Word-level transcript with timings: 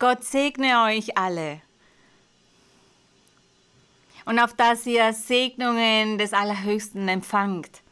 Gott 0.00 0.24
segne 0.24 0.82
euch 0.86 1.16
alle. 1.16 1.60
Und 4.24 4.40
auf 4.40 4.54
dass 4.54 4.86
ihr 4.86 5.12
Segnungen 5.12 6.18
des 6.18 6.32
Allerhöchsten 6.32 7.06
empfangt. 7.08 7.82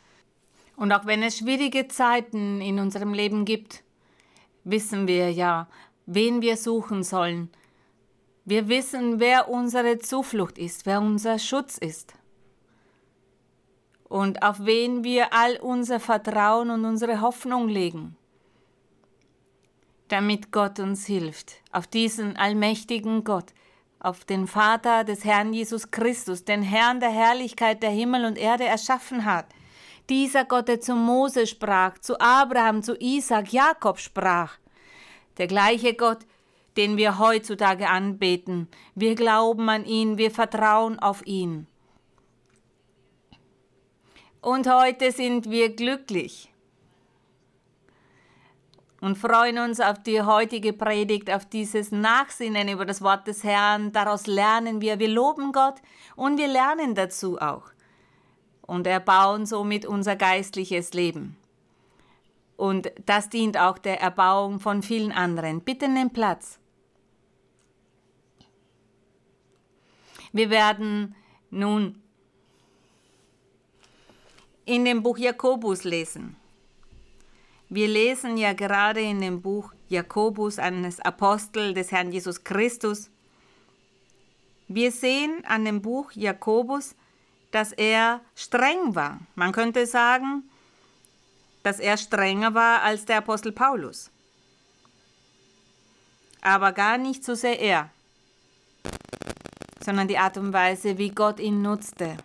Und 0.76 0.90
auch 0.92 1.06
wenn 1.06 1.22
es 1.22 1.38
schwierige 1.38 1.86
Zeiten 1.86 2.60
in 2.60 2.80
unserem 2.80 3.14
Leben 3.14 3.44
gibt, 3.44 3.84
wissen 4.64 5.06
wir 5.06 5.30
ja, 5.30 5.68
wen 6.06 6.42
wir 6.42 6.56
suchen 6.56 7.04
sollen. 7.04 7.50
Wir 8.44 8.68
wissen, 8.68 9.20
wer 9.20 9.48
unsere 9.48 9.98
Zuflucht 9.98 10.58
ist, 10.58 10.86
wer 10.86 11.00
unser 11.00 11.38
Schutz 11.38 11.78
ist. 11.78 12.14
Und 14.08 14.42
auf 14.42 14.64
wen 14.64 15.04
wir 15.04 15.32
all 15.32 15.56
unser 15.58 16.00
Vertrauen 16.00 16.70
und 16.70 16.84
unsere 16.84 17.20
Hoffnung 17.20 17.68
legen 17.68 18.16
damit 20.08 20.52
Gott 20.52 20.78
uns 20.78 21.06
hilft. 21.06 21.54
Auf 21.72 21.86
diesen 21.86 22.36
allmächtigen 22.36 23.24
Gott, 23.24 23.54
auf 23.98 24.24
den 24.24 24.46
Vater 24.46 25.04
des 25.04 25.24
Herrn 25.24 25.52
Jesus 25.52 25.90
Christus, 25.90 26.44
den 26.44 26.62
Herrn 26.62 27.00
der 27.00 27.10
Herrlichkeit, 27.10 27.82
der 27.82 27.90
Himmel 27.90 28.24
und 28.24 28.38
Erde 28.38 28.64
erschaffen 28.64 29.24
hat. 29.24 29.46
Dieser 30.10 30.44
Gott, 30.44 30.68
der 30.68 30.80
zu 30.80 30.94
Mose 30.94 31.46
sprach, 31.46 31.98
zu 31.98 32.20
Abraham, 32.20 32.82
zu 32.82 32.96
Isaac, 33.00 33.52
Jakob 33.52 33.98
sprach. 33.98 34.58
Der 35.38 35.46
gleiche 35.46 35.94
Gott, 35.94 36.26
den 36.76 36.96
wir 36.96 37.18
heutzutage 37.18 37.88
anbeten. 37.88 38.68
Wir 38.94 39.14
glauben 39.14 39.68
an 39.68 39.84
ihn, 39.84 40.18
wir 40.18 40.30
vertrauen 40.30 40.98
auf 40.98 41.24
ihn. 41.26 41.66
Und 44.40 44.68
heute 44.68 45.12
sind 45.12 45.48
wir 45.50 45.74
glücklich 45.74 46.51
und 49.02 49.18
freuen 49.18 49.58
uns 49.58 49.80
auf 49.80 50.00
die 50.00 50.22
heutige 50.22 50.72
Predigt, 50.72 51.28
auf 51.28 51.44
dieses 51.44 51.90
Nachsinnen 51.90 52.68
über 52.68 52.86
das 52.86 53.02
Wort 53.02 53.26
des 53.26 53.42
Herrn. 53.42 53.92
Daraus 53.92 54.28
lernen 54.28 54.80
wir, 54.80 55.00
wir 55.00 55.08
loben 55.08 55.50
Gott 55.52 55.74
und 56.14 56.38
wir 56.38 56.46
lernen 56.46 56.94
dazu 56.94 57.38
auch 57.40 57.64
und 58.62 58.86
erbauen 58.86 59.44
somit 59.44 59.86
unser 59.86 60.14
geistliches 60.14 60.92
Leben. 60.94 61.36
Und 62.56 62.92
das 63.04 63.28
dient 63.28 63.58
auch 63.58 63.76
der 63.76 64.00
Erbauung 64.00 64.60
von 64.60 64.84
vielen 64.84 65.10
anderen. 65.10 65.62
Bitte 65.62 65.88
nimm 65.88 66.10
Platz. 66.10 66.60
Wir 70.30 70.48
werden 70.48 71.16
nun 71.50 72.00
in 74.64 74.84
dem 74.84 75.02
Buch 75.02 75.18
Jakobus 75.18 75.82
lesen. 75.82 76.36
Wir 77.74 77.88
lesen 77.88 78.36
ja 78.36 78.52
gerade 78.52 79.00
in 79.00 79.22
dem 79.22 79.40
Buch 79.40 79.72
Jakobus 79.88 80.58
eines 80.58 81.00
Apostel 81.00 81.72
des 81.72 81.90
Herrn 81.90 82.12
Jesus 82.12 82.44
Christus. 82.44 83.08
Wir 84.68 84.92
sehen 84.92 85.42
an 85.46 85.64
dem 85.64 85.80
Buch 85.80 86.12
Jakobus, 86.12 86.94
dass 87.50 87.72
er 87.72 88.20
streng 88.34 88.94
war. 88.94 89.20
Man 89.36 89.52
könnte 89.52 89.86
sagen, 89.86 90.42
dass 91.62 91.80
er 91.80 91.96
strenger 91.96 92.52
war 92.52 92.82
als 92.82 93.06
der 93.06 93.16
Apostel 93.16 93.52
Paulus. 93.52 94.10
Aber 96.42 96.72
gar 96.72 96.98
nicht 96.98 97.24
so 97.24 97.34
sehr 97.34 97.58
er, 97.58 97.88
sondern 99.82 100.08
die 100.08 100.18
Art 100.18 100.36
und 100.36 100.52
Weise, 100.52 100.98
wie 100.98 101.08
Gott 101.08 101.40
ihn 101.40 101.62
nutzte, 101.62 102.18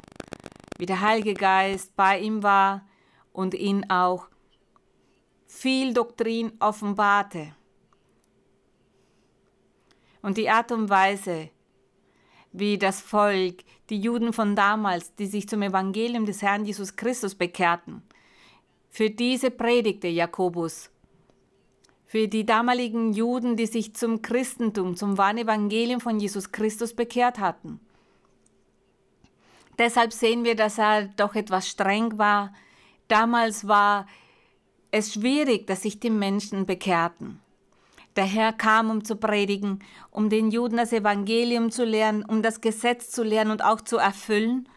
wie 0.77 0.85
der 0.85 0.99
Heilige 0.99 1.35
Geist 1.35 1.95
bei 1.95 2.19
ihm 2.19 2.43
war 2.43 2.81
und 3.31 3.53
ihn 3.53 3.89
auch 3.89 4.27
viel 5.47 5.93
Doktrin 5.93 6.51
offenbarte. 6.59 7.55
Und 10.21 10.37
die 10.37 10.49
Art 10.49 10.71
und 10.71 10.89
Weise, 10.89 11.49
wie 12.51 12.77
das 12.77 13.01
Volk, 13.01 13.63
die 13.89 13.99
Juden 13.99 14.33
von 14.33 14.55
damals, 14.55 15.15
die 15.15 15.25
sich 15.25 15.47
zum 15.47 15.61
Evangelium 15.61 16.25
des 16.25 16.41
Herrn 16.41 16.65
Jesus 16.65 16.95
Christus 16.95 17.33
bekehrten, 17.35 18.03
für 18.89 19.09
diese 19.09 19.51
predigte 19.51 20.07
Jakobus. 20.07 20.89
Für 22.05 22.27
die 22.27 22.45
damaligen 22.45 23.13
Juden, 23.13 23.57
die 23.57 23.65
sich 23.65 23.93
zum 23.95 24.21
Christentum, 24.21 24.95
zum 24.95 25.17
wahren 25.17 25.37
Evangelium 25.37 25.99
von 25.99 26.19
Jesus 26.19 26.51
Christus 26.51 26.93
bekehrt 26.93 27.37
hatten. 27.37 27.79
Deshalb 29.77 30.13
sehen 30.13 30.43
wir, 30.43 30.55
dass 30.55 30.77
er 30.77 31.09
doch 31.09 31.35
etwas 31.35 31.67
streng 31.69 32.17
war. 32.17 32.53
Damals 33.07 33.67
war 33.67 34.07
es 34.91 35.13
schwierig, 35.13 35.67
dass 35.67 35.83
sich 35.83 35.99
die 35.99 36.09
Menschen 36.09 36.65
bekehrten. 36.65 37.39
Der 38.15 38.25
Herr 38.25 38.51
kam, 38.51 38.89
um 38.89 39.03
zu 39.03 39.15
predigen, 39.15 39.83
um 40.09 40.29
den 40.29 40.49
Juden 40.49 40.77
das 40.77 40.91
Evangelium 40.91 41.71
zu 41.71 41.85
lehren, 41.85 42.25
um 42.25 42.41
das 42.41 42.61
Gesetz 42.61 43.11
zu 43.11 43.23
lehren 43.23 43.51
und 43.51 43.63
auch 43.63 43.81
zu 43.81 43.97
erfüllen. 43.97 44.67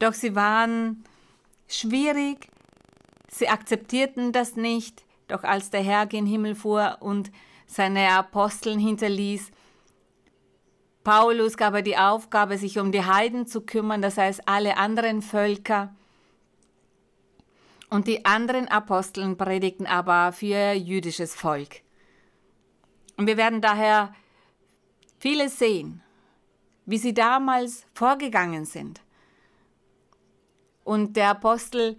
Doch 0.00 0.12
sie 0.12 0.34
waren 0.34 1.04
schwierig, 1.68 2.48
sie 3.30 3.48
akzeptierten 3.48 4.32
das 4.32 4.56
nicht, 4.56 5.04
doch 5.28 5.44
als 5.44 5.70
der 5.70 5.82
Herr 5.82 6.06
gen 6.06 6.26
Himmel 6.26 6.54
fuhr 6.54 6.96
und 7.00 7.30
seine 7.66 8.10
Aposteln 8.10 8.78
hinterließ, 8.78 9.52
Paulus 11.08 11.56
gab 11.56 11.72
er 11.72 11.80
die 11.80 11.96
Aufgabe, 11.96 12.58
sich 12.58 12.78
um 12.78 12.92
die 12.92 13.02
Heiden 13.02 13.46
zu 13.46 13.62
kümmern, 13.62 14.02
das 14.02 14.18
heißt 14.18 14.42
alle 14.46 14.76
anderen 14.76 15.22
Völker, 15.22 15.94
und 17.90 18.06
die 18.06 18.24
anderen 18.24 18.68
Aposteln 18.68 19.36
predigten 19.36 19.86
aber 19.86 20.32
für 20.32 20.72
jüdisches 20.72 21.34
Volk. 21.34 21.80
Und 23.16 23.26
wir 23.26 23.36
werden 23.36 23.60
daher 23.60 24.14
vieles 25.18 25.58
sehen, 25.58 26.02
wie 26.86 26.98
sie 26.98 27.14
damals 27.14 27.86
vorgegangen 27.94 28.64
sind. 28.64 29.00
Und 30.84 31.16
der 31.16 31.30
Apostel 31.30 31.98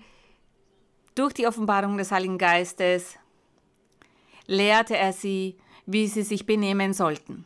durch 1.16 1.34
die 1.34 1.46
Offenbarung 1.46 1.98
des 1.98 2.12
Heiligen 2.12 2.38
Geistes 2.38 3.18
lehrte 4.48 4.98
er 4.98 5.14
sie, 5.14 5.58
wie 5.86 6.08
sie 6.08 6.24
sich 6.24 6.46
benehmen 6.46 6.94
sollten. 6.94 7.46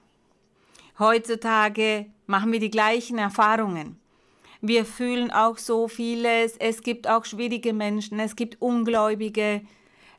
Heutzutage 0.99 2.05
machen 2.27 2.51
wir 2.51 2.59
die 2.59 2.69
gleichen 2.69 3.17
Erfahrungen. 3.17 3.99
Wir 4.65 4.85
fühlen 4.85 5.29
auch 5.29 5.57
so 5.57 5.89
vieles. 5.89 6.55
Es 6.55 6.83
gibt 6.83 7.05
auch 7.09 7.25
schwierige 7.25 7.73
Menschen. 7.73 8.17
Es 8.21 8.37
gibt 8.37 8.61
Ungläubige. 8.61 9.61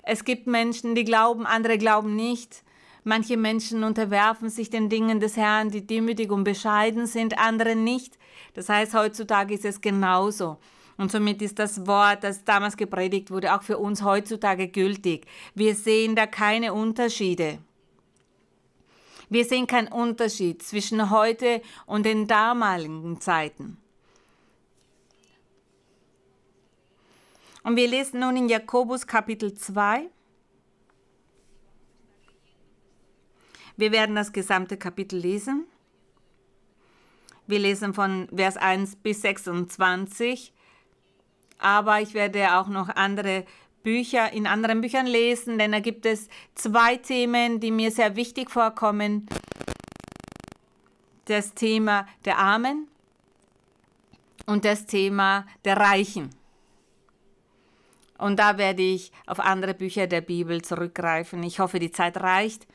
Es 0.02 0.26
gibt 0.26 0.46
Menschen, 0.46 0.94
die 0.94 1.04
glauben, 1.04 1.46
andere 1.46 1.78
glauben 1.78 2.14
nicht. 2.14 2.62
Manche 3.04 3.38
Menschen 3.38 3.84
unterwerfen 3.84 4.50
sich 4.50 4.68
den 4.68 4.90
Dingen 4.90 5.18
des 5.18 5.38
Herrn, 5.38 5.70
die 5.70 5.86
demütig 5.86 6.30
und 6.30 6.44
bescheiden 6.44 7.06
sind, 7.06 7.38
andere 7.38 7.74
nicht. 7.74 8.18
Das 8.52 8.68
heißt, 8.68 8.92
heutzutage 8.92 9.54
ist 9.54 9.64
es 9.64 9.80
genauso. 9.80 10.58
Und 10.98 11.10
somit 11.10 11.40
ist 11.40 11.58
das 11.58 11.86
Wort, 11.86 12.22
das 12.22 12.44
damals 12.44 12.76
gepredigt 12.76 13.30
wurde, 13.30 13.54
auch 13.54 13.62
für 13.62 13.78
uns 13.78 14.02
heutzutage 14.02 14.68
gültig. 14.68 15.26
Wir 15.54 15.74
sehen 15.74 16.16
da 16.16 16.26
keine 16.26 16.74
Unterschiede. 16.74 17.60
Wir 19.30 19.46
sehen 19.46 19.66
keinen 19.66 19.88
Unterschied 19.88 20.62
zwischen 20.62 21.08
heute 21.08 21.62
und 21.86 22.04
den 22.04 22.26
damaligen 22.26 23.22
Zeiten. 23.22 23.78
Und 27.64 27.76
wir 27.76 27.88
lesen 27.88 28.20
nun 28.20 28.36
in 28.36 28.48
Jakobus 28.50 29.06
Kapitel 29.06 29.54
2. 29.54 30.10
Wir 33.78 33.90
werden 33.90 34.14
das 34.14 34.32
gesamte 34.32 34.76
Kapitel 34.76 35.18
lesen. 35.18 35.64
Wir 37.46 37.58
lesen 37.58 37.94
von 37.94 38.28
Vers 38.34 38.58
1 38.58 38.96
bis 38.96 39.22
26. 39.22 40.52
Aber 41.58 42.02
ich 42.02 42.12
werde 42.12 42.54
auch 42.54 42.68
noch 42.68 42.90
andere 42.90 43.46
Bücher 43.82 44.30
in 44.32 44.46
anderen 44.46 44.82
Büchern 44.82 45.06
lesen, 45.06 45.58
denn 45.58 45.72
da 45.72 45.80
gibt 45.80 46.04
es 46.04 46.28
zwei 46.54 46.96
Themen, 46.96 47.60
die 47.60 47.70
mir 47.70 47.90
sehr 47.90 48.14
wichtig 48.14 48.50
vorkommen. 48.50 49.26
Das 51.24 51.54
Thema 51.54 52.06
der 52.26 52.36
Armen 52.38 52.88
und 54.44 54.66
das 54.66 54.84
Thema 54.84 55.46
der 55.64 55.78
Reichen. 55.78 56.43
Und 58.18 58.38
da 58.38 58.58
werde 58.58 58.82
ich 58.82 59.12
auf 59.26 59.40
andere 59.40 59.74
Bücher 59.74 60.06
der 60.06 60.20
Bibel 60.20 60.62
zurückgreifen. 60.62 61.42
Ich 61.42 61.58
hoffe, 61.58 61.78
die 61.78 61.90
Zeit 61.90 62.16
reicht. 62.16 62.66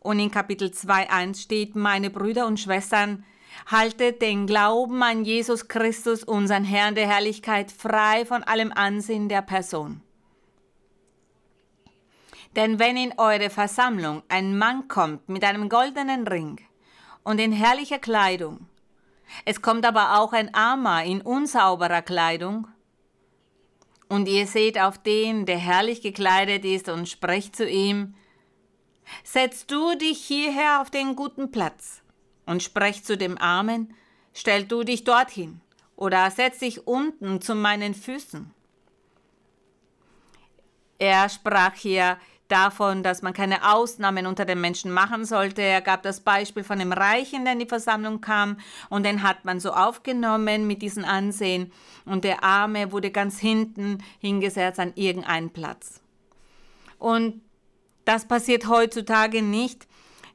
Und 0.00 0.18
in 0.18 0.30
Kapitel 0.30 0.68
2.1 0.68 1.42
steht, 1.42 1.76
meine 1.76 2.10
Brüder 2.10 2.46
und 2.46 2.60
Schwestern, 2.60 3.24
haltet 3.66 4.22
den 4.22 4.46
Glauben 4.46 5.02
an 5.02 5.24
Jesus 5.24 5.68
Christus, 5.68 6.22
unseren 6.22 6.64
Herrn 6.64 6.94
der 6.94 7.08
Herrlichkeit, 7.08 7.72
frei 7.72 8.24
von 8.24 8.42
allem 8.42 8.72
Ansehen 8.72 9.28
der 9.28 9.42
Person. 9.42 10.02
Denn 12.56 12.78
wenn 12.78 12.96
in 12.96 13.14
eure 13.18 13.50
Versammlung 13.50 14.22
ein 14.28 14.56
Mann 14.56 14.88
kommt 14.88 15.28
mit 15.28 15.44
einem 15.44 15.68
goldenen 15.68 16.26
Ring 16.26 16.60
und 17.22 17.38
in 17.40 17.52
herrlicher 17.52 17.98
Kleidung, 17.98 18.66
es 19.44 19.60
kommt 19.60 19.84
aber 19.84 20.18
auch 20.18 20.32
ein 20.32 20.54
Armer 20.54 21.04
in 21.04 21.20
unsauberer 21.20 22.02
Kleidung, 22.02 22.66
und 24.08 24.28
ihr 24.28 24.46
seht 24.46 24.78
auf 24.78 24.98
den, 24.98 25.46
der 25.46 25.58
herrlich 25.58 26.00
gekleidet 26.00 26.64
ist, 26.64 26.88
und 26.88 27.08
sprecht 27.08 27.56
zu 27.56 27.68
ihm, 27.68 28.14
Setz 29.24 29.66
du 29.66 29.94
dich 29.96 30.24
hierher 30.24 30.80
auf 30.80 30.90
den 30.90 31.16
guten 31.16 31.50
Platz 31.50 32.02
und 32.46 32.62
sprech 32.62 33.04
zu 33.04 33.16
dem 33.16 33.38
Armen, 33.38 33.94
stell 34.32 34.64
du 34.64 34.84
dich 34.84 35.04
dorthin 35.04 35.60
oder 35.96 36.30
setz 36.30 36.58
dich 36.58 36.86
unten 36.86 37.40
zu 37.40 37.54
meinen 37.54 37.94
Füßen. 37.94 38.52
Er 40.98 41.28
sprach 41.28 41.74
hier 41.74 42.18
davon, 42.48 43.02
dass 43.02 43.22
man 43.22 43.32
keine 43.32 43.72
Ausnahmen 43.74 44.26
unter 44.26 44.44
den 44.44 44.60
Menschen 44.60 44.90
machen 44.90 45.24
sollte. 45.24 45.62
Er 45.62 45.80
gab 45.80 46.02
das 46.02 46.20
Beispiel 46.20 46.64
von 46.64 46.78
dem 46.78 46.92
Reichen, 46.92 47.44
der 47.44 47.52
in 47.52 47.60
die 47.60 47.66
Versammlung 47.66 48.20
kam 48.20 48.58
und 48.88 49.04
den 49.04 49.22
hat 49.22 49.44
man 49.44 49.60
so 49.60 49.72
aufgenommen 49.72 50.66
mit 50.66 50.82
diesem 50.82 51.04
Ansehen 51.04 51.72
und 52.04 52.24
der 52.24 52.42
Arme 52.42 52.92
wurde 52.92 53.10
ganz 53.10 53.38
hinten 53.38 53.98
hingesetzt 54.18 54.80
an 54.80 54.92
irgendeinen 54.94 55.50
Platz. 55.50 56.00
Und 56.98 57.42
das 58.04 58.26
passiert 58.26 58.68
heutzutage 58.68 59.42
nicht, 59.42 59.86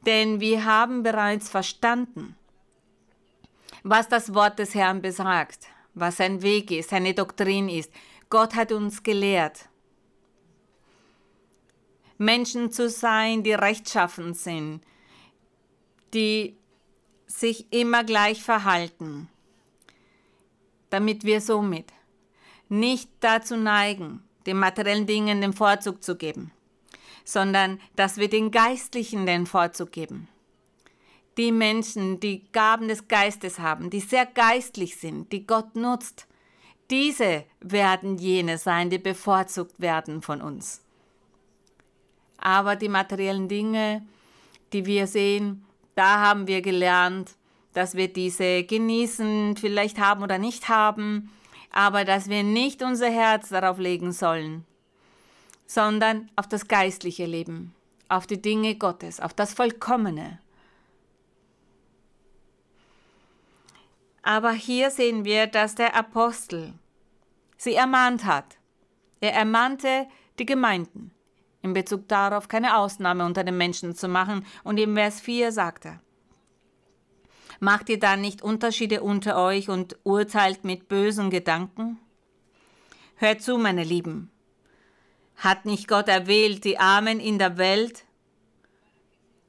denn 0.06 0.40
wir 0.40 0.66
haben 0.66 1.04
bereits 1.04 1.50
verstanden, 1.50 2.36
was 3.84 4.08
das 4.08 4.34
Wort 4.34 4.60
des 4.60 4.76
Herrn 4.76 5.02
besagt, 5.02 5.68
was 5.94 6.18
sein 6.18 6.42
Weg 6.42 6.72
ist, 6.72 6.90
seine 6.92 7.14
Doktrin 7.14 7.70
ist. 7.70 7.92
Gott 8.30 8.56
hat 8.56 8.72
uns 8.72 9.04
gelehrt, 9.04 9.70
Menschen 12.18 12.72
zu 12.72 12.90
sein, 12.90 13.44
die 13.44 13.54
rechtschaffen 13.54 14.34
sind, 14.34 14.82
die 16.14 16.58
sich 17.28 17.72
immer 17.74 18.04
gleich 18.04 18.44
verhalten, 18.44 19.30
damit 20.90 21.24
wir 21.24 21.42
somit 21.42 21.92
nicht 22.70 23.10
dazu 23.20 23.56
neigen, 23.56 24.24
den 24.46 24.58
materiellen 24.58 25.08
Dingen 25.08 25.42
den 25.42 25.54
Vorzug 25.54 26.04
zu 26.04 26.16
geben, 26.16 26.52
sondern 27.24 27.80
dass 27.96 28.18
wir 28.18 28.30
den 28.30 28.52
Geistlichen 28.52 29.26
den 29.26 29.46
Vorzug 29.46 29.92
geben. 29.92 30.28
Die 31.38 31.52
Menschen, 31.52 32.20
die 32.20 32.52
Gaben 32.52 32.88
des 32.88 33.08
Geistes 33.08 33.58
haben, 33.58 33.90
die 33.90 34.02
sehr 34.02 34.28
geistlich 34.28 34.98
sind, 34.98 35.32
die 35.32 35.48
Gott 35.48 35.76
nutzt, 35.76 36.28
diese 36.92 37.46
werden 37.60 38.18
jene 38.18 38.60
sein, 38.60 38.90
die 38.92 39.00
bevorzugt 39.00 39.80
werden 39.80 40.22
von 40.22 40.42
uns. 40.42 40.83
Aber 42.38 42.76
die 42.76 42.90
materiellen 42.90 43.48
Dinge, 43.48 44.06
die 44.74 44.86
wir 44.86 45.08
sehen, 45.08 45.66
da 45.96 46.20
haben 46.20 46.48
wir 46.48 46.62
gelernt, 46.62 47.36
dass 47.74 47.96
wir 47.96 48.12
diese 48.12 48.64
genießen, 48.64 49.58
vielleicht 49.58 50.00
haben 50.00 50.24
oder 50.24 50.38
nicht 50.38 50.70
haben, 50.70 51.32
aber 51.72 52.06
dass 52.06 52.30
wir 52.30 52.44
nicht 52.44 52.84
unser 52.84 53.10
Herz 53.10 53.50
darauf 53.50 53.80
legen 53.80 54.12
sollen, 54.12 54.66
sondern 55.66 56.30
auf 56.36 56.48
das 56.48 56.68
geistliche 56.68 57.26
Leben, 57.26 57.74
auf 58.10 58.28
die 58.28 58.42
Dinge 58.42 58.76
Gottes, 58.76 59.20
auf 59.20 59.34
das 59.34 59.54
Vollkommene. 59.54 60.40
Aber 64.22 64.52
hier 64.52 64.90
sehen 64.90 65.26
wir, 65.26 65.48
dass 65.48 65.76
der 65.76 65.96
Apostel 65.96 66.74
sie 67.58 67.74
ermahnt 67.74 68.26
hat. 68.26 68.58
Er 69.20 69.34
ermahnte 69.34 70.08
die 70.40 70.46
Gemeinden 70.46 71.13
in 71.64 71.74
Bezug 71.74 72.08
darauf, 72.08 72.48
keine 72.48 72.78
Ausnahme 72.78 73.26
unter 73.26 73.44
den 73.44 73.58
Menschen 73.58 73.96
zu 73.96 74.08
machen. 74.08 74.46
Und 74.64 74.78
im 74.78 74.96
Vers 74.96 75.20
4 75.22 75.52
sagt 75.52 75.86
er, 75.86 76.00
Macht 77.60 77.88
ihr 77.90 78.00
dann 78.00 78.20
nicht 78.20 78.42
Unterschiede 78.42 79.02
unter 79.02 79.38
euch 79.38 79.70
und 79.70 79.98
urteilt 80.04 80.66
mit 80.66 80.90
bösen 80.90 81.30
Gedanken? 81.30 81.98
Hört 83.16 83.42
zu, 83.42 83.58
meine 83.58 83.86
Lieben. 83.86 84.30
Hat 85.38 85.66
nicht 85.66 85.88
Gott 85.88 86.10
erwählt 86.10 86.66
die 86.66 86.78
Armen 86.78 87.22
in 87.22 87.40
der 87.40 87.58
Welt, 87.58 88.04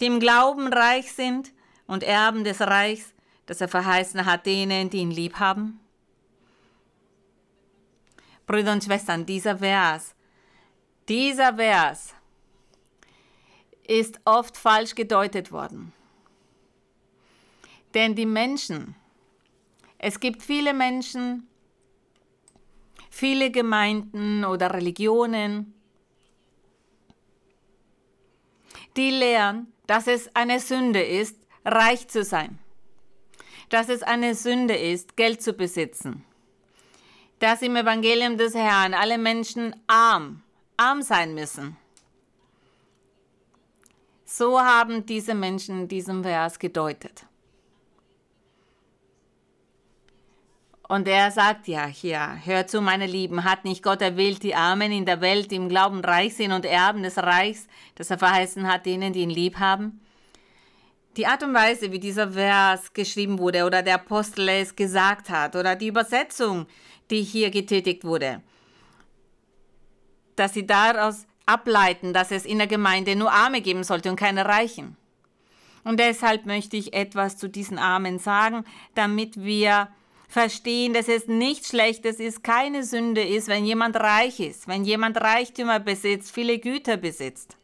die 0.00 0.06
im 0.06 0.20
Glauben 0.20 0.68
reich 0.68 1.12
sind 1.12 1.52
und 1.86 2.04
Erben 2.04 2.44
des 2.44 2.60
Reichs, 2.60 3.12
das 3.46 3.60
er 3.60 3.68
verheißen 3.68 4.24
hat 4.24 4.46
denen, 4.46 4.90
die 4.90 4.98
ihn 4.98 5.10
lieb 5.10 5.40
haben? 5.40 5.80
Brüder 8.46 8.72
und 8.72 8.84
Schwestern, 8.84 9.26
dieser 9.26 9.58
Vers 9.58 10.14
dieser 11.08 11.54
Vers 11.56 12.14
ist 13.86 14.20
oft 14.24 14.56
falsch 14.56 14.94
gedeutet 14.94 15.52
worden. 15.52 15.92
Denn 17.92 18.14
die 18.14 18.26
Menschen, 18.26 18.96
es 19.98 20.18
gibt 20.18 20.42
viele 20.42 20.74
Menschen, 20.74 21.48
viele 23.10 23.50
Gemeinden 23.50 24.44
oder 24.44 24.72
Religionen, 24.72 25.74
die 28.96 29.10
lehren, 29.10 29.72
dass 29.86 30.06
es 30.06 30.34
eine 30.34 30.60
Sünde 30.60 31.02
ist, 31.02 31.36
reich 31.64 32.08
zu 32.08 32.24
sein, 32.24 32.58
dass 33.68 33.88
es 33.88 34.02
eine 34.02 34.34
Sünde 34.34 34.74
ist, 34.74 35.16
Geld 35.16 35.42
zu 35.42 35.52
besitzen, 35.52 36.24
dass 37.38 37.62
im 37.62 37.76
Evangelium 37.76 38.36
des 38.36 38.54
Herrn 38.54 38.94
alle 38.94 39.18
Menschen 39.18 39.74
arm 39.86 40.43
arm 40.76 41.02
sein 41.02 41.34
müssen. 41.34 41.76
So 44.24 44.60
haben 44.60 45.06
diese 45.06 45.34
Menschen 45.34 45.86
diesen 45.88 46.22
Vers 46.22 46.58
gedeutet. 46.58 47.26
Und 50.86 51.08
er 51.08 51.30
sagt 51.30 51.66
ja 51.66 51.86
hier, 51.86 52.38
hört 52.44 52.68
zu, 52.68 52.80
meine 52.80 53.06
Lieben, 53.06 53.44
hat 53.44 53.64
nicht 53.64 53.82
Gott 53.82 54.02
erwählt, 54.02 54.42
die 54.42 54.54
Armen 54.54 54.92
in 54.92 55.06
der 55.06 55.20
Welt, 55.20 55.50
die 55.50 55.56
im 55.56 55.68
Glauben 55.68 56.00
reich 56.00 56.36
sind 56.36 56.52
und 56.52 56.66
Erben 56.66 57.02
des 57.02 57.16
Reichs, 57.16 57.66
das 57.94 58.10
er 58.10 58.18
verheißen 58.18 58.66
hat, 58.70 58.84
denen, 58.84 59.12
die 59.12 59.20
ihn 59.20 59.30
lieb 59.30 59.58
haben? 59.58 60.00
Die 61.16 61.26
Art 61.26 61.42
und 61.42 61.54
Weise, 61.54 61.90
wie 61.92 62.00
dieser 62.00 62.32
Vers 62.32 62.92
geschrieben 62.92 63.38
wurde 63.38 63.64
oder 63.64 63.82
der 63.82 63.94
Apostel 63.94 64.48
es 64.48 64.76
gesagt 64.76 65.30
hat 65.30 65.56
oder 65.56 65.74
die 65.74 65.86
Übersetzung, 65.86 66.66
die 67.10 67.22
hier 67.22 67.50
getätigt 67.50 68.04
wurde, 68.04 68.42
dass 70.36 70.54
sie 70.54 70.66
daraus 70.66 71.26
ableiten, 71.46 72.12
dass 72.12 72.30
es 72.30 72.44
in 72.44 72.58
der 72.58 72.66
Gemeinde 72.66 73.16
nur 73.16 73.32
Arme 73.32 73.60
geben 73.60 73.84
sollte 73.84 74.10
und 74.10 74.16
keine 74.16 74.46
Reichen. 74.46 74.96
Und 75.84 76.00
deshalb 76.00 76.46
möchte 76.46 76.76
ich 76.76 76.94
etwas 76.94 77.36
zu 77.36 77.48
diesen 77.48 77.78
Armen 77.78 78.18
sagen, 78.18 78.64
damit 78.94 79.44
wir 79.44 79.88
verstehen, 80.28 80.94
dass 80.94 81.08
es 81.08 81.28
nichts 81.28 81.68
Schlechtes 81.68 82.18
ist, 82.18 82.42
keine 82.42 82.82
Sünde 82.82 83.22
ist, 83.22 83.48
wenn 83.48 83.64
jemand 83.64 83.96
reich 83.96 84.40
ist, 84.40 84.66
wenn 84.66 84.84
jemand 84.84 85.20
Reichtümer 85.20 85.78
besitzt, 85.78 86.32
viele 86.32 86.58
Güter 86.58 86.96
besitzt 86.96 87.56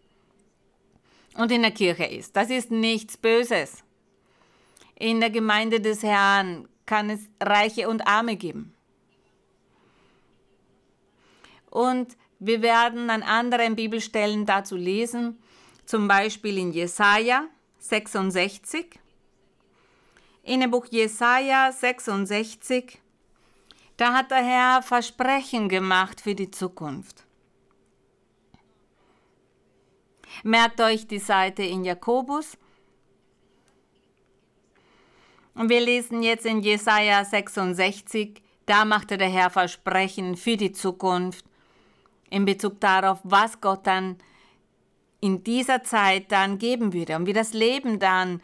und 1.35 1.51
in 1.51 1.63
der 1.63 1.71
Kirche 1.71 2.05
ist. 2.05 2.37
Das 2.37 2.51
ist 2.51 2.71
nichts 2.71 3.17
Böses. 3.17 3.83
In 4.95 5.21
der 5.21 5.31
Gemeinde 5.31 5.81
des 5.81 6.03
Herrn 6.03 6.69
kann 6.85 7.09
es 7.09 7.21
Reiche 7.41 7.89
und 7.89 8.07
Arme 8.07 8.37
geben. 8.37 8.75
Und 11.71 12.17
wir 12.41 12.63
werden 12.63 13.11
an 13.11 13.23
anderen 13.23 13.77
Bibelstellen 13.77 14.47
dazu 14.47 14.75
lesen, 14.75 15.39
zum 15.85 16.09
Beispiel 16.09 16.57
in 16.57 16.73
Jesaja 16.73 17.45
66. 17.79 18.99
In 20.43 20.61
dem 20.61 20.71
Buch 20.71 20.87
Jesaja 20.87 21.71
66, 21.71 22.99
da 23.99 24.15
hat 24.15 24.31
der 24.31 24.43
Herr 24.43 24.83
Versprechen 24.83 25.69
gemacht 25.69 26.23
für 26.23 26.35
die 26.35 26.51
Zukunft. 26.51 27.25
Merkt 30.43 30.81
euch 30.81 31.07
die 31.07 31.19
Seite 31.19 31.63
in 31.63 31.85
Jakobus. 31.85 32.57
Und 35.55 35.69
wir 35.69 35.83
lesen 35.83 36.23
jetzt 36.23 36.47
in 36.47 36.63
Jesaja 36.63 37.23
66, 37.23 38.41
da 38.65 38.87
machte 38.87 39.19
der 39.19 39.29
Herr 39.29 39.51
Versprechen 39.51 40.37
für 40.37 40.57
die 40.57 40.73
Zukunft 40.73 41.50
in 42.31 42.45
Bezug 42.45 42.81
darauf, 42.81 43.19
was 43.25 43.61
Gott 43.61 43.87
dann 43.87 44.17
in 45.21 45.45
dieser 45.45 45.83
Zeit 45.83 46.33
dann 46.33 46.59
geben 46.59 46.93
würde 46.93 47.17
und 47.17 47.27
wie 47.27 47.33
das 47.33 47.53
Leben 47.53 47.99
dann 47.99 48.41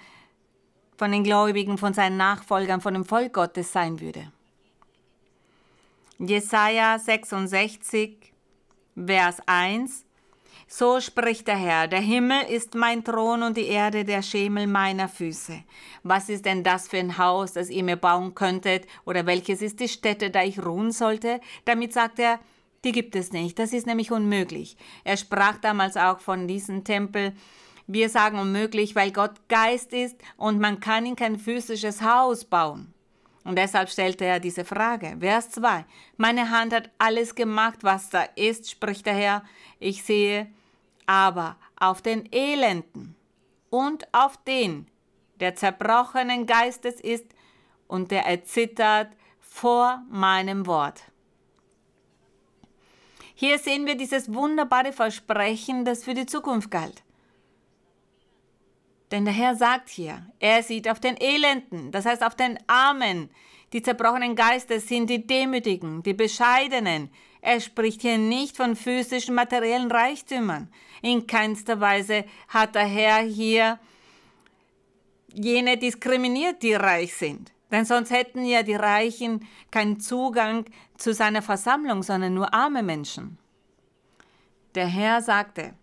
von 0.99 1.13
den 1.13 1.25
Gläubigen, 1.25 1.79
von 1.79 1.95
seinen 1.95 2.17
Nachfolgern, 2.17 2.81
von 2.81 2.95
dem 2.95 3.05
Volk 3.05 3.35
Gottes 3.35 3.73
sein 3.73 4.01
würde. 4.01 4.31
Jesaja 6.19 6.99
66, 6.99 8.33
Vers 8.95 9.39
1. 9.47 10.05
So 10.69 11.01
spricht 11.01 11.47
der 11.47 11.57
Herr, 11.57 11.87
der 11.87 12.01
Himmel 12.01 12.43
ist 12.49 12.75
mein 12.75 13.05
Thron 13.05 13.43
und 13.43 13.57
die 13.57 13.67
Erde 13.67 14.05
der 14.05 14.23
Schemel 14.23 14.67
meiner 14.67 15.09
Füße. 15.09 15.63
Was 16.03 16.29
ist 16.29 16.45
denn 16.45 16.65
das 16.65 16.89
für 16.89 16.99
ein 16.99 17.19
Haus, 17.19 17.53
das 17.53 17.71
ihr 17.71 17.85
mir 17.85 17.97
bauen 17.97 18.35
könntet? 18.35 18.87
Oder 19.05 19.27
welches 19.27 19.63
ist 19.63 19.79
die 19.79 19.89
Stätte, 19.89 20.31
da 20.31 20.43
ich 20.43 20.65
ruhen 20.65 20.91
sollte? 20.91 21.41
Damit 21.67 21.93
sagt 21.93 22.19
er, 22.19 22.41
die 22.87 22.93
gibt 22.93 23.17
es 23.17 23.33
nicht. 23.33 23.59
Das 23.59 23.73
ist 23.73 23.87
nämlich 23.87 24.13
unmöglich. 24.13 24.77
Er 25.05 25.17
sprach 25.17 25.59
damals 25.59 25.97
auch 25.97 26.21
von 26.21 26.47
diesem 26.47 26.85
Tempel. 26.85 27.33
Wir 27.89 28.09
sagen 28.09 28.39
unmöglich, 28.39 28.95
weil 28.95 29.13
Gott 29.13 29.49
Geist 29.49 29.93
ist 29.93 30.17
und 30.37 30.61
man 30.61 30.81
kann 30.81 31.05
in 31.05 31.17
kein 31.17 31.39
physisches 31.39 32.01
Haus 32.01 32.45
bauen. 32.45 32.95
Und 33.45 33.57
deshalb 33.57 33.91
stellte 33.91 34.25
er 34.25 34.41
diese 34.41 34.65
Frage. 34.65 35.17
Vers 35.21 35.51
2. 35.51 35.85
Meine 36.17 36.51
Hand 36.51 36.73
hat 36.73 36.91
alles 36.99 37.35
gemacht, 37.35 37.81
was 37.83 38.09
da 38.11 38.23
ist, 38.35 38.71
spricht 38.71 39.07
der 39.07 39.15
Herr. 39.15 39.45
Ich 39.79 40.03
sehe 40.03 40.49
aber 41.07 41.57
auf 41.79 42.03
den 42.03 42.31
Elenden 42.33 43.15
und 43.71 44.13
auf 44.13 44.37
den, 44.45 44.89
der 45.39 45.55
zerbrochenen 45.55 46.47
Geistes 46.47 47.01
ist 47.01 47.27
und 47.87 48.11
der 48.11 48.27
erzittert 48.27 49.09
vor 49.41 50.03
meinem 50.09 50.67
Wort. 50.67 51.05
Hier 53.39 53.59
sehen 53.59 53.85
wir 53.85 53.97
dieses 53.97 54.33
wunderbare 54.33 54.95
Versprechen, 54.95 55.85
das 55.85 56.05
für 56.05 56.15
die 56.15 56.25
Zukunft 56.25 56.71
galt. 56.71 57.03
Denn 59.11 59.27
der 59.27 59.35
Herr 59.35 59.55
sagt 59.55 59.91
hier, 59.91 60.27
er 60.41 60.63
sieht 60.63 60.89
auf 60.89 61.01
den 61.01 61.21
Elenden, 61.21 61.93
das 61.93 62.07
heißt 62.07 62.25
auf 62.25 62.35
den 62.35 62.59
Armen, 62.67 63.29
die 63.75 63.83
zerbrochenen 63.83 64.37
Geistes 64.37 64.89
sind 64.89 65.11
die 65.11 65.27
Demütigen, 65.27 66.03
die 66.03 66.15
Bescheidenen. 66.15 67.11
Er 67.43 67.61
spricht 67.61 68.01
hier 68.01 68.17
nicht 68.17 68.57
von 68.57 68.75
physischen, 68.75 69.35
materiellen 69.35 69.91
Reichtümern. 69.91 70.73
In 71.03 71.27
keinster 71.27 71.79
Weise 71.79 72.25
hat 72.49 72.75
der 72.75 72.87
Herr 72.87 73.19
hier 73.19 73.79
jene 75.35 75.77
diskriminiert, 75.77 76.63
die 76.63 76.73
reich 76.73 77.15
sind. 77.15 77.53
Denn 77.71 77.85
sonst 77.85 78.11
hätten 78.11 78.45
ja 78.45 78.63
die 78.63 78.75
Reichen 78.75 79.47
keinen 79.71 79.99
Zugang 79.99 80.67
zu 80.97 81.13
seiner 81.13 81.43
Versammlung, 81.43 82.03
sondern 82.03 82.35
nur 82.35 82.55
arme 82.55 82.83
Menschen. 82.83 83.39
Der 84.75 84.87
Herr 84.87 85.21
sagte, 85.21 85.75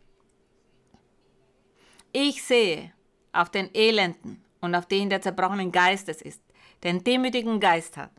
ich 2.14 2.44
sehe 2.44 2.94
auf 3.34 3.50
den 3.50 3.74
Elenden 3.74 4.44
und 4.62 4.76
auf 4.76 4.86
den, 4.86 5.10
der 5.10 5.22
zerbrochenen 5.22 5.72
Geistes 5.72 6.22
ist, 6.22 6.42
den 6.84 7.04
demütigen 7.04 7.60
Geist 7.60 7.98
hat. 7.98 8.12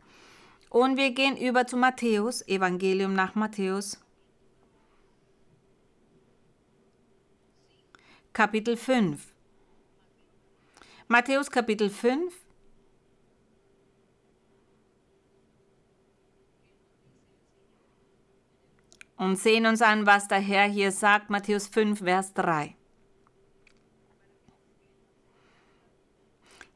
Und 0.69 0.97
wir 0.97 1.11
gehen 1.11 1.37
über 1.37 1.65
zu 1.65 1.77
Matthäus, 1.77 2.45
Evangelium 2.47 3.13
nach 3.13 3.33
Matthäus, 3.35 3.99
Kapitel 8.33 8.75
5. 8.75 9.33
Matthäus 11.07 11.49
Kapitel 11.49 11.89
5. 11.89 12.44
Und 19.17 19.37
sehen 19.37 19.65
uns 19.65 19.81
an, 19.81 20.05
was 20.05 20.27
der 20.27 20.39
Herr 20.39 20.67
hier 20.67 20.91
sagt, 20.91 21.29
Matthäus 21.29 21.67
5, 21.67 21.99
Vers 21.99 22.33
3. 22.33 22.75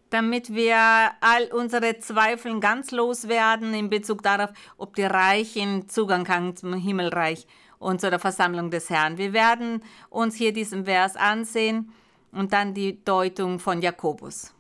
damit 0.10 0.54
wir 0.54 1.12
all 1.22 1.46
unsere 1.52 2.00
Zweifel 2.00 2.60
ganz 2.60 2.92
loswerden 2.92 3.74
in 3.74 3.90
Bezug 3.90 4.24
darauf, 4.24 4.50
ob 4.78 4.96
die 4.96 5.04
Reichen 5.04 5.88
Zugang 5.88 6.28
haben 6.28 6.56
zum 6.56 6.74
Himmelreich 6.74 7.46
und 7.78 8.02
zu 8.02 8.10
der 8.10 8.20
Versammlung 8.20 8.72
des 8.72 8.90
Herrn. 8.90 9.18
Wir 9.18 9.34
werden 9.34 9.84
uns 10.10 10.36
hier 10.36 10.52
diesen 10.52 10.86
Vers 10.86 11.16
ansehen 11.16 11.92
und 12.32 12.54
dann 12.54 12.74
die 12.74 13.04
Deutung 13.04 13.60
von 13.60 13.82
Jakobus. 13.82 14.54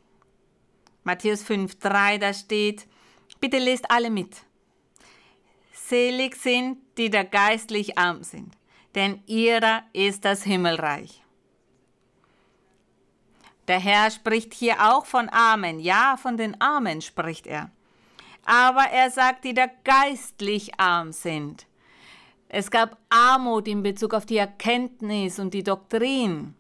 Matthäus 1.04 1.44
5,3, 1.44 2.18
da 2.20 2.34
steht, 2.34 2.88
bitte 3.40 3.58
lest 3.58 3.90
alle 3.90 4.10
mit. 4.10 4.38
Selig 5.90 6.36
sind, 6.36 6.78
die 7.00 7.10
da 7.10 7.24
geistlich 7.24 7.98
arm 7.98 8.22
sind, 8.22 8.54
denn 8.94 9.24
ihrer 9.26 9.82
ist 9.92 10.24
das 10.24 10.44
Himmelreich. 10.44 11.24
Der 13.68 13.80
Herr 13.80 14.12
spricht 14.12 14.54
hier 14.54 14.76
auch 14.80 15.06
von 15.06 15.30
Armen. 15.30 15.80
Ja, 15.80 16.16
von 16.18 16.38
den 16.38 16.60
Armen 16.62 17.02
spricht 17.02 17.48
er. 17.48 17.72
Aber 18.46 18.84
er 18.84 19.10
sagt, 19.10 19.46
die 19.46 19.54
da 19.54 19.66
geistlich 19.84 20.80
arm 20.80 21.12
sind. 21.12 21.66
Es 22.50 22.70
gab 22.70 22.98
Armut 23.10 23.68
in 23.68 23.84
Bezug 23.84 24.14
auf 24.14 24.26
die 24.26 24.38
Erkenntnis 24.38 25.40
und 25.40 25.54
die 25.54 25.64
Doktrin. 25.64 26.56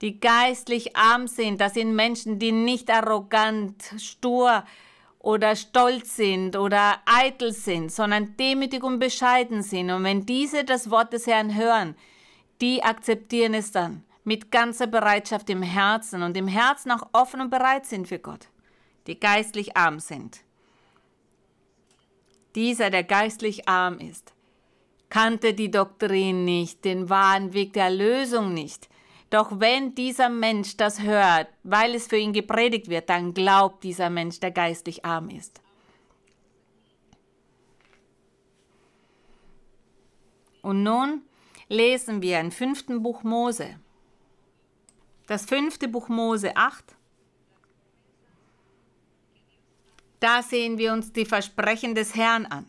Die 0.00 0.18
geistlich 0.18 0.96
arm 0.96 1.26
sind, 1.26 1.60
das 1.60 1.74
sind 1.74 1.94
Menschen, 1.94 2.38
die 2.38 2.52
nicht 2.52 2.90
arrogant, 2.90 3.82
stur 3.98 4.64
oder 5.20 5.54
stolz 5.54 6.16
sind 6.16 6.56
oder 6.56 6.98
eitel 7.04 7.52
sind, 7.52 7.92
sondern 7.92 8.36
demütig 8.36 8.82
und 8.82 8.98
bescheiden 8.98 9.62
sind. 9.62 9.90
Und 9.90 10.02
wenn 10.04 10.26
diese 10.26 10.64
das 10.64 10.90
Wort 10.90 11.12
des 11.12 11.26
Herrn 11.26 11.54
hören, 11.54 11.94
die 12.60 12.82
akzeptieren 12.82 13.54
es 13.54 13.70
dann 13.70 14.02
mit 14.24 14.50
ganzer 14.50 14.86
Bereitschaft 14.86 15.48
im 15.50 15.62
Herzen 15.62 16.22
und 16.22 16.36
im 16.36 16.48
Herzen 16.48 16.90
auch 16.90 17.08
offen 17.12 17.40
und 17.40 17.50
bereit 17.50 17.86
sind 17.86 18.08
für 18.08 18.18
Gott, 18.18 18.48
die 19.06 19.18
geistlich 19.18 19.76
arm 19.76 20.00
sind. 20.00 20.40
Dieser, 22.54 22.90
der 22.90 23.04
geistlich 23.04 23.68
arm 23.68 23.98
ist, 23.98 24.32
kannte 25.08 25.54
die 25.54 25.70
Doktrin 25.70 26.44
nicht, 26.44 26.84
den 26.84 27.08
wahren 27.08 27.52
Weg 27.52 27.72
der 27.74 27.84
Erlösung 27.84 28.54
nicht. 28.54 28.88
Doch 29.30 29.60
wenn 29.60 29.94
dieser 29.94 30.28
Mensch 30.28 30.76
das 30.76 31.00
hört, 31.00 31.46
weil 31.62 31.94
es 31.94 32.08
für 32.08 32.16
ihn 32.16 32.32
gepredigt 32.32 32.88
wird, 32.88 33.08
dann 33.08 33.32
glaubt 33.32 33.84
dieser 33.84 34.10
Mensch, 34.10 34.40
der 34.40 34.50
geistlich 34.50 35.04
arm 35.04 35.30
ist. 35.30 35.60
Und 40.62 40.82
nun 40.82 41.22
lesen 41.68 42.20
wir 42.20 42.40
im 42.40 42.50
fünften 42.50 43.02
Buch 43.02 43.22
Mose, 43.22 43.78
das 45.26 45.46
fünfte 45.46 45.86
Buch 45.86 46.08
Mose 46.08 46.56
8. 46.56 46.96
Da 50.18 50.42
sehen 50.42 50.76
wir 50.76 50.92
uns 50.92 51.12
die 51.12 51.24
Versprechen 51.24 51.94
des 51.94 52.16
Herrn 52.16 52.46
an. 52.46 52.66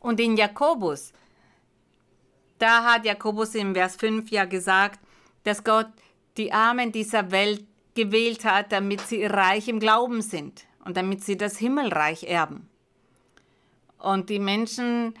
Und 0.00 0.18
in 0.18 0.36
Jakobus, 0.36 1.12
da 2.58 2.84
hat 2.84 3.04
Jakobus 3.04 3.54
im 3.54 3.74
Vers 3.74 3.96
5 3.96 4.30
ja 4.30 4.44
gesagt, 4.44 5.00
dass 5.44 5.64
Gott 5.64 5.88
die 6.36 6.52
Armen 6.52 6.92
dieser 6.92 7.30
Welt 7.30 7.64
gewählt 7.94 8.44
hat, 8.44 8.72
damit 8.72 9.00
sie 9.00 9.24
reich 9.24 9.68
im 9.68 9.80
Glauben 9.80 10.22
sind 10.22 10.64
und 10.84 10.96
damit 10.96 11.24
sie 11.24 11.36
das 11.36 11.58
Himmelreich 11.58 12.24
erben. 12.24 12.68
Und 13.98 14.30
die 14.30 14.38
Menschen 14.38 15.14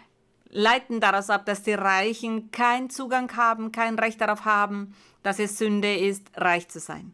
leiten 0.50 1.00
daraus 1.00 1.30
ab, 1.30 1.44
dass 1.46 1.62
die 1.62 1.74
Reichen 1.74 2.50
keinen 2.50 2.90
Zugang 2.90 3.36
haben, 3.36 3.72
kein 3.72 3.98
Recht 3.98 4.20
darauf 4.20 4.44
haben, 4.44 4.94
dass 5.22 5.38
es 5.38 5.58
Sünde 5.58 5.94
ist, 5.96 6.26
reich 6.36 6.68
zu 6.68 6.78
sein. 6.78 7.12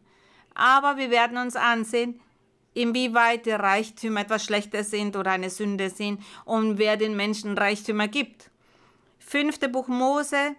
Aber 0.53 0.97
wir 0.97 1.09
werden 1.09 1.37
uns 1.37 1.55
ansehen, 1.55 2.19
inwieweit 2.73 3.45
die 3.45 3.51
Reichtümer 3.51 4.21
etwas 4.21 4.45
Schlechtes 4.45 4.91
sind 4.91 5.15
oder 5.15 5.31
eine 5.31 5.49
Sünde 5.49 5.89
sind 5.89 6.21
und 6.45 6.77
wer 6.77 6.97
den 6.97 7.15
Menschen 7.15 7.57
Reichtümer 7.57 8.07
gibt. 8.07 8.51
Fünfte 9.35 9.67
Buch 9.67 9.89
Mose 9.89 10.55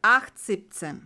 8,17. 0.00 1.02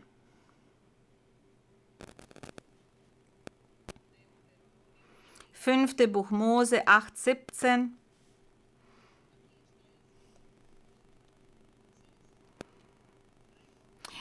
Fünfte 5.51 6.07
Buch 6.07 6.31
Mose 6.31 6.87
8,17. 6.87 7.89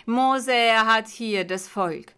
Mose, 0.07 0.51
hat 0.51 1.09
hier 1.09 1.45
das 1.45 1.67
Volk 1.67 2.15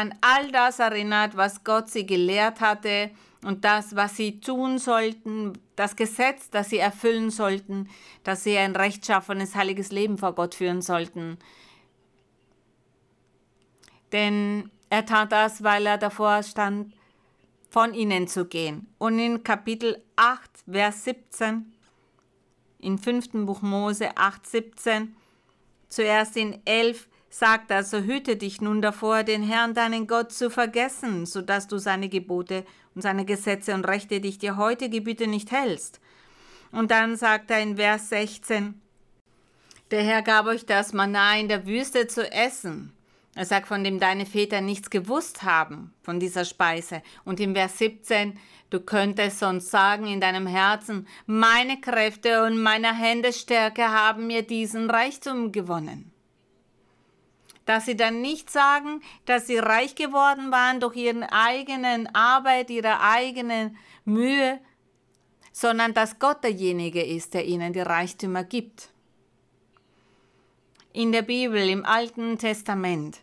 an 0.00 0.14
all 0.22 0.50
das 0.50 0.78
erinnert, 0.78 1.36
was 1.36 1.62
Gott 1.62 1.90
sie 1.90 2.06
gelehrt 2.06 2.60
hatte 2.60 3.10
und 3.44 3.64
das, 3.64 3.94
was 3.94 4.16
sie 4.16 4.40
tun 4.40 4.78
sollten, 4.78 5.58
das 5.76 5.94
Gesetz, 5.96 6.50
das 6.50 6.70
sie 6.70 6.78
erfüllen 6.78 7.30
sollten, 7.30 7.88
dass 8.24 8.44
sie 8.44 8.56
ein 8.56 8.74
rechtschaffenes, 8.74 9.54
heiliges 9.54 9.92
Leben 9.92 10.16
vor 10.16 10.34
Gott 10.34 10.54
führen 10.54 10.82
sollten. 10.82 11.38
Denn 14.12 14.70
er 14.88 15.04
tat 15.06 15.32
das, 15.32 15.62
weil 15.62 15.86
er 15.86 15.98
davor 15.98 16.42
stand, 16.42 16.94
von 17.68 17.94
ihnen 17.94 18.26
zu 18.26 18.46
gehen. 18.46 18.88
Und 18.98 19.18
in 19.18 19.44
Kapitel 19.44 20.02
8, 20.16 20.50
Vers 20.70 21.04
17, 21.04 21.72
im 22.80 22.98
fünften 22.98 23.46
Buch 23.46 23.62
Mose 23.62 24.16
8, 24.16 24.46
17, 24.46 25.14
Zuerst 25.90 26.36
in 26.36 26.64
11 26.64 27.08
sagt 27.30 27.70
er, 27.70 27.84
so 27.84 27.98
hüte 27.98 28.36
dich 28.36 28.60
nun 28.60 28.82
davor, 28.82 29.22
den 29.22 29.42
Herrn 29.42 29.72
deinen 29.72 30.06
Gott 30.06 30.32
zu 30.32 30.50
vergessen, 30.50 31.24
so 31.24 31.40
dass 31.40 31.68
du 31.68 31.78
seine 31.78 32.08
Gebote 32.08 32.64
und 32.94 33.02
seine 33.02 33.24
Gesetze 33.24 33.72
und 33.72 33.86
Rechte, 33.86 34.20
die 34.20 34.28
ich 34.28 34.38
dir 34.38 34.56
heute 34.56 34.90
gebiete, 34.90 35.26
nicht 35.26 35.50
hältst. 35.50 36.00
Und 36.72 36.90
dann 36.90 37.16
sagt 37.16 37.50
er 37.50 37.62
in 37.62 37.76
Vers 37.76 38.10
16, 38.10 38.80
der 39.90 40.02
Herr 40.02 40.22
gab 40.22 40.46
euch 40.46 40.66
das 40.66 40.92
Manna 40.92 41.38
in 41.38 41.48
der 41.48 41.66
Wüste 41.66 42.06
zu 42.06 42.30
essen. 42.30 42.92
Er 43.34 43.46
sagt, 43.46 43.68
von 43.68 43.84
dem 43.84 44.00
deine 44.00 44.26
Väter 44.26 44.60
nichts 44.60 44.90
gewusst 44.90 45.44
haben, 45.44 45.94
von 46.02 46.20
dieser 46.20 46.44
Speise. 46.44 47.00
Und 47.24 47.40
in 47.40 47.54
Vers 47.54 47.78
17, 47.78 48.38
Du 48.70 48.78
könntest 48.78 49.40
sonst 49.40 49.68
sagen 49.68 50.06
in 50.06 50.20
deinem 50.20 50.46
Herzen, 50.46 51.08
meine 51.26 51.80
Kräfte 51.80 52.44
und 52.44 52.62
meine 52.62 52.96
Hände 52.96 53.32
Stärke 53.32 53.90
haben 53.90 54.28
mir 54.28 54.42
diesen 54.42 54.88
Reichtum 54.88 55.50
gewonnen. 55.50 56.09
Dass 57.66 57.86
sie 57.86 57.96
dann 57.96 58.20
nicht 58.20 58.50
sagen, 58.50 59.02
dass 59.26 59.46
sie 59.46 59.58
reich 59.58 59.94
geworden 59.94 60.50
waren 60.50 60.80
durch 60.80 60.96
ihre 60.96 61.32
eigenen 61.32 62.12
Arbeit, 62.14 62.70
ihre 62.70 63.00
eigene 63.00 63.74
Mühe, 64.04 64.60
sondern 65.52 65.94
dass 65.94 66.18
Gott 66.18 66.42
derjenige 66.42 67.02
ist, 67.02 67.34
der 67.34 67.44
ihnen 67.44 67.72
die 67.72 67.80
Reichtümer 67.80 68.44
gibt. 68.44 68.90
in 70.92 71.12
der 71.12 71.22
Bibel, 71.22 71.68
im 71.68 71.84
Alten 71.84 72.38
Testament, 72.38 73.20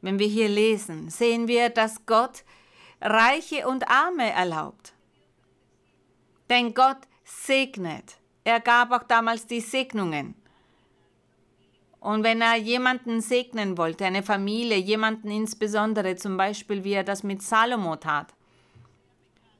wenn 0.00 0.18
wir 0.18 0.26
hier 0.26 0.48
lesen, 0.48 1.10
sehen 1.10 1.46
wir, 1.46 1.68
dass 1.68 2.06
Gott 2.06 2.44
Reiche 3.00 3.66
und 3.68 3.88
Arme 3.88 4.30
erlaubt. 4.30 4.92
Denn 6.48 6.74
Gott 6.74 6.98
segnet. 7.24 8.18
Er 8.44 8.60
gab 8.60 8.90
auch 8.90 9.04
damals 9.04 9.46
die 9.46 9.60
Segnungen. 9.60 10.34
Und 12.00 12.24
wenn 12.24 12.40
er 12.40 12.56
jemanden 12.56 13.20
segnen 13.20 13.76
wollte, 13.76 14.06
eine 14.06 14.22
Familie, 14.22 14.78
jemanden 14.78 15.30
insbesondere, 15.30 16.16
zum 16.16 16.38
Beispiel 16.38 16.82
wie 16.82 16.94
er 16.94 17.04
das 17.04 17.22
mit 17.22 17.42
Salomo 17.42 17.96
tat, 17.96 18.34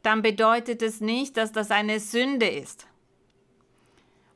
dann 0.02 0.22
bedeutet 0.22 0.80
es 0.80 1.02
nicht, 1.02 1.36
dass 1.36 1.52
das 1.52 1.70
eine 1.70 2.00
Sünde 2.00 2.48
ist. 2.48 2.86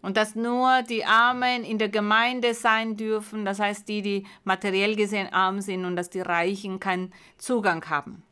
Und 0.02 0.18
dass 0.18 0.34
nur 0.34 0.82
die 0.82 1.06
Armen 1.06 1.64
in 1.64 1.78
der 1.78 1.88
Gemeinde 1.88 2.52
sein 2.52 2.98
dürfen, 2.98 3.46
das 3.46 3.58
heißt 3.58 3.88
die, 3.88 4.02
die 4.02 4.26
materiell 4.44 4.96
gesehen 4.96 5.32
arm 5.32 5.62
sind 5.62 5.86
und 5.86 5.96
dass 5.96 6.10
die 6.10 6.20
Reichen 6.20 6.78
keinen 6.78 7.10
Zugang 7.38 7.88
haben. 7.88 8.22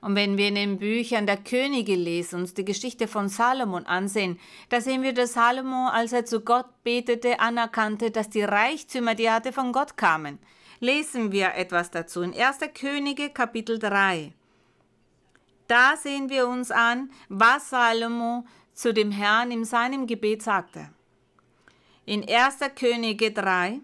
Und 0.00 0.14
wenn 0.14 0.38
wir 0.38 0.48
in 0.48 0.54
den 0.54 0.78
Büchern 0.78 1.26
der 1.26 1.38
Könige 1.38 1.96
lesen, 1.96 2.40
uns 2.40 2.54
die 2.54 2.64
Geschichte 2.64 3.08
von 3.08 3.28
Salomon 3.28 3.84
ansehen, 3.86 4.38
da 4.68 4.80
sehen 4.80 5.02
wir, 5.02 5.12
dass 5.12 5.32
Salomo, 5.32 5.88
als 5.88 6.12
er 6.12 6.24
zu 6.24 6.40
Gott 6.40 6.66
betete, 6.84 7.40
anerkannte, 7.40 8.10
dass 8.10 8.30
die 8.30 8.42
Reichtümer, 8.42 9.14
die 9.14 9.24
er 9.24 9.34
hatte, 9.34 9.52
von 9.52 9.72
Gott 9.72 9.96
kamen. 9.96 10.38
Lesen 10.80 11.32
wir 11.32 11.54
etwas 11.54 11.90
dazu 11.90 12.22
in 12.22 12.32
1. 12.32 12.58
Könige 12.74 13.30
Kapitel 13.30 13.80
3. 13.80 14.32
Da 15.66 15.96
sehen 15.96 16.30
wir 16.30 16.46
uns 16.46 16.70
an, 16.70 17.10
was 17.28 17.70
Salomo 17.70 18.46
zu 18.72 18.94
dem 18.94 19.10
Herrn 19.10 19.50
in 19.50 19.64
seinem 19.64 20.06
Gebet 20.06 20.42
sagte. 20.42 20.90
In 22.04 22.26
1. 22.26 22.60
Könige 22.76 23.32
3, 23.32 23.80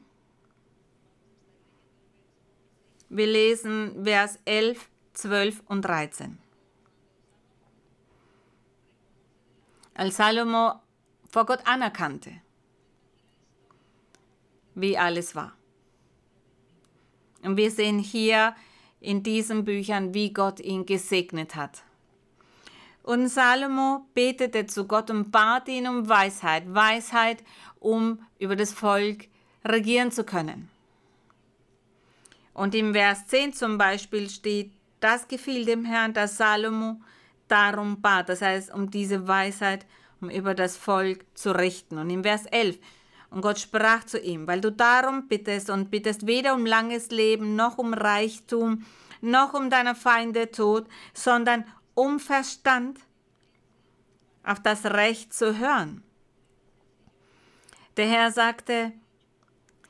wir 3.11 3.27
lesen 3.27 4.05
Vers 4.05 4.39
11 4.45 4.89
12 5.15 5.63
und 5.67 5.83
13. 5.83 6.39
Als 9.95 10.17
Salomo 10.17 10.81
vor 11.31 11.47
Gott 11.47 11.61
anerkannte, 11.67 12.33
wie 14.75 14.99
alles 14.99 15.35
war. 15.35 15.57
Und 17.43 17.57
wir 17.57 17.71
sehen 17.71 17.99
hier 17.99 18.55
in 19.01 19.23
diesen 19.23 19.65
Büchern, 19.65 20.15
wie 20.15 20.33
Gott 20.33 20.61
ihn 20.61 20.87
gesegnet 20.87 21.55
hat. 21.55 21.85
Und 23.03 23.29
Salomo 23.29 24.07
betete 24.15 24.67
zu 24.67 24.87
Gott 24.87 25.11
und 25.11 25.31
bat 25.31 25.69
ihn 25.69 25.87
um 25.87 26.09
Weisheit, 26.09 26.65
Weisheit, 26.67 27.45
um 27.79 28.19
über 28.39 28.57
das 28.57 28.73
Volk 28.73 29.29
regieren 29.65 30.11
zu 30.11 30.25
können. 30.25 30.71
Und 32.55 32.75
im 32.75 32.95
Vers 32.95 33.27
10 33.27 33.53
zum 33.53 33.77
Beispiel 33.77 34.31
steht, 34.31 34.73
das 35.05 35.29
gefiel 35.29 35.65
dem 35.67 35.85
Herrn, 35.85 36.15
dass 36.15 36.39
Salomo 36.39 37.01
darum 37.47 38.01
bat, 38.01 38.31
das 38.31 38.41
heißt 38.41 38.73
um 38.73 38.91
diese 38.91 39.29
Weisheit, 39.29 39.87
um 40.21 40.31
über 40.31 40.55
das 40.55 40.77
Volk 40.77 41.27
zu 41.35 41.53
richten. 41.53 41.99
Und 41.99 42.09
im 42.09 42.23
Vers 42.25 42.47
11, 42.47 42.79
und 43.31 43.43
Gott 43.43 43.59
sprach 43.59 44.05
zu 44.05 44.19
ihm, 44.19 44.47
weil 44.47 44.61
du 44.61 44.73
darum 44.73 45.29
bittest 45.29 45.69
und 45.69 45.91
bittest 45.91 46.27
weder 46.27 46.55
um 46.55 46.65
langes 46.65 47.11
Leben, 47.11 47.55
noch 47.55 47.79
um 47.79 47.93
Reichtum, 47.93 48.87
noch 49.21 49.53
um 49.53 49.69
deiner 49.71 49.95
Feinde 49.95 50.51
Tod, 50.51 50.87
sondern 51.13 51.65
um 51.95 52.19
Verstand, 52.19 52.99
auf 54.43 54.61
das 54.61 54.85
Recht 54.85 55.33
zu 55.33 55.59
hören. 55.59 56.03
Der 57.97 58.07
Herr 58.07 58.31
sagte, 58.31 58.93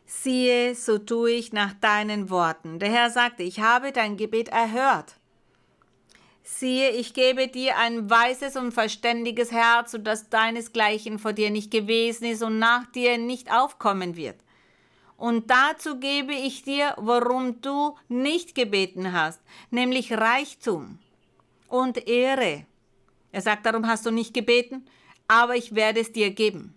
siehe, 0.07 0.75
so 0.75 0.99
tue 0.99 1.33
ich 1.33 1.53
nach 1.53 1.73
deinen 1.75 2.31
Worten. 2.31 2.79
Der 2.79 2.91
Herr 2.91 3.11
sagte, 3.11 3.43
ich 3.43 3.61
habe 3.61 3.93
dein 3.93 4.17
Gebet 4.17 4.49
erhört. 4.49 5.17
Siehe, 6.43 6.91
ich 6.91 7.15
gebe 7.15 7.49
dir 7.49 7.79
ein 7.79 8.11
weises 8.11 8.57
und 8.57 8.73
verständiges 8.73 9.51
Herz, 9.51 9.93
so 9.93 9.99
dass 9.99 10.29
deinesgleichen 10.29 11.19
vor 11.19 11.33
dir 11.33 11.51
nicht 11.51 11.71
gewesen 11.71 12.27
ist 12.27 12.43
und 12.43 12.59
nach 12.59 12.87
dir 12.93 13.17
nicht 13.17 13.51
aufkommen 13.51 14.15
wird. 14.15 14.37
Und 15.17 15.51
dazu 15.51 15.99
gebe 15.99 16.35
ich 16.35 16.63
dir, 16.63 16.95
worum 16.99 17.63
du 17.63 17.97
nicht 18.09 18.55
gebeten 18.55 19.13
hast, 19.13 19.41
nämlich 19.71 20.13
Reichtum 20.13 20.99
und 21.69 22.07
Ehre. 22.07 22.67
Er 23.33 23.41
sagt, 23.41 23.65
darum 23.65 23.87
hast 23.87 24.05
du 24.05 24.11
nicht 24.11 24.35
gebeten, 24.35 24.87
aber 25.27 25.57
ich 25.57 25.75
werde 25.75 26.01
es 26.01 26.13
dir 26.13 26.31
geben 26.31 26.77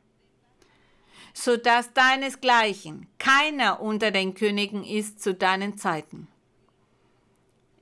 so 1.38 1.56
dass 1.56 1.94
deinesgleichen 1.94 3.06
keiner 3.20 3.80
unter 3.80 4.10
den 4.10 4.34
Königen 4.34 4.84
ist 4.84 5.22
zu 5.22 5.36
deinen 5.36 5.78
Zeiten. 5.78 6.28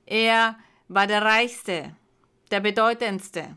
Er 0.04 0.56
war 0.88 1.06
der 1.06 1.22
Reichste, 1.22 1.96
der 2.50 2.60
Bedeutendste. 2.60 3.56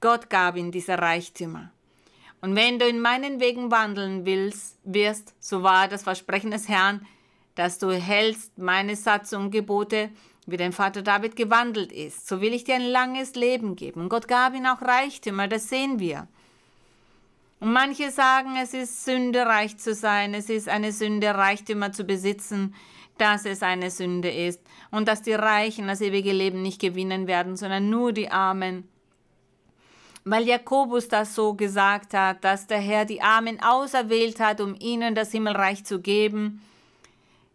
Gott 0.00 0.28
gab 0.28 0.56
ihm 0.56 0.72
diese 0.72 0.98
Reichtümer. 0.98 1.70
Und 2.40 2.56
wenn 2.56 2.80
du 2.80 2.88
in 2.88 3.00
meinen 3.00 3.38
Wegen 3.38 3.70
wandeln 3.70 4.26
willst, 4.26 4.76
wirst, 4.82 5.34
so 5.38 5.62
war 5.62 5.86
das 5.86 6.02
Versprechen 6.02 6.50
des 6.50 6.68
Herrn, 6.68 7.06
dass 7.54 7.78
du 7.78 7.92
hältst 7.92 8.58
meine 8.58 8.96
Satz 8.96 9.32
und 9.32 9.52
Gebote, 9.52 10.10
wie 10.46 10.56
dein 10.56 10.72
Vater 10.72 11.02
David 11.02 11.36
gewandelt 11.36 11.92
ist, 11.92 12.26
so 12.26 12.40
will 12.40 12.54
ich 12.54 12.64
dir 12.64 12.74
ein 12.74 12.86
langes 12.86 13.36
Leben 13.36 13.76
geben. 13.76 14.08
Gott 14.08 14.26
gab 14.26 14.54
ihm 14.54 14.66
auch 14.66 14.82
Reichtümer, 14.82 15.46
das 15.46 15.68
sehen 15.68 16.00
wir. 16.00 16.26
Und 17.60 17.72
manche 17.72 18.10
sagen, 18.10 18.56
es 18.62 18.72
ist 18.72 19.04
Sünde, 19.04 19.44
reich 19.44 19.78
zu 19.78 19.94
sein, 19.94 20.34
es 20.34 20.48
ist 20.48 20.68
eine 20.68 20.92
Sünde, 20.92 21.34
Reichtümer 21.34 21.92
zu 21.92 22.04
besitzen, 22.04 22.74
dass 23.18 23.44
es 23.44 23.62
eine 23.62 23.90
Sünde 23.90 24.30
ist 24.30 24.60
und 24.92 25.08
dass 25.08 25.22
die 25.22 25.32
Reichen 25.32 25.88
das 25.88 26.00
ewige 26.00 26.32
Leben 26.32 26.62
nicht 26.62 26.80
gewinnen 26.80 27.26
werden, 27.26 27.56
sondern 27.56 27.90
nur 27.90 28.12
die 28.12 28.30
Armen. 28.30 28.88
Weil 30.24 30.46
Jakobus 30.46 31.08
das 31.08 31.34
so 31.34 31.54
gesagt 31.54 32.14
hat, 32.14 32.44
dass 32.44 32.66
der 32.66 32.78
Herr 32.78 33.04
die 33.04 33.22
Armen 33.22 33.60
auserwählt 33.60 34.38
hat, 34.38 34.60
um 34.60 34.76
ihnen 34.78 35.14
das 35.14 35.32
Himmelreich 35.32 35.84
zu 35.84 36.00
geben 36.00 36.62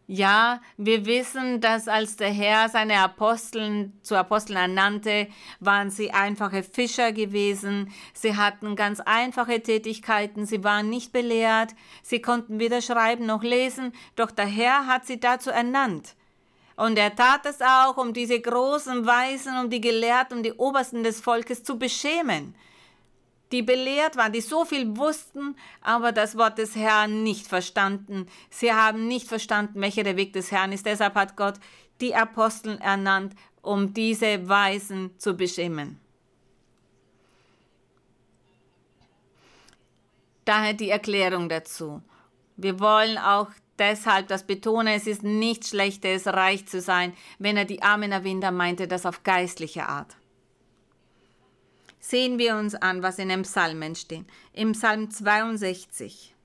ja, 0.07 0.59
wir 0.77 1.05
wissen, 1.05 1.61
dass 1.61 1.87
als 1.87 2.17
der 2.17 2.29
Herr 2.29 2.67
seine 2.67 2.99
Aposteln 2.99 3.93
zu 4.01 4.15
Aposteln 4.15 4.57
ernannte, 4.57 5.27
waren 5.61 5.89
sie 5.89 6.11
einfache 6.11 6.61
Fischer 6.61 7.13
gewesen. 7.13 7.91
Sie 8.13 8.35
hatten 8.35 8.75
ganz 8.75 8.99
einfache 8.99 9.61
Tätigkeiten. 9.61 10.45
Sie 10.45 10.63
waren 10.63 10.89
nicht 10.89 11.13
belehrt. 11.13 11.73
Sie 12.01 12.21
konnten 12.21 12.59
weder 12.59 12.81
schreiben 12.81 13.25
noch 13.25 13.43
lesen. 13.43 13.93
Doch 14.17 14.31
der 14.31 14.45
Herr 14.45 14.87
hat 14.87 15.05
sie 15.05 15.21
dazu 15.21 15.51
ernannt. 15.51 16.15
Und 16.75 16.97
er 16.97 17.15
tat 17.15 17.45
es 17.45 17.61
auch, 17.61 17.97
um 17.97 18.13
diese 18.13 18.39
großen 18.39 19.05
Weisen, 19.05 19.57
um 19.57 19.69
die 19.69 19.81
Gelehrten, 19.81 20.37
um 20.37 20.43
die 20.43 20.53
Obersten 20.53 21.03
des 21.03 21.21
Volkes 21.21 21.63
zu 21.63 21.79
beschämen 21.79 22.55
die 23.53 23.61
belehrt 23.61 24.17
waren, 24.17 24.33
die 24.33 24.41
so 24.41 24.65
viel 24.65 24.97
wussten, 24.97 25.55
aber 25.81 26.11
das 26.11 26.35
Wort 26.37 26.57
des 26.57 26.75
Herrn 26.75 27.21
nicht 27.21 27.47
verstanden. 27.47 28.25
Sie 28.49 28.73
haben 28.73 29.07
nicht 29.07 29.27
verstanden, 29.27 29.79
welcher 29.79 30.03
der 30.03 30.17
Weg 30.17 30.33
des 30.33 30.51
Herrn 30.51 30.71
ist. 30.71 30.87
Deshalb 30.87 31.13
hat 31.13 31.37
Gott 31.37 31.55
die 32.01 32.15
Aposteln 32.15 32.81
ernannt, 32.81 33.35
um 33.61 33.93
diese 33.93 34.49
Weisen 34.49 35.11
zu 35.19 35.35
beschämen. 35.35 35.99
Daher 40.45 40.73
die 40.73 40.89
Erklärung 40.89 41.47
dazu. 41.47 42.01
Wir 42.57 42.79
wollen 42.79 43.19
auch 43.19 43.49
deshalb 43.77 44.27
das 44.29 44.43
betonen, 44.43 44.95
es 44.95 45.05
ist 45.05 45.23
nichts 45.23 45.69
Schlechtes, 45.69 46.25
reich 46.25 46.67
zu 46.67 46.81
sein, 46.81 47.13
wenn 47.37 47.55
er 47.55 47.65
die 47.65 47.83
Armen 47.83 48.41
dann 48.41 48.55
meinte 48.55 48.87
das 48.87 49.05
auf 49.05 49.23
geistliche 49.23 49.87
Art 49.87 50.17
sehen 52.03 52.37
wir 52.37 52.57
uns 52.57 52.75
an, 52.75 53.01
was 53.01 53.17
in 53.17 53.29
den 53.29 53.43
Psalmen 53.43 53.95
steht. 53.95 54.25
Im 54.51 54.73
Psalm 54.73 55.09
62. 55.09 56.35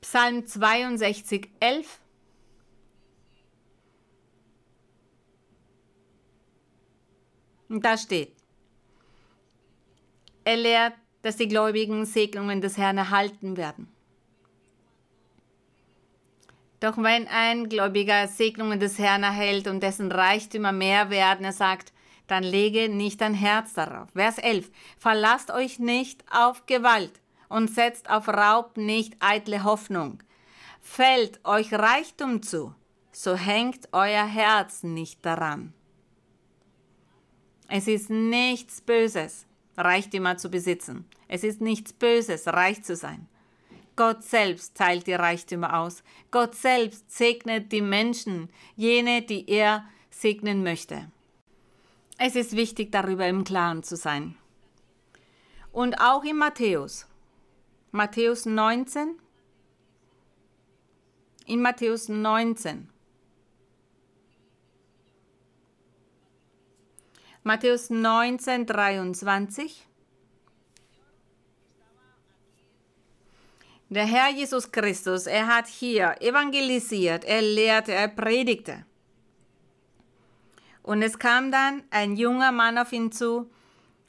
Psalm 0.00 0.46
62, 0.46 1.50
11. 1.60 2.00
Und 7.68 7.84
da 7.84 7.98
steht, 7.98 8.32
er 10.44 10.56
lehrt, 10.56 10.94
dass 11.22 11.36
die 11.36 11.48
Gläubigen 11.48 12.06
Segnungen 12.06 12.60
des 12.60 12.78
Herrn 12.78 12.96
erhalten 12.96 13.56
werden. 13.56 13.92
Doch 16.80 16.96
wenn 16.96 17.26
ein 17.26 17.68
Gläubiger 17.68 18.28
Segnungen 18.28 18.80
des 18.80 18.98
Herrn 18.98 19.24
erhält 19.24 19.66
und 19.66 19.82
dessen 19.82 20.10
Reichtümer 20.10 20.72
mehr 20.72 21.10
werden, 21.10 21.44
er 21.44 21.52
sagt, 21.52 21.92
dann 22.26 22.42
lege 22.42 22.88
nicht 22.88 23.20
dein 23.20 23.34
Herz 23.34 23.72
darauf. 23.74 24.10
Vers 24.12 24.38
11. 24.38 24.70
Verlasst 24.98 25.50
euch 25.50 25.78
nicht 25.78 26.24
auf 26.30 26.66
Gewalt 26.66 27.20
und 27.48 27.70
setzt 27.70 28.10
auf 28.10 28.28
Raub 28.28 28.76
nicht 28.76 29.14
eitle 29.20 29.64
Hoffnung. 29.64 30.22
Fällt 30.80 31.44
euch 31.44 31.72
Reichtum 31.72 32.42
zu, 32.42 32.74
so 33.12 33.34
hängt 33.34 33.88
euer 33.92 34.26
Herz 34.26 34.82
nicht 34.82 35.24
daran. 35.24 35.72
Es 37.68 37.88
ist 37.88 38.10
nichts 38.10 38.80
Böses, 38.80 39.46
Reichtümer 39.76 40.36
zu 40.36 40.50
besitzen. 40.50 41.08
Es 41.26 41.42
ist 41.42 41.60
nichts 41.60 41.92
Böses, 41.92 42.46
reich 42.46 42.84
zu 42.84 42.94
sein. 42.94 43.28
Gott 43.96 44.22
selbst 44.22 44.76
teilt 44.76 45.06
die 45.06 45.14
Reichtümer 45.14 45.80
aus. 45.80 46.04
Gott 46.30 46.54
selbst 46.54 47.10
segnet 47.10 47.72
die 47.72 47.82
Menschen, 47.82 48.50
jene, 48.76 49.22
die 49.22 49.48
er 49.48 49.86
segnen 50.10 50.62
möchte. 50.62 51.10
Es 52.18 52.34
ist 52.34 52.56
wichtig, 52.56 52.92
darüber 52.92 53.26
im 53.28 53.44
Klaren 53.44 53.82
zu 53.82 53.96
sein. 53.96 54.36
Und 55.70 56.00
auch 56.00 56.24
in 56.24 56.36
Matthäus. 56.36 57.06
Matthäus 57.90 58.46
19. 58.46 59.18
In 61.44 61.60
Matthäus 61.60 62.08
19. 62.08 62.88
Matthäus 67.42 67.90
19, 67.90 68.66
23. 68.66 69.86
Der 73.88 74.04
Herr 74.04 74.30
Jesus 74.30 74.72
Christus, 74.72 75.28
er 75.28 75.46
hat 75.46 75.68
hier 75.68 76.16
evangelisiert, 76.20 77.24
er 77.24 77.42
lehrte, 77.42 77.92
er 77.92 78.08
predigte. 78.08 78.84
Und 80.86 81.02
es 81.02 81.18
kam 81.18 81.50
dann 81.50 81.82
ein 81.90 82.16
junger 82.16 82.52
Mann 82.52 82.78
auf 82.78 82.92
ihn 82.92 83.10
zu 83.10 83.50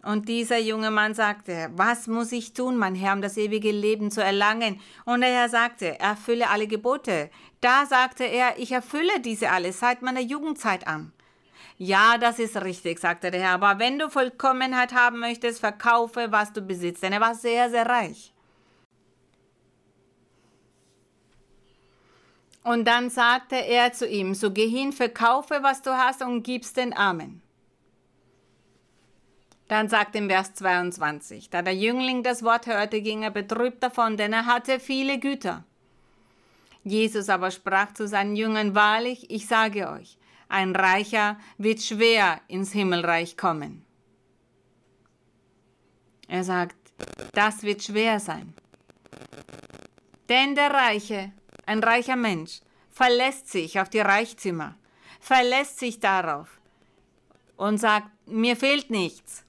und 0.03 0.29
dieser 0.29 0.59
junge 0.59 0.91
Mann 0.91 1.15
sagte, 1.15 1.69
was 1.73 2.05
muss 2.05 2.31
ich 2.31 2.53
tun, 2.53 2.77
mein 2.77 2.93
Herr, 2.93 3.13
um 3.13 3.21
das 3.21 3.35
ewige 3.35 3.71
Leben 3.71 4.11
zu 4.11 4.23
erlangen? 4.23 4.79
Und 5.03 5.21
der 5.21 5.31
Herr 5.31 5.49
sagte, 5.49 5.99
erfülle 5.99 6.49
alle 6.49 6.67
Gebote. 6.67 7.31
Da 7.61 7.87
sagte 7.87 8.23
er, 8.23 8.59
ich 8.59 8.71
erfülle 8.71 9.19
diese 9.19 9.49
alle 9.49 9.73
seit 9.73 10.03
meiner 10.03 10.21
Jugendzeit 10.21 10.87
an. 10.87 11.11
Ja, 11.79 12.17
das 12.19 12.37
ist 12.37 12.55
richtig, 12.63 12.99
sagte 12.99 13.31
der 13.31 13.41
Herr, 13.41 13.51
aber 13.51 13.79
wenn 13.79 13.97
du 13.97 14.09
Vollkommenheit 14.09 14.93
haben 14.93 15.19
möchtest, 15.19 15.59
verkaufe, 15.59 16.27
was 16.29 16.53
du 16.53 16.61
besitzt. 16.61 17.01
Denn 17.01 17.13
er 17.13 17.21
war 17.21 17.33
sehr, 17.33 17.71
sehr 17.71 17.87
reich. 17.87 18.33
Und 22.67 22.83
dann 22.83 23.09
sagte 23.09 23.55
er 23.55 23.93
zu 23.93 24.05
ihm, 24.05 24.33
so 24.33 24.51
geh 24.51 24.67
hin, 24.67 24.91
verkaufe, 24.91 25.59
was 25.61 25.81
du 25.81 25.97
hast 25.97 26.21
und 26.21 26.43
gib's 26.43 26.73
den 26.73 26.91
Armen. 26.91 27.41
Dann 29.69 29.87
sagt 29.87 30.17
im 30.17 30.27
Vers 30.27 30.53
22, 30.55 31.49
da 31.49 31.61
der 31.61 31.75
Jüngling 31.75 32.23
das 32.23 32.43
Wort 32.43 32.67
hörte, 32.67 33.01
ging 33.01 33.23
er 33.23 33.31
betrübt 33.31 33.81
davon, 33.81 34.17
denn 34.17 34.33
er 34.33 34.47
hatte 34.47 34.81
viele 34.81 35.17
Güter. 35.17 35.63
Jesus 36.83 37.29
aber 37.29 37.51
sprach 37.51 37.93
zu 37.93 38.05
seinen 38.05 38.35
Jüngern, 38.35 38.75
wahrlich, 38.75 39.31
ich 39.31 39.47
sage 39.47 39.89
euch, 39.89 40.17
ein 40.49 40.75
Reicher 40.75 41.37
wird 41.57 41.81
schwer 41.81 42.41
ins 42.49 42.73
Himmelreich 42.73 43.37
kommen. 43.37 43.85
Er 46.27 46.43
sagt, 46.43 46.75
das 47.31 47.63
wird 47.63 47.81
schwer 47.81 48.19
sein. 48.19 48.53
Denn 50.27 50.53
der 50.53 50.71
Reiche, 50.71 51.31
ein 51.67 51.83
reicher 51.83 52.15
Mensch, 52.15 52.61
verlässt 52.89 53.49
sich 53.49 53.79
auf 53.79 53.89
die 53.89 53.99
Reichtümer, 53.99 54.75
verlässt 55.19 55.77
sich 55.77 55.99
darauf 55.99 56.47
und 57.57 57.77
sagt, 57.77 58.09
mir 58.25 58.55
fehlt 58.55 58.89
nichts. 58.89 59.43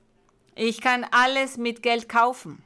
Ich 0.55 0.81
kann 0.81 1.07
alles 1.11 1.57
mit 1.57 1.83
Geld 1.83 2.09
kaufen. 2.09 2.63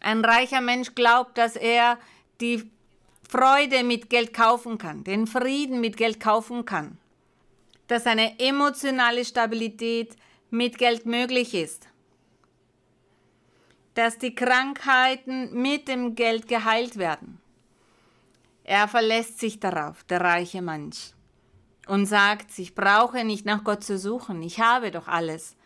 Ein 0.00 0.24
reicher 0.24 0.60
Mensch 0.60 0.94
glaubt, 0.94 1.38
dass 1.38 1.56
er 1.56 1.98
die 2.40 2.70
Freude 3.28 3.84
mit 3.84 4.10
Geld 4.10 4.34
kaufen 4.34 4.78
kann, 4.78 5.04
den 5.04 5.26
Frieden 5.26 5.80
mit 5.80 5.96
Geld 5.96 6.18
kaufen 6.18 6.64
kann, 6.64 6.98
dass 7.86 8.06
eine 8.06 8.38
emotionale 8.40 9.24
Stabilität 9.24 10.16
mit 10.50 10.78
Geld 10.78 11.06
möglich 11.06 11.54
ist, 11.54 11.88
dass 13.94 14.18
die 14.18 14.34
Krankheiten 14.34 15.60
mit 15.60 15.88
dem 15.88 16.14
Geld 16.14 16.48
geheilt 16.48 16.96
werden. 16.96 17.40
Er 18.70 18.86
verlässt 18.86 19.40
sich 19.40 19.60
darauf, 19.60 20.04
der 20.04 20.20
reiche 20.20 20.60
Mensch, 20.60 21.12
und 21.86 22.04
sagt, 22.04 22.58
ich 22.58 22.74
brauche 22.74 23.24
nicht 23.24 23.46
nach 23.46 23.64
Gott 23.64 23.82
zu 23.82 23.96
suchen, 23.96 24.42
ich 24.42 24.60
habe 24.60 24.90
doch 24.90 25.08
alles. 25.08 25.56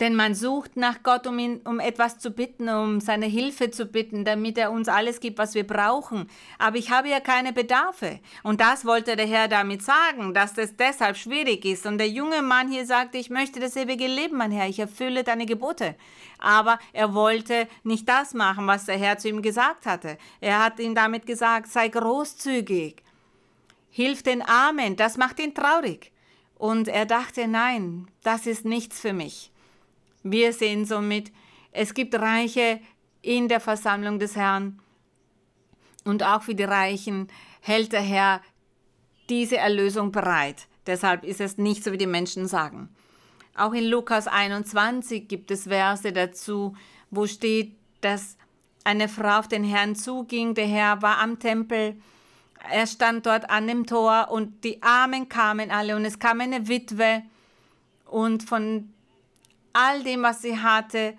Denn 0.00 0.16
man 0.16 0.34
sucht 0.34 0.76
nach 0.76 1.04
Gott, 1.04 1.26
um 1.26 1.38
ihn 1.38 1.60
um 1.64 1.78
etwas 1.78 2.18
zu 2.18 2.32
bitten, 2.32 2.68
um 2.68 3.00
seine 3.00 3.26
Hilfe 3.26 3.70
zu 3.70 3.86
bitten, 3.86 4.24
damit 4.24 4.58
er 4.58 4.72
uns 4.72 4.88
alles 4.88 5.20
gibt, 5.20 5.38
was 5.38 5.54
wir 5.54 5.64
brauchen. 5.64 6.28
Aber 6.58 6.76
ich 6.76 6.90
habe 6.90 7.08
ja 7.08 7.20
keine 7.20 7.52
Bedarfe. 7.52 8.18
Und 8.42 8.60
das 8.60 8.84
wollte 8.84 9.14
der 9.14 9.26
Herr 9.26 9.46
damit 9.46 9.82
sagen, 9.82 10.34
dass 10.34 10.54
das 10.54 10.74
deshalb 10.74 11.16
schwierig 11.16 11.64
ist. 11.64 11.86
Und 11.86 11.98
der 11.98 12.08
junge 12.08 12.42
Mann 12.42 12.70
hier 12.70 12.86
sagte, 12.86 13.18
ich 13.18 13.30
möchte 13.30 13.60
das 13.60 13.76
ewige 13.76 14.08
Leben, 14.08 14.36
mein 14.36 14.50
Herr, 14.50 14.68
ich 14.68 14.80
erfülle 14.80 15.22
deine 15.22 15.46
Gebote. 15.46 15.94
Aber 16.40 16.80
er 16.92 17.14
wollte 17.14 17.68
nicht 17.84 18.08
das 18.08 18.34
machen, 18.34 18.66
was 18.66 18.86
der 18.86 18.98
Herr 18.98 19.18
zu 19.18 19.28
ihm 19.28 19.42
gesagt 19.42 19.86
hatte. 19.86 20.18
Er 20.40 20.64
hat 20.64 20.80
ihm 20.80 20.96
damit 20.96 21.24
gesagt, 21.24 21.68
sei 21.68 21.86
großzügig, 21.86 22.96
hilf 23.90 24.24
den 24.24 24.42
Armen, 24.42 24.96
das 24.96 25.16
macht 25.16 25.38
ihn 25.38 25.54
traurig. 25.54 26.10
Und 26.58 26.88
er 26.88 27.06
dachte, 27.06 27.46
nein, 27.46 28.08
das 28.24 28.46
ist 28.46 28.64
nichts 28.64 28.98
für 28.98 29.12
mich. 29.12 29.52
Wir 30.24 30.52
sehen 30.52 30.86
somit, 30.86 31.30
es 31.70 31.94
gibt 31.94 32.14
Reiche 32.14 32.80
in 33.22 33.48
der 33.48 33.60
Versammlung 33.60 34.18
des 34.18 34.36
Herrn 34.36 34.80
und 36.04 36.22
auch 36.22 36.42
für 36.42 36.54
die 36.54 36.64
Reichen 36.64 37.28
hält 37.60 37.92
der 37.92 38.00
Herr 38.00 38.40
diese 39.28 39.58
Erlösung 39.58 40.12
bereit. 40.12 40.66
Deshalb 40.86 41.24
ist 41.24 41.40
es 41.40 41.58
nicht 41.58 41.84
so, 41.84 41.92
wie 41.92 41.98
die 41.98 42.06
Menschen 42.06 42.46
sagen. 42.46 42.88
Auch 43.54 43.72
in 43.72 43.84
Lukas 43.84 44.26
21 44.26 45.28
gibt 45.28 45.50
es 45.50 45.64
Verse 45.64 46.10
dazu, 46.12 46.74
wo 47.10 47.26
steht, 47.26 47.74
dass 48.00 48.36
eine 48.82 49.08
Frau 49.08 49.38
auf 49.38 49.48
den 49.48 49.64
Herrn 49.64 49.94
zuging. 49.94 50.54
Der 50.54 50.66
Herr 50.66 51.02
war 51.02 51.18
am 51.18 51.38
Tempel. 51.38 51.96
Er 52.70 52.86
stand 52.86 53.26
dort 53.26 53.50
an 53.50 53.66
dem 53.66 53.86
Tor 53.86 54.28
und 54.30 54.64
die 54.64 54.82
Armen 54.82 55.28
kamen 55.28 55.70
alle 55.70 55.96
und 55.96 56.04
es 56.04 56.18
kam 56.18 56.40
eine 56.40 56.66
Witwe 56.68 57.22
und 58.06 58.42
von 58.42 58.93
all 59.74 60.02
dem, 60.02 60.22
was 60.22 60.40
sie 60.40 60.58
hatte, 60.58 61.18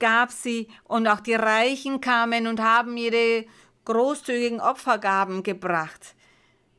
gab 0.00 0.32
sie 0.32 0.68
und 0.84 1.06
auch 1.06 1.20
die 1.20 1.34
Reichen 1.34 2.00
kamen 2.00 2.48
und 2.48 2.60
haben 2.60 2.96
ihre 2.96 3.46
großzügigen 3.84 4.60
Opfergaben 4.60 5.42
gebracht. 5.42 6.14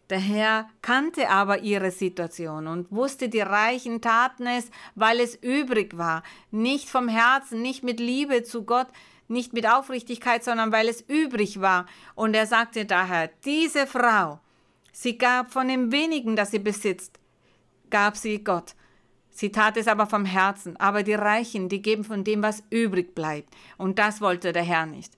Der 0.09 0.19
Herr 0.19 0.69
kannte 0.81 1.29
aber 1.29 1.59
ihre 1.59 1.89
Situation 1.89 2.67
und 2.67 2.91
wusste, 2.91 3.27
die 3.27 3.39
Reichen 3.39 4.01
taten 4.01 4.45
es, 4.45 4.69
weil 4.93 5.19
es 5.19 5.35
übrig 5.35 5.97
war, 5.97 6.21
nicht 6.51 6.89
vom 6.89 7.07
Herzen, 7.07 7.61
nicht 7.61 7.83
mit 7.83 7.99
Liebe 7.99 8.43
zu 8.43 8.65
Gott, 8.65 8.87
nicht 9.27 9.53
mit 9.53 9.67
Aufrichtigkeit, 9.67 10.43
sondern 10.43 10.71
weil 10.71 10.87
es 10.87 11.01
übrig 11.01 11.59
war. 11.59 11.87
Und 12.13 12.35
er 12.35 12.45
sagte 12.45 12.85
daher, 12.85 13.31
diese 13.45 13.87
Frau, 13.87 14.39
sie 14.91 15.17
gab 15.17 15.51
von 15.51 15.67
dem 15.67 15.91
wenigen, 15.91 16.35
das 16.35 16.51
sie 16.51 16.59
besitzt, 16.59 17.19
gab 17.89 18.15
sie 18.15 18.43
Gott. 18.43 18.75
Sie 19.35 19.51
tat 19.51 19.75
es 19.75 19.89
aber 19.89 20.07
vom 20.07 20.23
Herzen, 20.23 20.77
aber 20.77 21.03
die 21.03 21.13
Reichen, 21.13 21.67
die 21.67 21.81
geben 21.81 22.05
von 22.05 22.23
dem, 22.23 22.41
was 22.41 22.63
übrig 22.69 23.13
bleibt. 23.13 23.53
Und 23.77 23.99
das 23.99 24.21
wollte 24.21 24.53
der 24.53 24.63
Herr 24.63 24.85
nicht. 24.85 25.11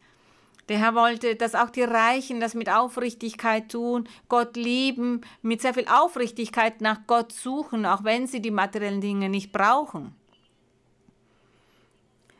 Der 0.69 0.79
Herr 0.79 0.95
wollte, 0.95 1.35
dass 1.35 1.53
auch 1.53 1.69
die 1.69 1.83
Reichen 1.83 2.39
das 2.39 2.55
mit 2.55 2.67
Aufrichtigkeit 2.67 3.71
tun, 3.71 4.09
Gott 4.27 4.55
lieben, 4.57 5.21
mit 5.43 5.61
sehr 5.61 5.75
viel 5.75 5.87
Aufrichtigkeit 5.87 6.81
nach 6.81 7.05
Gott 7.05 7.31
suchen, 7.31 7.85
auch 7.85 8.03
wenn 8.03 8.25
sie 8.25 8.41
die 8.41 8.49
materiellen 8.49 9.01
Dinge 9.01 9.29
nicht 9.29 9.51
brauchen. 9.51 10.15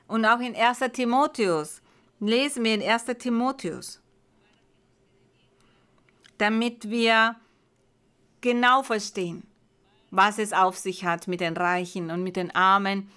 Und 0.08 0.26
auch 0.26 0.40
in 0.40 0.56
1. 0.56 0.80
Timotheus, 0.94 1.84
lesen 2.20 2.63
wir 2.66 2.74
in 2.74 2.82
1. 2.82 3.06
Timotheus, 3.20 4.02
damit 6.40 6.90
wir 6.90 7.36
genau 8.42 8.82
verstehen, 8.82 9.47
was 10.12 10.39
es 10.39 10.54
auf 10.54 10.78
sich 10.78 11.06
hat 11.06 11.28
mit 11.28 11.41
den 11.41 11.58
Reichen 11.58 12.12
und 12.12 12.24
mit 12.24 12.36
den 12.36 12.54
Armen, 12.56 13.10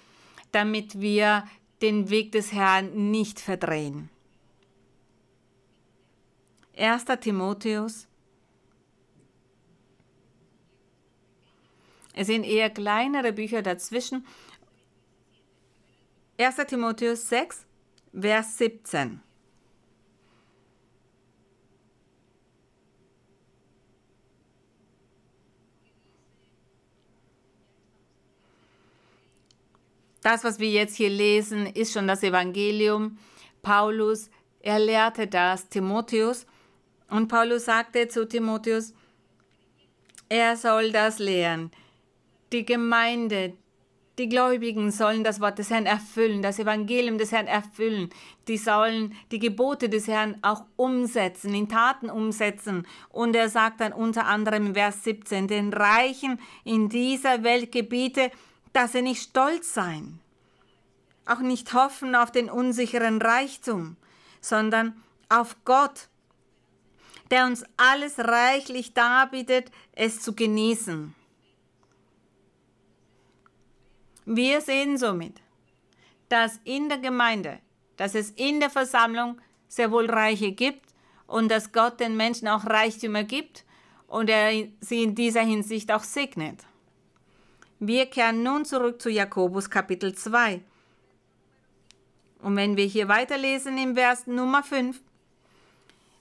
damit 0.51 0.99
wir 0.99 1.45
den 1.81 2.09
Weg 2.09 2.31
des 2.31 2.51
Herrn 2.51 3.11
nicht 3.11 3.39
verdrehen. 3.39 4.09
1. 6.77 7.05
Timotheus. 7.19 8.07
Es 12.13 12.27
sind 12.27 12.43
eher 12.43 12.69
kleinere 12.69 13.33
Bücher 13.33 13.61
dazwischen. 13.61 14.25
1. 16.37 16.55
Timotheus 16.67 17.29
6, 17.29 17.65
Vers 18.13 18.57
17. 18.57 19.21
Das, 30.21 30.43
was 30.43 30.59
wir 30.59 30.69
jetzt 30.69 30.95
hier 30.95 31.09
lesen, 31.09 31.65
ist 31.65 31.93
schon 31.93 32.07
das 32.07 32.23
Evangelium. 32.23 33.17
Paulus, 33.61 34.29
er 34.59 34.79
lehrte 34.79 35.27
das 35.27 35.69
Timotheus 35.69 36.45
und 37.09 37.27
Paulus 37.27 37.65
sagte 37.65 38.07
zu 38.07 38.27
Timotheus, 38.27 38.93
er 40.29 40.55
soll 40.55 40.91
das 40.91 41.19
lehren. 41.19 41.71
Die 42.53 42.65
Gemeinde, 42.65 43.53
Die 44.19 44.29
Gläubigen 44.29 44.91
sollen 44.91 45.23
das 45.23 45.39
Wort 45.39 45.57
des 45.57 45.71
Herrn 45.71 45.85
erfüllen, 45.85 46.41
das 46.41 46.59
Evangelium 46.59 47.17
des 47.17 47.31
Herrn 47.31 47.47
erfüllen. 47.47 48.09
Die 48.47 48.57
sollen 48.57 49.15
die 49.31 49.39
Gebote 49.39 49.89
des 49.89 50.07
Herrn 50.07 50.37
auch 50.41 50.65
umsetzen, 50.75 51.55
in 51.55 51.69
Taten 51.69 52.09
umsetzen. 52.09 52.85
Und 53.09 53.35
er 53.35 53.49
sagt 53.49 53.79
dann 53.79 53.93
unter 53.93 54.25
anderem 54.27 54.67
im 54.67 54.73
Vers 54.75 55.03
17, 55.05 55.47
den 55.47 55.73
Reichen 55.73 56.39
in 56.65 56.87
dieser 56.87 57.43
Welt 57.43 57.71
gebiete, 57.71 58.31
dass 58.73 58.93
sie 58.93 59.01
nicht 59.01 59.21
stolz 59.21 59.73
seien, 59.73 60.19
auch 61.25 61.39
nicht 61.39 61.73
hoffen 61.73 62.15
auf 62.15 62.31
den 62.31 62.49
unsicheren 62.49 63.21
Reichtum, 63.21 63.97
sondern 64.39 65.01
auf 65.29 65.55
Gott, 65.65 66.09
der 67.29 67.45
uns 67.45 67.63
alles 67.77 68.19
reichlich 68.19 68.93
darbietet, 68.93 69.71
es 69.93 70.21
zu 70.21 70.35
genießen. 70.35 71.15
Wir 74.25 74.61
sehen 74.61 74.97
somit, 74.97 75.41
dass 76.29 76.59
in 76.63 76.89
der 76.89 76.99
Gemeinde, 76.99 77.59
dass 77.97 78.15
es 78.15 78.31
in 78.31 78.59
der 78.59 78.69
Versammlung 78.69 79.41
sehr 79.67 79.91
wohl 79.91 80.09
Reiche 80.09 80.51
gibt 80.51 80.85
und 81.27 81.49
dass 81.49 81.71
Gott 81.71 81.99
den 81.99 82.17
Menschen 82.17 82.47
auch 82.47 82.65
Reichtümer 82.65 83.23
gibt 83.23 83.65
und 84.07 84.29
er 84.29 84.67
sie 84.81 85.03
in 85.03 85.15
dieser 85.15 85.41
Hinsicht 85.41 85.91
auch 85.91 86.03
segnet. 86.03 86.65
Wir 87.83 88.05
kehren 88.05 88.43
nun 88.43 88.63
zurück 88.63 89.01
zu 89.01 89.09
Jakobus 89.09 89.67
Kapitel 89.67 90.13
2. 90.13 90.61
Und 92.43 92.55
wenn 92.55 92.77
wir 92.77 92.85
hier 92.85 93.07
weiterlesen 93.07 93.75
im 93.79 93.95
Vers 93.95 94.27
Nummer 94.27 94.61
5, 94.61 95.01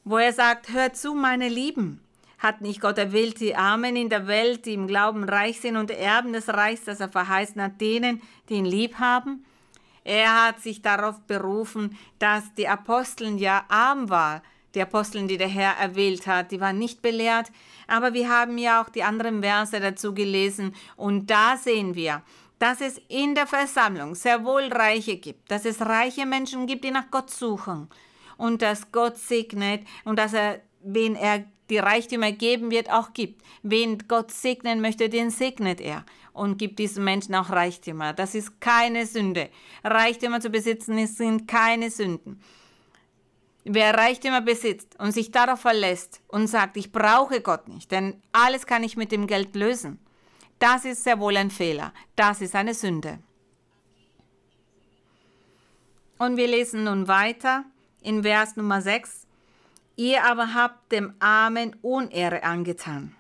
wo 0.05 0.17
er 0.17 0.33
sagt, 0.33 0.73
hört 0.73 0.97
zu, 0.97 1.13
meine 1.13 1.51
Lieben, 1.51 2.01
hat 2.39 2.63
nicht 2.63 2.81
Gott 2.81 2.97
erwählt 2.97 3.41
die 3.41 3.57
Armen 3.57 3.95
in 3.95 4.09
der 4.09 4.27
Welt, 4.27 4.65
die 4.65 4.73
im 4.73 4.87
Glauben 4.87 5.23
reich 5.25 5.61
sind 5.61 5.77
und 5.77 5.91
Erben 5.91 6.33
des 6.33 6.49
Reichs, 6.49 6.85
das 6.85 6.99
er 6.99 7.11
verheißen 7.11 7.61
hat, 7.61 7.79
denen, 7.79 8.23
die 8.49 8.55
ihn 8.55 8.65
lieb 8.65 8.95
haben? 8.95 9.45
Er 10.03 10.47
hat 10.47 10.61
sich 10.61 10.81
darauf 10.81 11.21
berufen, 11.27 11.95
dass 12.19 12.55
die 12.55 12.69
Aposteln 12.69 13.37
ja 13.37 13.67
arm 13.69 14.09
waren, 14.09 14.41
die 14.75 14.83
Aposteln, 14.83 15.29
die 15.29 15.37
der 15.37 15.49
Herr 15.49 15.77
erwählt 15.79 16.27
hat, 16.27 16.53
die 16.53 16.61
waren 16.61 16.79
nicht 16.79 17.03
belehrt, 17.03 17.51
aber 17.87 18.15
wir 18.15 18.29
haben 18.29 18.59
ja 18.59 18.83
auch 18.83 18.89
die 18.89 19.03
anderen 19.03 19.43
Verse 19.43 19.79
dazu 19.79 20.15
gelesen 20.15 20.75
und 20.97 21.31
da 21.31 21.57
sehen 21.57 21.95
wir, 21.95 22.23
dass 22.59 22.81
es 22.81 23.01
in 23.09 23.35
der 23.35 23.47
Versammlung 23.47 24.15
sehr 24.15 24.45
wohl 24.45 24.65
Reiche 24.65 25.17
gibt, 25.17 25.51
dass 25.51 25.65
es 25.65 25.81
reiche 25.81 26.27
Menschen 26.27 26.67
gibt, 26.67 26.85
die 26.85 26.91
nach 26.91 27.11
Gott 27.11 27.31
suchen 27.31 27.89
und 28.37 28.63
dass 28.63 28.93
Gott 28.93 29.17
segnet 29.17 29.87
und 30.05 30.19
dass 30.19 30.35
er, 30.35 30.61
wen 30.83 31.17
er 31.17 31.45
die 31.71 31.79
Reichtümer 31.79 32.33
geben 32.33 32.71
wird, 32.71 32.91
auch 32.91 33.13
gibt. 33.13 33.43
Wen 33.63 33.99
Gott 34.09 34.31
segnen 34.33 34.81
möchte, 34.81 35.09
den 35.09 35.31
segnet 35.31 35.81
er 35.81 36.05
und 36.33 36.59
gibt 36.59 36.79
diesen 36.79 37.05
Menschen 37.05 37.35
auch 37.35 37.51
Reichtümer. 37.51 38.13
Das 38.13 38.35
ist 38.35 38.61
keine 38.61 39.07
Sünde. 39.07 39.49
Reichtümer 39.85 40.41
zu 40.41 40.51
besitzen 40.51 41.07
sind 41.07 41.47
keine 41.47 41.91
Sünden. 41.91 42.43
Wer 43.65 43.95
Reichtümer 43.95 44.41
besitzt 44.41 44.99
und 44.99 45.13
sich 45.13 45.31
darauf 45.31 45.61
verlässt 45.61 46.21
und 46.29 46.47
sagt, 46.47 46.77
ich 46.77 46.93
brauche 46.93 47.41
Gott 47.41 47.69
nicht, 47.69 47.91
denn 47.91 48.23
alles 48.33 48.67
kann 48.67 48.83
ich 48.83 48.97
mit 48.97 49.13
dem 49.13 49.27
Geld 49.27 49.55
lösen, 49.55 49.99
das 50.61 50.85
ist 50.85 51.05
sehr 51.05 51.19
wohl 51.19 51.37
ein 51.39 51.51
Fehler. 51.51 51.93
Das 52.15 52.43
ist 52.43 52.55
eine 52.55 52.75
Sünde. 52.75 53.19
Und 56.19 56.37
wir 56.37 56.47
lesen 56.47 56.85
nun 56.85 57.09
weiter 57.09 57.65
in 58.03 58.23
Vers 58.23 58.57
Nummer 58.57 58.83
6. 58.83 59.27
Ihr 59.97 60.23
aber 60.23 60.53
habt 60.53 60.93
dem 60.93 61.15
Armen 61.19 61.77
Unehre 61.81 62.43
angetan. 62.43 63.17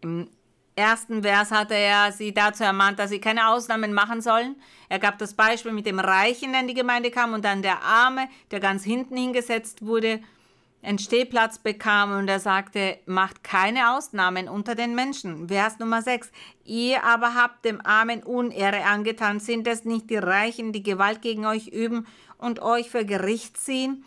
Im 0.00 0.30
ersten 0.78 1.22
Vers 1.22 1.50
hatte 1.50 1.74
er 1.74 2.12
sie 2.12 2.32
dazu 2.32 2.64
ermahnt, 2.64 2.98
dass 2.98 3.10
sie 3.10 3.20
keine 3.20 3.48
Ausnahmen 3.48 3.92
machen 3.92 4.22
sollen. 4.22 4.56
Er 4.88 4.98
gab 4.98 5.18
das 5.18 5.34
Beispiel 5.34 5.72
mit 5.72 5.84
dem 5.84 5.98
Reichen, 5.98 6.52
der 6.52 6.62
in 6.62 6.68
die 6.68 6.74
Gemeinde 6.74 7.10
kam, 7.10 7.34
und 7.34 7.44
dann 7.44 7.60
der 7.60 7.82
Arme, 7.82 8.28
der 8.50 8.60
ganz 8.60 8.84
hinten 8.84 9.16
hingesetzt 9.16 9.84
wurde, 9.84 10.20
einen 10.80 10.98
Stehplatz 10.98 11.58
bekam 11.58 12.16
und 12.16 12.28
er 12.28 12.38
sagte, 12.38 12.98
macht 13.04 13.42
keine 13.42 13.96
Ausnahmen 13.96 14.48
unter 14.48 14.76
den 14.76 14.94
Menschen. 14.94 15.48
Vers 15.48 15.78
Nummer 15.80 16.02
6. 16.02 16.30
Ihr 16.64 17.02
aber 17.04 17.34
habt 17.34 17.64
dem 17.64 17.84
Armen 17.84 18.22
Unehre 18.22 18.84
angetan. 18.84 19.40
Sind 19.40 19.66
es 19.66 19.84
nicht 19.84 20.08
die 20.08 20.16
Reichen, 20.16 20.72
die 20.72 20.84
Gewalt 20.84 21.20
gegen 21.20 21.46
euch 21.46 21.66
üben 21.66 22.06
und 22.38 22.62
euch 22.62 22.90
für 22.90 23.04
Gericht 23.04 23.56
ziehen. 23.56 24.04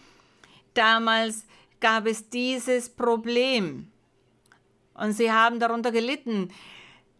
Damals 0.74 1.46
gab 1.82 2.06
es 2.06 2.30
dieses 2.30 2.90
Problem 2.90 3.91
und 5.02 5.14
sie 5.14 5.32
haben 5.32 5.60
darunter 5.60 5.92
gelitten. 5.92 6.50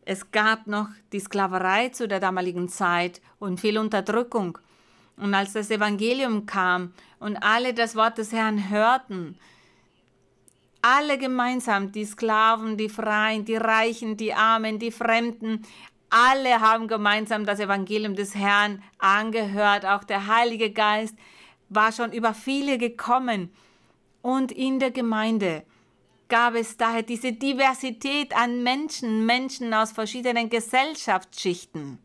Es 0.06 0.32
gab 0.32 0.68
noch 0.68 0.90
die 1.12 1.20
Sklaverei 1.20 1.90
zu 1.90 2.08
der 2.08 2.20
damaligen 2.20 2.70
Zeit 2.70 3.22
und 3.40 3.60
viel 3.60 3.80
Unterdrückung. 3.80 4.60
Und 5.18 5.34
als 5.34 5.54
das 5.54 5.72
Evangelium 5.72 6.46
kam 6.46 6.94
und 7.20 7.38
alle 7.38 7.74
das 7.74 7.96
Wort 7.96 8.20
des 8.20 8.32
Herrn 8.32 8.70
hörten, 8.70 9.36
alle 10.84 11.18
gemeinsam, 11.18 11.92
die 11.92 12.06
Sklaven, 12.06 12.78
die 12.78 12.90
Freien, 12.90 13.46
die 13.46 13.56
Reichen, 13.56 14.16
die 14.16 14.34
Armen, 14.34 14.78
die 14.78 14.92
Fremden, 14.92 15.64
alle 16.12 16.60
haben 16.60 16.88
gemeinsam 16.88 17.46
das 17.46 17.60
Evangelium 17.60 18.16
des 18.16 18.36
Herrn 18.36 18.84
angehört. 19.00 19.86
Auch 19.86 20.04
der 20.04 20.28
Heilige 20.28 20.72
Geist 20.72 21.16
war 21.70 21.92
schon 21.92 22.12
über 22.12 22.36
viele 22.36 22.78
gekommen. 22.78 23.52
Und 24.22 24.52
in 24.52 24.80
der 24.80 24.92
Gemeinde 24.92 25.64
gab 26.32 26.56
es 26.56 26.78
daher 26.78 27.04
diese 27.04 27.34
Diversität 27.34 28.34
an 28.34 28.64
Menschen, 28.64 29.26
Menschen 29.26 29.74
aus 29.74 29.92
verschiedenen 29.92 30.50
Gesellschaftsschichten. 30.50 32.00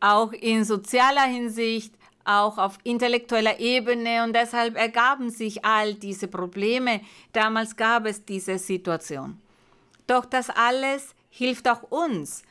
Auch 0.00 0.32
in 0.32 0.64
sozialer 0.64 1.26
Hinsicht, 1.26 1.92
auch 2.24 2.56
auf 2.56 2.78
intellektueller 2.82 3.60
Ebene 3.60 4.24
und 4.24 4.34
deshalb 4.34 4.76
ergaben 4.76 5.28
sich 5.28 5.66
all 5.66 5.94
diese 5.94 6.28
Probleme. 6.28 7.02
Damals 7.34 7.76
gab 7.76 8.06
es 8.06 8.24
diese 8.24 8.56
Situation. 8.58 9.38
Doch 10.06 10.24
das 10.24 10.48
alles 10.48 11.14
hilft 11.28 11.68
auch 11.68 11.82
uns, 11.90 12.42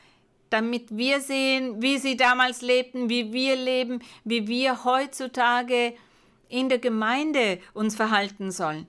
damit 0.50 0.96
wir 0.96 1.20
sehen, 1.20 1.82
wie 1.82 1.98
sie 1.98 2.16
damals 2.16 2.62
lebten, 2.62 3.08
wie 3.08 3.32
wir 3.32 3.56
leben, 3.56 4.02
wie 4.22 4.46
wir 4.46 4.84
heutzutage 4.84 5.94
in 6.48 6.68
der 6.68 6.78
Gemeinde 6.78 7.58
uns 7.74 7.96
verhalten 7.96 8.52
sollen, 8.52 8.86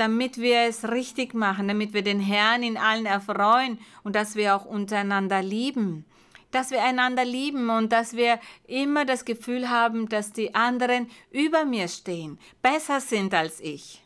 damit 0.00 0.38
wir 0.38 0.62
es 0.62 0.88
richtig 0.88 1.34
machen, 1.34 1.68
damit 1.68 1.92
wir 1.92 2.00
den 2.00 2.20
Herrn 2.20 2.62
in 2.62 2.78
allen 2.78 3.04
erfreuen 3.04 3.78
und 4.02 4.16
dass 4.16 4.34
wir 4.34 4.56
auch 4.56 4.64
untereinander 4.64 5.42
lieben, 5.42 6.06
dass 6.50 6.70
wir 6.70 6.82
einander 6.82 7.22
lieben 7.22 7.68
und 7.68 7.92
dass 7.92 8.16
wir 8.16 8.40
immer 8.66 9.04
das 9.04 9.26
Gefühl 9.26 9.68
haben, 9.68 10.08
dass 10.08 10.32
die 10.32 10.54
anderen 10.54 11.10
über 11.30 11.66
mir 11.66 11.86
stehen, 11.86 12.38
besser 12.62 13.00
sind 13.00 13.34
als 13.34 13.60
ich. 13.60 14.02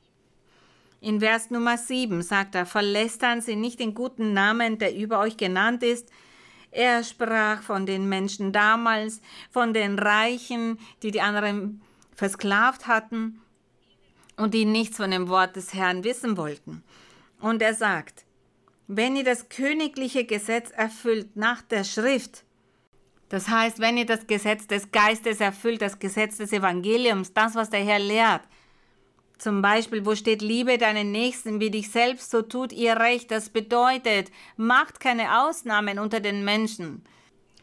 In 1.01 1.21
Vers 1.21 1.51
Nummer 1.51 1.79
7 1.79 2.23
sagt 2.23 2.57
er, 2.57 2.67
verlästern 2.67 3.41
Sie 3.41 3.55
nicht 3.55 3.79
den 3.79 3.95
guten 3.95 4.33
Namen, 4.33 4.79
der 4.79 4.97
über 4.97 5.21
euch 5.21 5.37
genannt 5.37 5.85
ist. 5.85 6.11
Er 6.73 7.05
sprach 7.05 7.63
von 7.63 7.87
den 7.87 8.09
Menschen 8.09 8.51
damals, 8.51 9.21
von 9.53 9.73
den 9.73 9.97
Reichen, 9.97 10.81
die 11.05 11.13
die 11.13 11.21
anderen 11.21 11.83
versklavt 12.17 12.89
hatten 12.89 13.41
und 14.37 14.55
die 14.55 14.65
nichts 14.65 14.97
von 14.97 15.11
dem 15.11 15.29
Wort 15.29 15.57
des 15.57 15.75
Herrn 15.75 16.05
wissen 16.05 16.37
wollten. 16.37 16.83
Und 17.41 17.63
er 17.63 17.75
sagt, 17.75 18.25
wenn 18.87 19.17
ihr 19.17 19.25
das 19.25 19.49
königliche 19.49 20.25
Gesetz 20.25 20.71
erfüllt 20.71 21.37
nach 21.37 21.63
der 21.63 21.85
Schrift, 21.85 22.45
das 23.29 23.49
heißt, 23.49 23.81
wenn 23.81 23.97
ihr 23.97 24.07
das 24.07 24.27
Gesetz 24.27 24.67
des 24.67 24.93
Geistes 24.93 25.41
erfüllt, 25.41 25.83
das 25.83 25.99
Gesetz 25.99 26.37
des 26.37 26.53
Evangeliums, 26.53 27.33
das, 27.33 27.55
was 27.55 27.71
der 27.71 27.85
Herr 27.85 27.99
lehrt, 27.99 28.43
zum 29.39 29.63
Beispiel, 29.63 30.07
wo 30.07 30.15
steht, 30.15 30.43
liebe 30.43 30.79
deinen 30.79 31.11
Nächsten 31.11 31.61
wie 31.61 31.71
dich 31.71 31.91
selbst, 31.91 32.31
so 32.31 32.43
tut 32.43 32.73
ihr 32.73 32.97
recht. 32.97 33.31
Das 33.31 33.51
bedeutet, 33.51 34.31
macht 34.57 35.01
keine 35.01 35.43
Ausnahmen 35.43 35.99
unter 35.99 36.21
den 36.21 36.45
Menschen. 36.45 37.05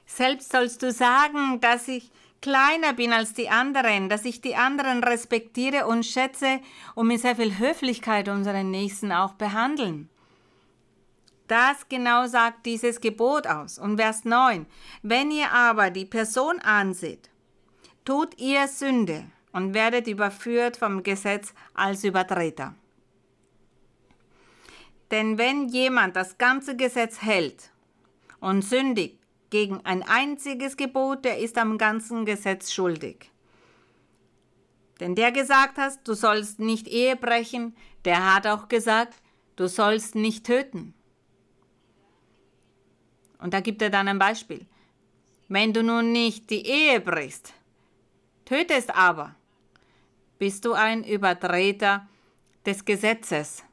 Selbst 0.05 0.51
sollst 0.51 0.83
du 0.83 0.91
sagen, 0.91 1.61
dass 1.61 1.87
ich 1.87 2.11
kleiner 2.41 2.93
bin 2.93 3.13
als 3.13 3.33
die 3.33 3.49
anderen, 3.49 4.09
dass 4.09 4.25
ich 4.25 4.41
die 4.41 4.55
anderen 4.55 5.03
respektiere 5.03 5.85
und 5.87 6.05
schätze 6.05 6.59
und 6.95 7.07
mit 7.07 7.21
sehr 7.21 7.35
viel 7.35 7.57
Höflichkeit 7.57 8.27
unseren 8.27 8.71
Nächsten 8.71 9.11
auch 9.11 9.33
behandeln. 9.33 10.09
Das 11.47 11.89
genau 11.89 12.27
sagt 12.27 12.65
dieses 12.65 13.01
Gebot 13.01 13.45
aus. 13.45 13.77
Und 13.77 13.97
Vers 13.97 14.23
9. 14.25 14.65
Wenn 15.01 15.31
ihr 15.31 15.51
aber 15.51 15.89
die 15.89 16.05
Person 16.05 16.59
anseht, 16.59 17.29
tut 18.05 18.39
ihr 18.39 18.67
Sünde 18.67 19.25
und 19.51 19.73
werdet 19.73 20.07
überführt 20.07 20.77
vom 20.77 21.03
Gesetz 21.03 21.53
als 21.73 22.03
Übertreter. 22.03 22.73
Denn 25.11 25.37
wenn 25.37 25.67
jemand 25.67 26.15
das 26.15 26.37
ganze 26.37 26.77
Gesetz 26.77 27.21
hält 27.21 27.69
und 28.39 28.61
sündigt 28.61 29.20
gegen 29.51 29.85
ein 29.85 30.01
einziges 30.01 30.75
Gebot, 30.77 31.23
der 31.23 31.37
ist 31.37 31.57
am 31.59 31.77
ganzen 31.77 32.25
Gesetz 32.25 32.71
schuldig. 32.71 33.29
Denn 34.99 35.13
der 35.13 35.31
gesagt 35.31 35.77
hat, 35.77 35.99
du 36.07 36.13
sollst 36.13 36.59
nicht 36.59 36.87
Ehe 36.87 37.15
brechen, 37.15 37.75
der 38.05 38.33
hat 38.33 38.47
auch 38.47 38.67
gesagt, 38.67 39.15
du 39.55 39.67
sollst 39.67 40.15
nicht 40.15 40.45
töten. 40.45 40.93
Und 43.39 43.53
da 43.53 43.59
gibt 43.59 43.81
er 43.81 43.89
dann 43.89 44.07
ein 44.07 44.19
Beispiel. 44.19 44.65
Wenn 45.47 45.73
du 45.73 45.83
nun 45.83 46.11
nicht 46.11 46.49
die 46.49 46.65
Ehe 46.65 47.01
brichst, 47.01 47.53
tötest 48.45 48.95
aber, 48.95 49.35
bist 50.39 50.65
du 50.65 50.73
ein 50.73 51.03
Übertreter 51.03 52.07
des 52.65 52.85
Gesetzes. 52.85 53.63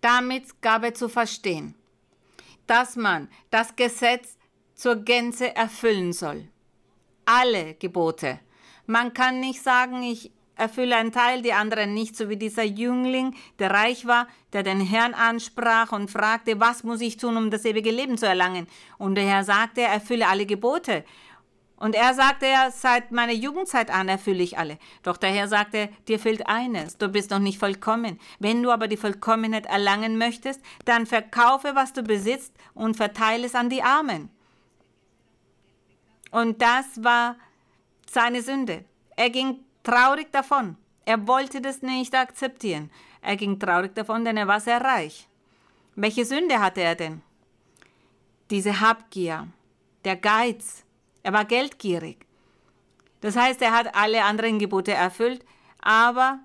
Damit 0.00 0.62
gab 0.62 0.84
er 0.84 0.94
zu 0.94 1.08
verstehen, 1.08 1.74
dass 2.66 2.96
man 2.96 3.28
das 3.50 3.76
Gesetz 3.76 4.36
zur 4.74 4.96
Gänze 4.96 5.54
erfüllen 5.54 6.12
soll. 6.12 6.48
Alle 7.24 7.74
Gebote. 7.74 8.40
Man 8.86 9.14
kann 9.14 9.40
nicht 9.40 9.62
sagen, 9.62 10.02
ich 10.02 10.30
erfülle 10.56 10.96
einen 10.96 11.12
Teil, 11.12 11.42
die 11.42 11.52
anderen 11.52 11.94
nicht, 11.94 12.16
so 12.16 12.28
wie 12.28 12.36
dieser 12.36 12.64
Jüngling, 12.64 13.34
der 13.58 13.70
reich 13.70 14.06
war, 14.06 14.26
der 14.52 14.62
den 14.62 14.80
Herrn 14.80 15.14
ansprach 15.14 15.92
und 15.92 16.10
fragte, 16.10 16.58
was 16.60 16.82
muss 16.82 17.00
ich 17.00 17.18
tun, 17.18 17.36
um 17.36 17.50
das 17.50 17.64
ewige 17.64 17.90
Leben 17.90 18.16
zu 18.16 18.26
erlangen? 18.26 18.66
Und 18.98 19.16
der 19.16 19.24
Herr 19.24 19.44
sagte, 19.44 19.82
er 19.82 19.90
erfülle 19.90 20.28
alle 20.28 20.46
Gebote. 20.46 21.04
Und 21.76 21.94
er 21.94 22.14
sagte 22.14 22.46
ja, 22.46 22.70
seit 22.70 23.12
meiner 23.12 23.34
Jugendzeit 23.34 23.90
an 23.90 24.08
erfülle 24.08 24.42
ich 24.42 24.58
alle. 24.58 24.78
Doch 25.02 25.18
der 25.18 25.30
Herr 25.30 25.46
sagte, 25.46 25.90
dir 26.08 26.18
fehlt 26.18 26.46
eines, 26.46 26.96
du 26.96 27.08
bist 27.08 27.30
noch 27.30 27.38
nicht 27.38 27.58
vollkommen. 27.58 28.18
Wenn 28.38 28.62
du 28.62 28.70
aber 28.70 28.88
die 28.88 28.96
Vollkommenheit 28.96 29.66
erlangen 29.66 30.16
möchtest, 30.16 30.60
dann 30.86 31.04
verkaufe, 31.04 31.74
was 31.74 31.92
du 31.92 32.02
besitzt 32.02 32.54
und 32.72 32.96
verteile 32.96 33.46
es 33.46 33.54
an 33.54 33.68
die 33.68 33.82
Armen. 33.82 34.30
Und 36.30 36.62
das 36.62 37.04
war 37.04 37.36
seine 38.10 38.40
Sünde. 38.42 38.84
Er 39.16 39.30
ging 39.30 39.60
traurig 39.82 40.32
davon. 40.32 40.76
Er 41.04 41.26
wollte 41.28 41.60
das 41.60 41.82
nicht 41.82 42.14
akzeptieren. 42.14 42.90
Er 43.20 43.36
ging 43.36 43.58
traurig 43.58 43.94
davon, 43.94 44.24
denn 44.24 44.36
er 44.36 44.48
war 44.48 44.60
sehr 44.60 44.80
reich. 44.80 45.28
Welche 45.94 46.24
Sünde 46.24 46.58
hatte 46.58 46.80
er 46.80 46.94
denn? 46.94 47.22
Diese 48.50 48.80
Habgier, 48.80 49.48
der 50.04 50.16
Geiz. 50.16 50.85
Er 51.26 51.32
war 51.32 51.44
geldgierig. 51.44 52.24
Das 53.20 53.34
heißt, 53.34 53.60
er 53.60 53.72
hat 53.72 53.96
alle 53.96 54.22
anderen 54.22 54.60
Gebote 54.60 54.92
erfüllt, 54.92 55.44
aber 55.80 56.38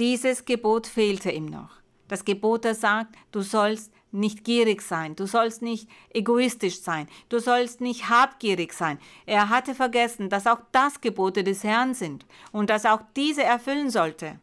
dieses 0.00 0.44
Gebot 0.44 0.88
fehlte 0.88 1.30
ihm 1.30 1.46
noch. 1.46 1.70
Das 2.08 2.24
Gebot, 2.24 2.64
das 2.64 2.80
sagt, 2.80 3.14
du 3.30 3.42
sollst 3.42 3.92
nicht 4.10 4.42
gierig 4.42 4.82
sein, 4.82 5.14
du 5.14 5.28
sollst 5.28 5.62
nicht 5.62 5.88
egoistisch 6.12 6.80
sein, 6.80 7.06
du 7.28 7.38
sollst 7.38 7.80
nicht 7.80 8.08
habgierig 8.08 8.72
sein. 8.72 8.98
Er 9.26 9.48
hatte 9.48 9.76
vergessen, 9.76 10.28
dass 10.28 10.48
auch 10.48 10.62
das 10.72 11.00
Gebote 11.00 11.44
des 11.44 11.62
Herrn 11.62 11.94
sind 11.94 12.26
und 12.50 12.68
dass 12.68 12.84
auch 12.84 13.02
diese 13.14 13.44
erfüllen 13.44 13.90
sollte. 13.90 14.40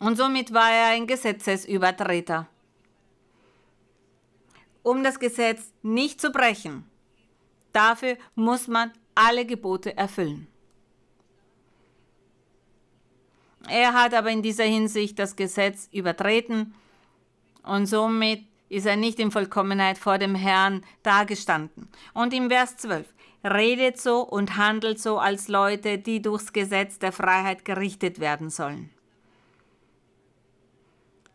Und 0.00 0.18
somit 0.18 0.52
war 0.52 0.70
er 0.70 0.88
ein 0.88 1.06
Gesetzesübertreter. 1.06 2.46
Um 4.82 5.02
das 5.02 5.18
Gesetz 5.18 5.72
nicht 5.80 6.20
zu 6.20 6.30
brechen, 6.30 6.84
dafür 7.76 8.16
muss 8.34 8.68
man 8.68 8.92
alle 9.14 9.44
Gebote 9.46 9.96
erfüllen. 9.96 10.46
Er 13.68 13.92
hat 13.92 14.14
aber 14.14 14.30
in 14.30 14.42
dieser 14.42 14.64
Hinsicht 14.64 15.18
das 15.18 15.36
Gesetz 15.36 15.88
übertreten 15.92 16.74
und 17.62 17.86
somit 17.86 18.44
ist 18.68 18.86
er 18.86 18.96
nicht 18.96 19.18
in 19.18 19.30
Vollkommenheit 19.30 19.98
vor 19.98 20.18
dem 20.18 20.34
Herrn 20.34 20.84
dagestanden. 21.02 21.88
Und 22.14 22.32
im 22.32 22.48
Vers 22.48 22.76
12, 22.78 23.06
redet 23.44 24.00
so 24.00 24.22
und 24.22 24.56
handelt 24.56 25.00
so 25.00 25.18
als 25.18 25.48
Leute, 25.48 25.98
die 25.98 26.20
durchs 26.20 26.52
Gesetz 26.52 26.98
der 26.98 27.12
Freiheit 27.12 27.64
gerichtet 27.64 28.18
werden 28.18 28.50
sollen. 28.50 28.90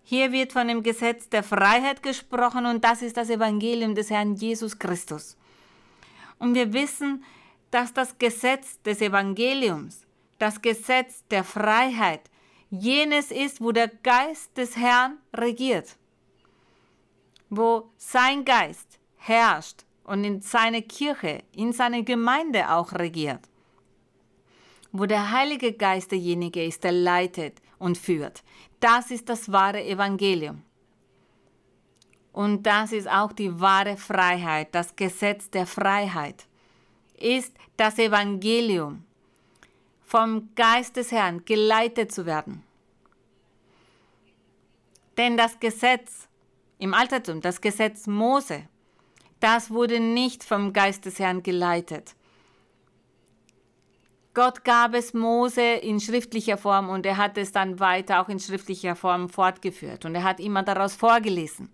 Hier 0.04 0.32
wird 0.32 0.52
von 0.52 0.68
dem 0.68 0.84
Gesetz 0.84 1.30
der 1.30 1.44
Freiheit 1.44 2.04
gesprochen 2.04 2.66
und 2.66 2.84
das 2.84 3.02
ist 3.02 3.16
das 3.16 3.30
Evangelium 3.30 3.96
des 3.96 4.10
Herrn 4.10 4.36
Jesus 4.36 4.78
Christus. 4.78 5.38
Und 6.42 6.56
wir 6.56 6.74
wissen, 6.74 7.24
dass 7.72 7.94
das 7.94 8.18
Gesetz 8.18 8.82
des 8.82 9.00
Evangeliums, 9.00 10.06
das 10.40 10.62
Gesetz 10.62 11.24
der 11.32 11.46
Freiheit, 11.46 12.30
jenes 12.70 13.32
ist, 13.32 13.62
wo 13.62 13.72
der 13.72 13.88
Geist 13.88 14.58
des 14.58 14.76
Herrn 14.76 15.18
regiert 15.34 15.96
wo 17.52 17.92
sein 17.98 18.46
Geist 18.46 18.98
herrscht 19.18 19.84
und 20.06 20.24
in 20.24 20.42
seine 20.42 20.82
Kirche, 20.82 21.44
in 21.54 21.74
seine 21.74 22.04
Gemeinde 22.04 22.72
auch 22.72 22.94
regiert. 22.94 23.42
Wo 24.94 25.06
der 25.06 25.32
Heilige 25.32 25.74
Geist 25.74 26.12
derjenige 26.12 26.66
ist, 26.66 26.84
der 26.84 26.94
leitet 26.94 27.62
und 27.78 27.98
führt. 27.98 28.42
Das 28.80 29.12
ist 29.12 29.30
das 29.30 29.52
wahre 29.52 29.84
Evangelium. 29.84 30.64
Und 32.32 32.64
das 32.64 32.92
ist 32.92 33.10
auch 33.10 33.34
die 33.34 33.60
wahre 33.60 33.98
Freiheit, 33.98 34.74
das 34.74 34.96
Gesetz 34.96 35.50
der 35.50 35.68
Freiheit. 35.68 36.46
Ist 37.18 37.54
das 37.78 38.00
Evangelium, 38.00 39.04
vom 40.12 40.50
Geist 40.56 40.98
des 40.98 41.14
Herrn 41.14 41.46
geleitet 41.46 42.12
zu 42.12 42.26
werden. 42.26 42.64
Denn 45.18 45.38
das 45.38 45.58
Gesetz 45.62 46.28
im 46.80 46.94
Altertum, 46.94 47.40
das 47.40 47.62
Gesetz 47.62 48.08
Mose, 48.08 48.68
das 49.40 49.72
wurde 49.72 50.02
nicht 50.02 50.44
vom 50.44 50.74
Geist 50.74 51.06
des 51.06 51.18
Herrn 51.18 51.44
geleitet. 51.44 52.14
Gott 54.34 54.66
gab 54.66 54.96
es 54.96 55.14
Mose 55.14 55.62
in 55.62 56.02
schriftlicher 56.02 56.58
Form 56.58 56.90
und 56.90 57.06
er 57.06 57.16
hat 57.16 57.38
es 57.38 57.54
dann 57.54 57.80
weiter 57.80 58.22
auch 58.22 58.28
in 58.28 58.40
schriftlicher 58.40 58.98
Form 58.98 59.30
fortgeführt 59.30 60.04
und 60.04 60.14
er 60.14 60.24
hat 60.24 60.42
immer 60.42 60.64
daraus 60.64 60.94
vorgelesen. 60.94 61.70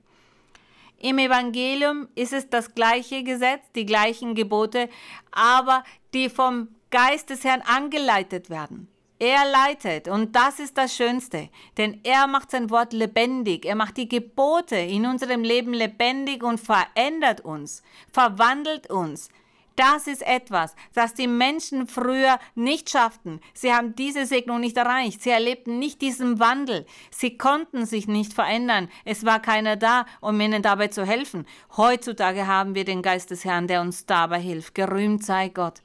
Im 1.00 1.20
Evangelium 1.20 2.08
ist 2.16 2.34
es 2.34 2.50
das 2.50 2.74
gleiche 2.74 3.24
Gesetz, 3.24 3.72
die 3.76 3.86
gleichen 3.86 4.34
Gebote, 4.34 4.90
aber 5.32 5.84
die 6.14 6.30
vom 6.30 6.70
Geist 6.90 7.30
des 7.30 7.44
Herrn 7.44 7.62
angeleitet 7.62 8.50
werden. 8.50 8.88
Er 9.20 9.50
leitet 9.50 10.08
und 10.08 10.36
das 10.36 10.60
ist 10.60 10.78
das 10.78 10.96
Schönste, 10.96 11.50
denn 11.78 12.00
er 12.04 12.28
macht 12.28 12.52
sein 12.52 12.70
Wort 12.70 12.94
lebendig, 12.94 13.66
er 13.66 13.76
macht 13.76 13.98
die 13.98 14.08
Gebote 14.08 14.76
in 14.76 15.08
unserem 15.08 15.44
Leben 15.44 15.74
lebendig 15.74 16.44
und 16.44 16.60
verändert 16.60 17.42
uns, 17.42 17.82
verwandelt 18.12 18.92
uns. 18.92 19.30
Das 19.78 20.08
ist 20.08 20.26
etwas, 20.26 20.76
das 20.96 21.14
die 21.14 21.28
Menschen 21.28 21.86
früher 21.86 22.40
nicht 22.56 22.90
schafften. 22.90 23.40
Sie 23.54 23.72
haben 23.72 23.96
diese 23.96 24.26
Segnung 24.26 24.60
nicht 24.60 24.76
erreicht. 24.76 25.22
Sie 25.22 25.30
erlebten 25.30 25.78
nicht 25.78 26.02
diesen 26.02 26.40
Wandel. 26.40 26.88
Sie 27.12 27.38
konnten 27.38 27.86
sich 27.86 28.08
nicht 28.08 28.34
verändern. 28.34 28.90
Es 29.06 29.24
war 29.24 29.40
keiner 29.40 29.76
da, 29.76 30.08
um 30.20 30.42
ihnen 30.42 30.64
dabei 30.64 30.88
zu 30.88 31.06
helfen. 31.06 31.46
Heutzutage 31.78 32.48
haben 32.48 32.74
wir 32.74 32.86
den 32.86 33.04
Geist 33.04 33.30
des 33.30 33.46
Herrn, 33.46 33.68
der 33.68 33.82
uns 33.82 34.08
dabei 34.08 34.40
hilft. 34.40 34.74
Gerühmt 34.74 35.24
sei 35.24 35.50
Gott. 35.50 35.84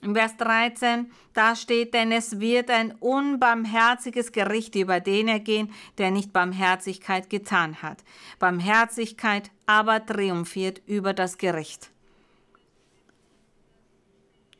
Im 0.00 0.14
Vers 0.14 0.36
13, 0.36 1.10
da 1.34 1.56
steht, 1.56 1.92
denn 1.92 2.12
es 2.12 2.38
wird 2.38 2.70
ein 2.70 2.92
unbarmherziges 3.00 4.30
Gericht 4.30 4.76
über 4.76 5.00
den 5.00 5.26
ergehen, 5.26 5.72
der 5.98 6.12
nicht 6.12 6.32
Barmherzigkeit 6.32 7.28
getan 7.28 7.82
hat. 7.82 8.04
Barmherzigkeit 8.38 9.50
aber 9.66 10.06
triumphiert 10.06 10.80
über 10.86 11.14
das 11.14 11.36
Gericht. 11.36 11.90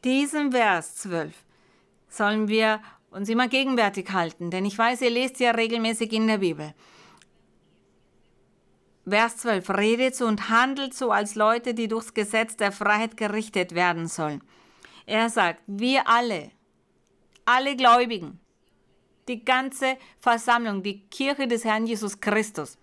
Diesen 0.02 0.50
Vers 0.50 0.96
12 0.96 1.32
sollen 2.08 2.48
wir 2.48 2.80
uns 3.10 3.28
immer 3.28 3.46
gegenwärtig 3.46 4.10
halten, 4.12 4.50
denn 4.50 4.64
ich 4.64 4.76
weiß, 4.76 5.02
ihr 5.02 5.10
lest 5.10 5.38
ja 5.38 5.52
regelmäßig 5.52 6.12
in 6.12 6.26
der 6.26 6.38
Bibel. 6.38 6.74
Vers 9.08 9.38
12, 9.38 9.70
redet 9.70 10.16
so 10.16 10.26
und 10.26 10.50
handelt 10.50 10.94
so 10.94 11.10
als 11.12 11.34
Leute, 11.34 11.74
die 11.74 11.88
durchs 11.88 12.12
Gesetz 12.12 12.56
der 12.56 12.72
Freiheit 12.72 13.16
gerichtet 13.16 13.74
werden 13.74 14.06
sollen. 14.06 14.42
Er 15.08 15.30
sagt, 15.30 15.62
wir 15.66 16.06
alle, 16.06 16.50
alle 17.46 17.74
Gläubigen, 17.76 18.38
die 19.26 19.42
ganze 19.42 19.96
Versammlung, 20.20 20.82
die 20.82 21.00
Kirche 21.08 21.48
des 21.48 21.64
Herrn 21.64 21.86
Jesus 21.86 22.20
Christus, 22.20 22.76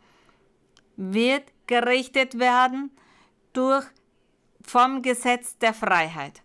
wird 0.97 1.43
gerichtet 1.67 2.39
werden 2.39 2.89
durch 3.53 3.85
vom 4.63 5.03
Gesetz 5.03 5.59
der 5.59 5.75
Freiheit. 5.75 6.41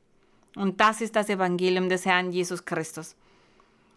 Und 0.54 0.82
das 0.82 1.00
ist 1.00 1.16
das 1.16 1.30
Evangelium 1.30 1.88
des 1.88 2.04
Herrn 2.04 2.30
Jesus 2.30 2.66
Christus. 2.66 3.16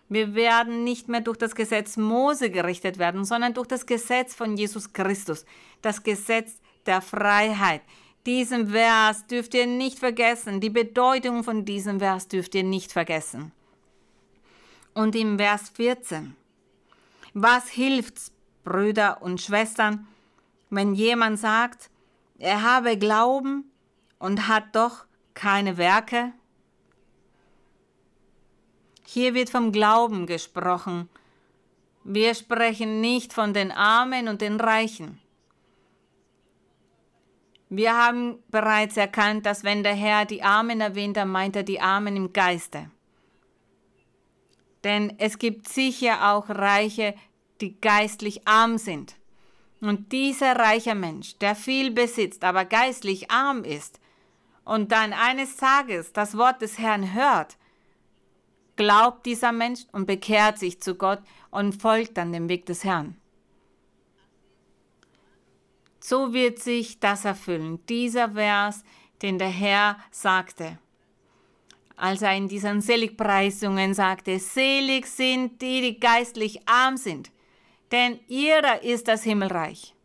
Wir 0.07 0.35
werden 0.35 0.85
nicht 0.85 1.09
mehr 1.09 1.19
durch 1.19 1.37
das 1.37 1.53
Gesetz 1.53 1.97
Mose 1.97 2.49
gerichtet 2.49 2.97
werden, 2.97 3.25
sondern 3.25 3.53
durch 3.53 3.67
das 3.67 3.85
Gesetz 3.85 4.33
von 4.33 4.55
Jesus 4.55 4.93
Christus, 4.93 5.45
das 5.81 6.01
Gesetz 6.01 6.61
der 6.85 7.01
Freiheit. 7.01 7.81
Diesen 8.25 8.69
Vers 8.69 9.27
dürft 9.27 9.53
ihr 9.53 9.67
nicht 9.67 9.99
vergessen. 9.99 10.61
Die 10.61 10.69
Bedeutung 10.69 11.43
von 11.43 11.65
diesem 11.65 11.99
Vers 11.99 12.27
dürft 12.29 12.55
ihr 12.55 12.63
nicht 12.63 12.91
vergessen. 12.91 13.51
Und 14.93 15.15
im 15.15 15.37
Vers 15.37 15.69
14. 15.69 16.35
Was 17.33 17.67
hilft's, 17.69 18.31
Brüder 18.63 19.21
und 19.21 19.41
Schwestern, 19.41 20.07
wenn 20.69 20.93
jemand 20.93 21.37
sagt, 21.37 21.89
er 22.39 22.61
habe 22.61 22.97
Glauben 22.97 23.71
und 24.19 24.47
hat 24.47 24.75
doch 24.75 25.05
keine 25.33 25.77
Werke? 25.77 26.31
Hier 29.05 29.33
wird 29.33 29.49
vom 29.49 29.71
Glauben 29.71 30.25
gesprochen 30.27 31.09
Wir 32.05 32.35
sprechen 32.35 33.01
nicht 33.01 33.33
von 33.33 33.53
den 33.53 33.71
Armen 33.71 34.27
und 34.27 34.41
den 34.41 34.59
Reichen. 34.59 35.19
Wir 37.75 37.97
haben 37.97 38.37
bereits 38.51 38.97
erkannt, 38.97 39.47
dass 39.47 39.63
wenn 39.63 39.81
der 39.81 39.95
Herr 39.95 40.25
die 40.25 40.43
Armen 40.43 40.79
erwähnt, 40.79 41.17
dann 41.17 41.29
meint 41.29 41.55
er 41.55 41.63
die 41.63 41.81
Armen 41.81 42.15
im 42.15 42.31
Geiste. 42.31 42.91
Denn 44.83 45.15
es 45.17 45.39
gibt 45.39 45.67
sicher 45.67 46.31
auch 46.33 46.49
Reiche, 46.49 47.15
die 47.61 47.81
geistlich 47.81 48.47
arm 48.47 48.77
sind. 48.77 49.15
Und 49.81 50.11
dieser 50.11 50.55
reiche 50.55 50.93
Mensch, 50.93 51.39
der 51.39 51.55
viel 51.55 51.89
besitzt, 51.89 52.43
aber 52.43 52.63
geistlich 52.63 53.31
arm 53.31 53.63
ist, 53.63 53.99
und 54.65 54.91
dann 54.91 55.11
eines 55.11 55.57
Tages 55.57 56.13
das 56.13 56.37
Wort 56.37 56.61
des 56.61 56.77
Herrn 56.77 57.15
hört, 57.15 57.57
glaubt 58.75 59.25
dieser 59.25 59.51
Mensch 59.51 59.87
und 59.91 60.05
bekehrt 60.05 60.59
sich 60.59 60.79
zu 60.79 60.93
Gott 60.93 61.23
und 61.49 61.81
folgt 61.81 62.17
dann 62.17 62.33
dem 62.33 62.49
Weg 62.49 62.67
des 62.67 62.83
Herrn. 62.83 63.17
So 66.05 66.33
wird 66.33 66.59
sich 66.59 66.99
das 66.99 67.23
erfüllen, 67.23 67.79
dieser 67.87 68.31
Vers, 68.31 68.83
den 69.21 69.39
der 69.39 69.47
Herr 69.47 69.97
sagte, 70.11 70.77
als 71.95 72.21
er 72.21 72.35
in 72.35 72.49
diesen 72.49 72.81
Seligpreisungen 72.81 73.93
sagte, 73.93 74.37
selig 74.37 75.05
sind 75.05 75.61
die, 75.61 75.79
die 75.79 75.99
geistlich 76.01 76.67
arm 76.67 76.97
sind, 76.97 77.31
denn 77.93 78.19
ihrer 78.27 78.83
ist 78.83 79.07
das 79.07 79.23
Himmelreich. 79.23 79.95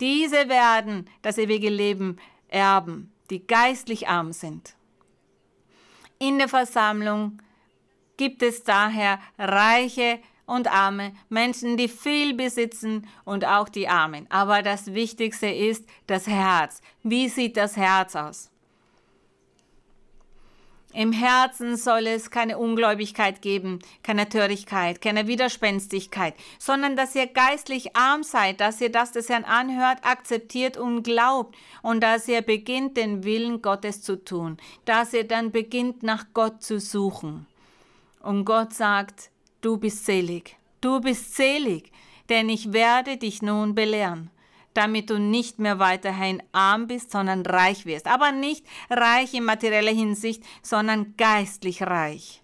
Diese 0.00 0.48
werden 0.48 1.08
das 1.22 1.38
ewige 1.38 1.70
Leben 1.70 2.16
erben, 2.48 3.12
die 3.30 3.46
geistlich 3.46 4.08
arm 4.08 4.32
sind. 4.32 4.74
In 6.18 6.38
der 6.38 6.48
Versammlung 6.48 7.40
gibt 8.16 8.42
es 8.42 8.64
daher 8.64 9.20
Reiche 9.38 10.18
und 10.46 10.70
Arme, 10.70 11.12
Menschen, 11.28 11.76
die 11.76 11.88
viel 11.88 12.34
besitzen 12.34 13.06
und 13.24 13.44
auch 13.44 13.68
die 13.68 13.88
Armen. 13.88 14.26
Aber 14.30 14.62
das 14.62 14.94
Wichtigste 14.94 15.46
ist 15.46 15.84
das 16.06 16.26
Herz. 16.26 16.80
Wie 17.02 17.28
sieht 17.28 17.56
das 17.56 17.76
Herz 17.76 18.16
aus? 18.16 18.50
Im 20.94 21.10
Herzen 21.10 21.76
soll 21.76 22.06
es 22.06 22.30
keine 22.30 22.56
Ungläubigkeit 22.56 23.42
geben, 23.42 23.80
keine 24.04 24.28
Törigkeit, 24.28 25.00
keine 25.00 25.26
Widerspenstigkeit, 25.26 26.34
sondern 26.60 26.94
dass 26.94 27.16
ihr 27.16 27.26
geistlich 27.26 27.96
arm 27.96 28.22
seid, 28.22 28.60
dass 28.60 28.80
ihr 28.80 28.92
das 28.92 29.10
des 29.10 29.28
Herrn 29.28 29.42
anhört, 29.42 29.98
akzeptiert 30.02 30.76
und 30.76 31.02
glaubt 31.02 31.56
und 31.82 32.00
dass 32.00 32.28
ihr 32.28 32.42
beginnt, 32.42 32.96
den 32.96 33.24
Willen 33.24 33.60
Gottes 33.60 34.02
zu 34.02 34.24
tun, 34.24 34.56
dass 34.84 35.12
ihr 35.12 35.26
dann 35.26 35.50
beginnt, 35.50 36.04
nach 36.04 36.26
Gott 36.32 36.62
zu 36.62 36.78
suchen. 36.78 37.48
Und 38.20 38.44
Gott 38.44 38.72
sagt, 38.72 39.30
du 39.64 39.78
bist 39.78 40.04
selig, 40.04 40.56
du 40.80 41.00
bist 41.00 41.34
selig, 41.36 41.90
denn 42.28 42.48
ich 42.48 42.72
werde 42.72 43.16
dich 43.16 43.42
nun 43.42 43.74
belehren 43.74 44.30
damit 44.74 45.08
du 45.08 45.18
nicht 45.18 45.60
mehr 45.60 45.78
weiterhin 45.78 46.42
arm 46.52 46.88
bist, 46.88 47.12
sondern 47.12 47.46
reich 47.46 47.86
wirst. 47.86 48.08
Aber 48.08 48.32
nicht 48.32 48.66
reich 48.90 49.32
in 49.32 49.44
materieller 49.44 49.92
Hinsicht, 49.92 50.42
sondern 50.62 51.14
geistlich 51.16 51.82
reich. 51.82 52.42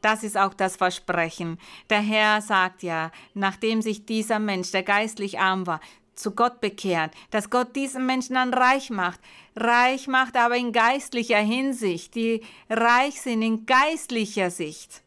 Das 0.00 0.22
ist 0.22 0.38
auch 0.38 0.54
das 0.54 0.76
Versprechen. 0.76 1.58
Der 1.90 2.00
Herr 2.00 2.40
sagt 2.40 2.82
ja, 2.82 3.10
nachdem 3.34 3.82
sich 3.82 4.06
dieser 4.06 4.38
Mensch, 4.38 4.70
der 4.70 4.82
geistlich 4.82 5.40
arm 5.40 5.66
war, 5.66 5.80
zu 6.14 6.30
Gott 6.30 6.60
bekehrt, 6.60 7.12
dass 7.30 7.50
Gott 7.50 7.74
diesen 7.74 8.06
Menschen 8.06 8.34
dann 8.34 8.54
reich 8.54 8.90
macht. 8.90 9.18
Reich 9.56 10.06
macht 10.06 10.36
aber 10.36 10.56
in 10.56 10.72
geistlicher 10.72 11.38
Hinsicht, 11.38 12.14
die 12.14 12.42
reich 12.70 13.20
sind 13.20 13.42
in 13.42 13.66
geistlicher 13.66 14.50
Sicht. 14.50 15.03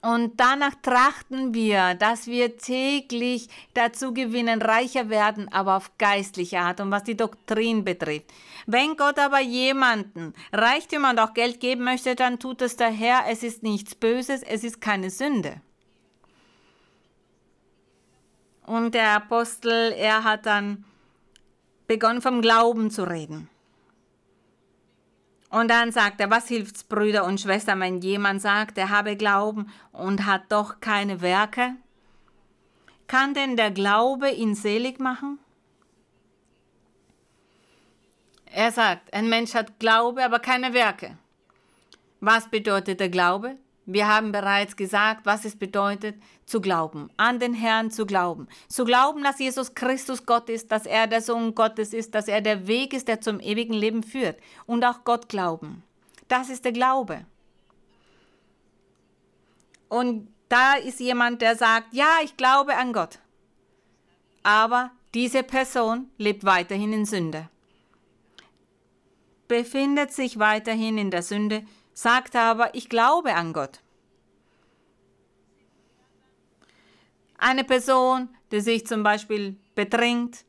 Und 0.00 0.38
danach 0.38 0.76
trachten 0.80 1.54
wir, 1.54 1.94
dass 1.94 2.28
wir 2.28 2.56
täglich 2.56 3.48
dazu 3.74 4.14
gewinnen, 4.14 4.62
reicher 4.62 5.08
werden, 5.08 5.52
aber 5.52 5.76
auf 5.76 5.90
geistliche 5.98 6.60
Art 6.60 6.80
und 6.80 6.92
was 6.92 7.02
die 7.02 7.16
Doktrin 7.16 7.84
betrifft. 7.84 8.26
Wenn 8.66 8.96
Gott 8.96 9.18
aber 9.18 9.40
jemanden 9.40 10.34
Reichtum 10.52 11.04
und 11.04 11.18
auch 11.18 11.34
Geld 11.34 11.58
geben 11.58 11.82
möchte, 11.82 12.14
dann 12.14 12.38
tut 12.38 12.62
es 12.62 12.76
der 12.76 12.90
Herr. 12.90 13.24
Es 13.28 13.42
ist 13.42 13.64
nichts 13.64 13.96
Böses, 13.96 14.42
es 14.42 14.62
ist 14.62 14.80
keine 14.80 15.10
Sünde. 15.10 15.60
Und 18.66 18.94
der 18.94 19.16
Apostel, 19.16 19.92
er 19.96 20.22
hat 20.22 20.46
dann 20.46 20.84
begonnen 21.88 22.22
vom 22.22 22.40
Glauben 22.40 22.90
zu 22.90 23.02
reden. 23.02 23.48
Und 25.50 25.68
dann 25.68 25.92
sagt 25.92 26.20
er, 26.20 26.30
was 26.30 26.48
hilft's 26.48 26.84
Brüder 26.84 27.24
und 27.24 27.40
Schwestern, 27.40 27.80
wenn 27.80 28.00
jemand 28.00 28.42
sagt, 28.42 28.76
er 28.76 28.90
habe 28.90 29.16
Glauben 29.16 29.72
und 29.92 30.26
hat 30.26 30.42
doch 30.50 30.80
keine 30.80 31.22
Werke? 31.22 31.74
Kann 33.06 33.32
denn 33.32 33.56
der 33.56 33.70
Glaube 33.70 34.30
ihn 34.30 34.54
selig 34.54 35.00
machen? 35.00 35.38
Er 38.44 38.72
sagt, 38.72 39.12
ein 39.14 39.28
Mensch 39.28 39.54
hat 39.54 39.78
Glaube, 39.78 40.24
aber 40.24 40.38
keine 40.38 40.74
Werke. 40.74 41.16
Was 42.20 42.48
bedeutet 42.48 43.00
der 43.00 43.08
Glaube? 43.08 43.56
Wir 43.90 44.06
haben 44.06 44.32
bereits 44.32 44.76
gesagt, 44.76 45.24
was 45.24 45.46
es 45.46 45.56
bedeutet, 45.56 46.14
zu 46.44 46.60
glauben, 46.60 47.08
an 47.16 47.40
den 47.40 47.54
Herrn 47.54 47.90
zu 47.90 48.04
glauben. 48.04 48.46
Zu 48.68 48.84
glauben, 48.84 49.22
dass 49.22 49.38
Jesus 49.38 49.72
Christus 49.72 50.26
Gott 50.26 50.50
ist, 50.50 50.70
dass 50.70 50.84
er 50.84 51.06
der 51.06 51.22
Sohn 51.22 51.54
Gottes 51.54 51.94
ist, 51.94 52.14
dass 52.14 52.28
er 52.28 52.42
der 52.42 52.66
Weg 52.66 52.92
ist, 52.92 53.08
der 53.08 53.22
zum 53.22 53.40
ewigen 53.40 53.72
Leben 53.72 54.02
führt. 54.02 54.38
Und 54.66 54.84
auch 54.84 55.04
Gott 55.04 55.30
glauben. 55.30 55.82
Das 56.28 56.50
ist 56.50 56.66
der 56.66 56.72
Glaube. 56.72 57.24
Und 59.88 60.28
da 60.50 60.74
ist 60.74 61.00
jemand, 61.00 61.40
der 61.40 61.56
sagt, 61.56 61.94
ja, 61.94 62.18
ich 62.22 62.36
glaube 62.36 62.76
an 62.76 62.92
Gott. 62.92 63.20
Aber 64.42 64.90
diese 65.14 65.42
Person 65.42 66.10
lebt 66.18 66.44
weiterhin 66.44 66.92
in 66.92 67.06
Sünde. 67.06 67.48
Befindet 69.48 70.12
sich 70.12 70.38
weiterhin 70.38 70.98
in 70.98 71.10
der 71.10 71.22
Sünde 71.22 71.64
sagt 71.98 72.36
aber, 72.36 72.76
ich 72.76 72.88
glaube 72.88 73.34
an 73.34 73.52
Gott. 73.52 73.80
Eine 77.38 77.64
Person, 77.64 78.28
die 78.52 78.60
sich 78.60 78.86
zum 78.86 79.02
Beispiel 79.02 79.56
betrinkt, 79.74 80.44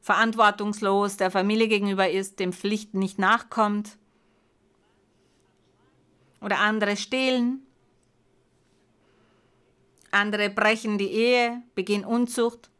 verantwortungslos 0.00 1.16
der 1.16 1.32
Familie 1.32 1.66
gegenüber 1.66 2.08
ist, 2.08 2.38
dem 2.38 2.52
Pflichten 2.52 3.00
nicht 3.00 3.18
nachkommt, 3.18 3.98
oder 6.40 6.60
andere 6.60 6.96
stehlen, 6.96 7.66
andere 10.12 10.50
brechen 10.50 10.98
die 10.98 11.10
Ehe, 11.10 11.62
beginnen 11.74 12.04
Unzucht, 12.04 12.70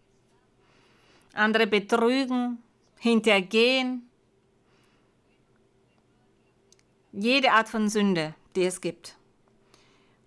andere 1.33 1.67
betrügen, 1.67 2.63
hintergehen, 3.01 4.09
jede 7.13 7.53
Art 7.53 7.69
von 7.69 7.89
Sünde, 7.89 8.35
die 8.57 8.65
es 8.65 8.81
gibt. 8.81 9.17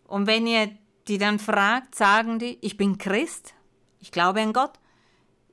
Und 0.07 0.27
wenn 0.27 0.47
ihr 0.47 0.69
die 1.07 1.17
dann 1.17 1.39
fragt, 1.39 1.95
sagen 1.95 2.39
die, 2.39 2.57
ich 2.61 2.77
bin 2.77 2.97
Christ, 2.97 3.53
ich 3.99 4.11
glaube 4.11 4.41
an 4.41 4.53
Gott. 4.53 4.73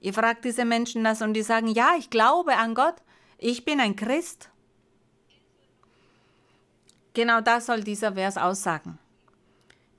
Ihr 0.00 0.14
fragt 0.14 0.44
diese 0.44 0.64
Menschen 0.64 1.04
das 1.04 1.22
und 1.22 1.34
die 1.34 1.42
sagen, 1.42 1.68
ja, 1.68 1.90
ich 1.98 2.10
glaube 2.10 2.56
an 2.56 2.74
Gott, 2.74 2.96
ich 3.38 3.64
bin 3.64 3.80
ein 3.80 3.96
Christ. 3.96 4.50
Genau 7.14 7.40
das 7.40 7.66
soll 7.66 7.82
dieser 7.82 8.14
Vers 8.14 8.38
aussagen. 8.38 8.98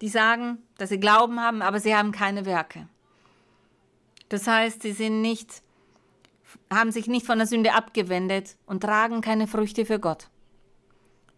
Die 0.02 0.10
sagen, 0.10 0.58
dass 0.78 0.90
sie 0.90 1.00
Glauben 1.00 1.40
haben, 1.40 1.62
aber 1.62 1.80
sie 1.80 1.96
haben 1.96 2.12
keine 2.12 2.46
Werke. 2.46 2.88
Das 4.30 4.48
heißt, 4.48 4.82
sie 4.82 4.92
sind 4.92 5.22
nicht, 5.22 5.62
haben 6.72 6.92
sich 6.92 7.08
nicht 7.08 7.26
von 7.26 7.38
der 7.38 7.48
Sünde 7.48 7.74
abgewendet 7.74 8.58
und 8.66 8.82
tragen 8.82 9.22
keine 9.22 9.48
Früchte 9.48 9.86
für 9.86 10.00
Gott 10.00 10.30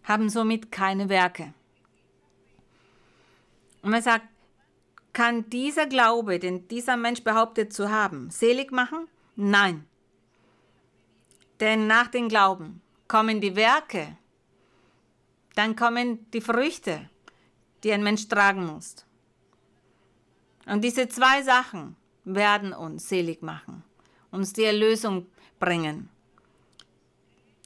haben 0.05 0.29
somit 0.29 0.71
keine 0.71 1.09
Werke. 1.09 1.53
Und 3.81 3.91
man 3.91 4.01
sagt, 4.01 4.25
kann 5.13 5.49
dieser 5.49 5.87
Glaube, 5.87 6.39
den 6.39 6.67
dieser 6.67 6.97
Mensch 6.97 7.23
behauptet 7.23 7.71
zu 7.73 7.89
haben, 7.89 8.29
selig 8.29 8.71
machen? 8.71 9.07
Nein. 9.35 9.85
Denn 11.59 11.87
nach 11.87 12.07
dem 12.07 12.27
Glauben 12.27 12.81
kommen 13.07 13.39
die 13.41 13.55
Werke, 13.55 14.17
dann 15.55 15.75
kommen 15.75 16.29
die 16.31 16.41
Früchte, 16.41 17.09
die 17.83 17.93
ein 17.93 18.03
Mensch 18.03 18.27
tragen 18.27 18.65
muss. 18.65 19.05
Und 20.65 20.83
diese 20.83 21.07
zwei 21.07 21.43
Sachen 21.43 21.95
werden 22.25 22.73
uns 22.73 23.07
selig 23.07 23.41
machen, 23.41 23.83
uns 24.31 24.51
die 24.51 24.63
Erlösung 24.63 25.27
bringen. 25.59 26.09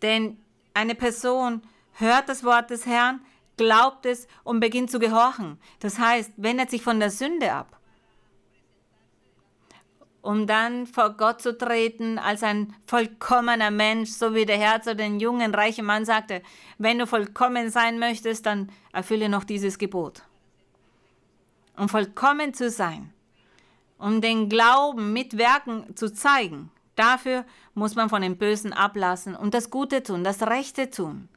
Denn 0.02 0.38
eine 0.74 0.96
Person, 0.96 1.64
hört 2.00 2.30
das 2.30 2.44
Wort 2.44 2.70
des 2.70 2.86
Herrn, 2.86 3.22
glaubt 3.58 4.06
es 4.06 4.28
und 4.44 4.60
beginnt 4.60 4.90
zu 4.90 5.00
gehorchen. 5.00 5.60
Das 5.80 6.00
heißt, 6.00 6.32
wendet 6.38 6.70
sich 6.70 6.82
von 6.82 7.00
der 7.00 7.12
Sünde 7.12 7.52
ab, 7.52 7.78
um 10.22 10.48
dann 10.48 10.88
vor 10.88 11.12
Gott 11.18 11.42
zu 11.42 11.58
treten 11.58 12.18
als 12.18 12.44
ein 12.44 12.74
vollkommener 12.88 13.72
Mensch, 13.72 14.12
so 14.12 14.34
wie 14.34 14.46
der 14.46 14.58
Herr 14.58 14.82
zu 14.82 14.96
den 14.96 15.20
jungen, 15.20 15.54
reichen 15.54 15.86
Mann 15.86 16.06
sagte, 16.06 16.42
wenn 16.78 17.00
du 17.00 17.08
vollkommen 17.08 17.70
sein 17.70 18.00
möchtest, 18.00 18.46
dann 18.46 18.72
erfülle 18.94 19.30
noch 19.30 19.44
dieses 19.44 19.78
Gebot. 19.78 20.24
um 21.80 21.88
vollkommen 21.88 22.54
zu 22.54 22.70
sein, 22.70 23.14
um 23.98 24.22
den 24.22 24.50
Glauben 24.50 25.14
mit 25.14 25.38
Werken 25.38 25.96
zu 25.96 26.14
zeigen, 26.14 26.72
dafür 26.96 27.46
muss 27.74 27.96
man 27.96 28.10
von 28.10 28.22
dem 28.22 28.38
Bösen 28.38 28.74
ablassen 28.74 29.36
und 29.36 29.54
das 29.54 29.70
Gute 29.70 30.04
tun, 30.04 30.24
das 30.24 30.42
Rechte 30.42 30.90
tun. 30.90 31.30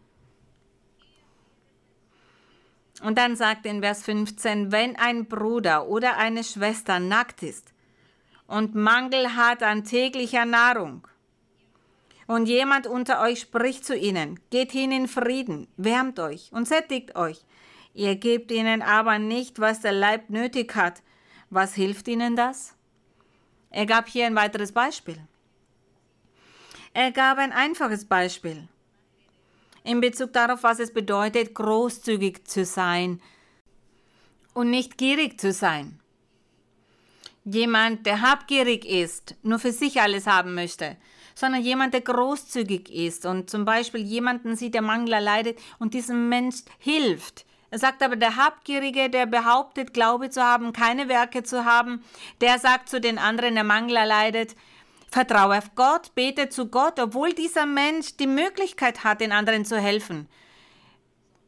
Und 3.02 3.18
dann 3.18 3.36
sagt 3.36 3.66
in 3.66 3.82
Vers 3.82 4.04
15, 4.04 4.70
wenn 4.70 4.96
ein 4.96 5.26
Bruder 5.26 5.88
oder 5.88 6.16
eine 6.16 6.44
Schwester 6.44 7.00
nackt 7.00 7.42
ist 7.42 7.72
und 8.46 8.74
Mangel 8.74 9.34
hat 9.34 9.62
an 9.62 9.84
täglicher 9.84 10.44
Nahrung, 10.44 11.06
und 12.26 12.46
jemand 12.46 12.86
unter 12.86 13.20
euch 13.20 13.40
spricht 13.40 13.84
zu 13.84 13.96
ihnen, 13.96 14.40
geht 14.50 14.72
hin 14.72 14.92
in 14.92 15.08
Frieden, 15.08 15.68
wärmt 15.76 16.18
euch 16.18 16.50
und 16.52 16.66
sättigt 16.66 17.16
euch. 17.16 17.44
Ihr 17.94 18.16
gebt 18.16 18.50
ihnen 18.50 18.80
aber 18.80 19.18
nicht, 19.18 19.58
was 19.58 19.80
der 19.80 19.92
Leib 19.92 20.30
nötig 20.30 20.74
hat. 20.74 21.02
Was 21.50 21.74
hilft 21.74 22.08
ihnen 22.08 22.36
das? 22.36 22.74
Er 23.70 23.84
gab 23.86 24.08
hier 24.08 24.26
ein 24.26 24.34
weiteres 24.34 24.72
Beispiel. 24.72 25.18
Er 26.94 27.10
gab 27.10 27.38
ein 27.38 27.52
einfaches 27.52 28.06
Beispiel 28.06 28.68
in 29.84 30.00
Bezug 30.00 30.32
darauf, 30.32 30.62
was 30.62 30.78
es 30.78 30.92
bedeutet, 30.92 31.54
großzügig 31.54 32.46
zu 32.46 32.64
sein 32.64 33.20
und 34.54 34.70
nicht 34.70 34.98
gierig 34.98 35.40
zu 35.40 35.52
sein. 35.52 35.98
Jemand, 37.44 38.06
der 38.06 38.20
habgierig 38.20 38.84
ist, 38.84 39.34
nur 39.42 39.58
für 39.58 39.72
sich 39.72 40.00
alles 40.00 40.26
haben 40.26 40.54
möchte, 40.54 40.96
sondern 41.34 41.62
jemand, 41.62 41.94
der 41.94 42.02
großzügig 42.02 42.92
ist 42.92 43.26
und 43.26 43.50
zum 43.50 43.64
Beispiel 43.64 44.02
jemanden 44.02 44.54
sieht, 44.54 44.74
der 44.74 44.82
Mangel 44.82 45.18
leidet 45.22 45.58
und 45.78 45.94
diesem 45.94 46.28
Mensch 46.28 46.62
hilft. 46.78 47.44
Er 47.70 47.78
sagt 47.78 48.02
aber, 48.02 48.16
der 48.16 48.36
Habgierige, 48.36 49.08
der 49.08 49.24
behauptet, 49.26 49.94
Glaube 49.94 50.28
zu 50.28 50.42
haben, 50.42 50.74
keine 50.74 51.08
Werke 51.08 51.42
zu 51.42 51.64
haben, 51.64 52.04
der 52.42 52.58
sagt 52.58 52.90
zu 52.90 53.00
den 53.00 53.18
anderen, 53.18 53.54
der 53.54 53.64
Mangel 53.64 53.94
leidet, 53.94 54.54
Vertraue 55.12 55.58
auf 55.58 55.74
Gott, 55.74 56.14
bete 56.14 56.48
zu 56.48 56.68
Gott, 56.68 56.98
obwohl 56.98 57.34
dieser 57.34 57.66
Mensch 57.66 58.16
die 58.16 58.26
Möglichkeit 58.26 59.04
hat, 59.04 59.20
den 59.20 59.30
anderen 59.30 59.66
zu 59.66 59.78
helfen. 59.78 60.26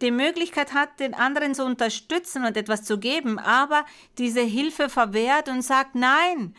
Die 0.03 0.11
Möglichkeit 0.11 0.75
hat, 0.75 1.01
den 1.01 1.15
anderen 1.15 1.55
zu 1.55 1.65
unterstützen 1.65 2.45
und 2.45 2.59
etwas 2.59 2.85
zu 2.85 2.99
geben, 2.99 3.39
aber 3.39 3.87
diese 4.19 4.43
Hilfe 4.43 4.91
verwehrt 4.91 5.49
und 5.49 5.62
sagt, 5.62 5.95
nein, 5.95 6.55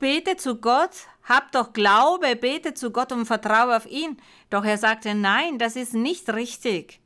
bete 0.00 0.36
zu 0.36 0.56
Gott, 0.56 1.06
hab 1.22 1.52
doch 1.52 1.72
Glaube, 1.72 2.34
bete 2.34 2.74
zu 2.74 2.90
Gott 2.90 3.12
und 3.12 3.26
vertraue 3.26 3.76
auf 3.76 3.86
ihn. 3.86 4.16
Doch 4.50 4.64
er 4.64 4.76
sagte, 4.76 5.14
nein, 5.14 5.60
das 5.60 5.76
ist 5.76 5.94
nicht 5.94 6.28
richtig. 6.34 7.00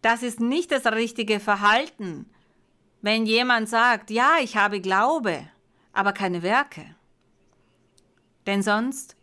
Das 0.00 0.22
ist 0.22 0.40
nicht 0.40 0.72
das 0.72 0.86
richtige 0.86 1.40
Verhalten. 1.40 2.24
Wenn 3.02 3.26
jemand 3.26 3.68
sagt, 3.68 4.10
ja, 4.10 4.36
ich 4.40 4.56
habe 4.56 4.80
Glaube, 4.80 5.46
aber 5.92 6.14
keine 6.14 6.42
Werke. 6.42 6.96
Denn 8.46 8.62
sonst, 8.62 9.16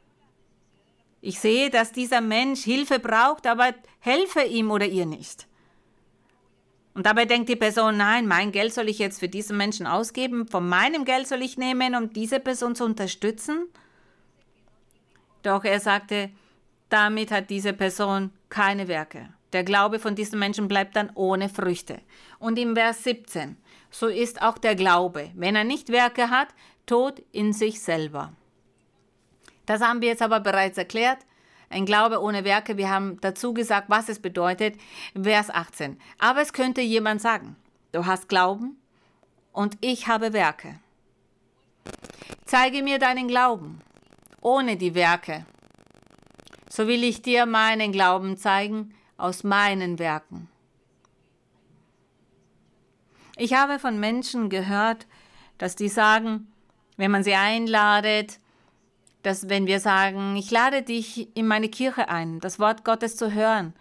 ich 1.22 1.40
sehe, 1.40 1.70
dass 1.70 1.92
dieser 1.92 2.22
Mensch 2.22 2.64
Hilfe 2.64 3.00
braucht, 3.00 3.48
aber 3.48 3.74
helfe 4.00 4.42
ihm 4.44 4.72
oder 4.72 4.86
ihr 4.86 5.06
nicht. 5.06 5.48
Und 6.94 7.06
dabei 7.06 7.26
denkt 7.26 7.50
die 7.50 7.56
Person, 7.56 7.98
nein, 7.98 8.28
mein 8.28 8.52
Geld 8.52 8.74
soll 8.74 8.88
ich 8.90 9.00
jetzt 9.00 9.20
für 9.20 9.30
diesen 9.30 9.58
Menschen 9.58 9.88
ausgeben, 9.88 10.48
von 10.48 10.68
meinem 10.68 11.06
Geld 11.06 11.28
soll 11.28 11.42
ich 11.42 11.58
nehmen, 11.58 11.96
um 11.96 12.12
diese 12.12 12.40
Person 12.40 12.76
zu 12.76 12.86
unterstützen. 12.86 13.68
Doch 15.42 15.64
er 15.64 15.80
sagte, 15.80 16.30
damit 16.90 17.32
hat 17.32 17.50
diese 17.50 17.74
Person 17.74 18.32
keine 18.50 18.88
Werke. 18.88 19.30
Der 19.54 19.64
Glaube 19.64 20.00
von 20.00 20.16
diesem 20.16 20.40
Menschen 20.40 20.68
bleibt 20.68 20.96
dann 20.96 21.12
ohne 21.16 21.50
Früchte. 21.50 22.02
Und 22.38 22.60
im 22.60 22.76
Vers 22.76 23.04
17, 23.04 23.58
so 23.90 24.08
ist 24.08 24.42
auch 24.42 24.58
der 24.58 24.76
Glaube, 24.76 25.32
wenn 25.36 25.56
er 25.56 25.64
nicht 25.64 25.90
Werke 25.90 26.30
hat, 26.30 26.50
tot 26.86 27.24
in 27.32 27.54
sich 27.54 27.82
selber. 27.82 28.34
Das 29.66 29.82
haben 29.82 30.02
wir 30.02 30.10
jetzt 30.10 30.22
aber 30.22 30.40
bereits 30.40 30.78
erklärt. 30.78 31.20
Ein 31.70 31.86
Glaube 31.86 32.22
ohne 32.22 32.44
Werke, 32.44 32.78
wir 32.78 32.90
haben 32.90 33.20
dazu 33.22 33.54
gesagt, 33.54 33.90
was 33.90 34.10
es 34.10 34.20
bedeutet. 34.20 34.78
Vers 35.20 35.50
18. 35.50 36.00
Aber 36.20 36.42
es 36.42 36.54
könnte 36.54 36.82
jemand 36.82 37.22
sagen, 37.22 37.56
du 37.92 38.06
hast 38.06 38.30
Glauben 38.30 38.78
und 39.52 39.78
ich 39.82 40.08
habe 40.08 40.34
Werke. 40.34 40.80
Zeige 42.46 42.84
mir 42.84 43.00
deinen 43.00 43.28
Glauben 43.28 43.82
ohne 44.42 44.78
die 44.78 44.94
Werke. 44.94 45.46
So 46.70 46.88
will 46.88 47.04
ich 47.04 47.22
dir 47.22 47.46
meinen 47.46 47.92
Glauben 47.92 48.38
zeigen 48.38 48.94
aus 49.18 49.44
meinen 49.44 50.00
Werken. 50.00 50.50
Ich 53.38 53.54
habe 53.54 53.80
von 53.80 54.00
Menschen 54.00 54.50
gehört, 54.50 55.08
dass 55.58 55.76
die 55.76 55.90
sagen, 55.90 56.52
wenn 56.98 57.12
man 57.12 57.24
sie 57.24 57.36
einladet, 57.36 58.40
dass 59.24 59.50
wenn 59.50 59.68
wir 59.68 59.80
sagen, 59.80 60.36
ich 60.36 60.52
lade 60.52 60.84
dich 60.84 61.36
in 61.36 61.48
meine 61.48 61.70
Kirche 61.70 62.10
ein, 62.10 62.40
das 62.40 62.60
Wort 62.60 62.86
Gottes 62.86 63.16
zu 63.16 63.34
hören, 63.34 63.74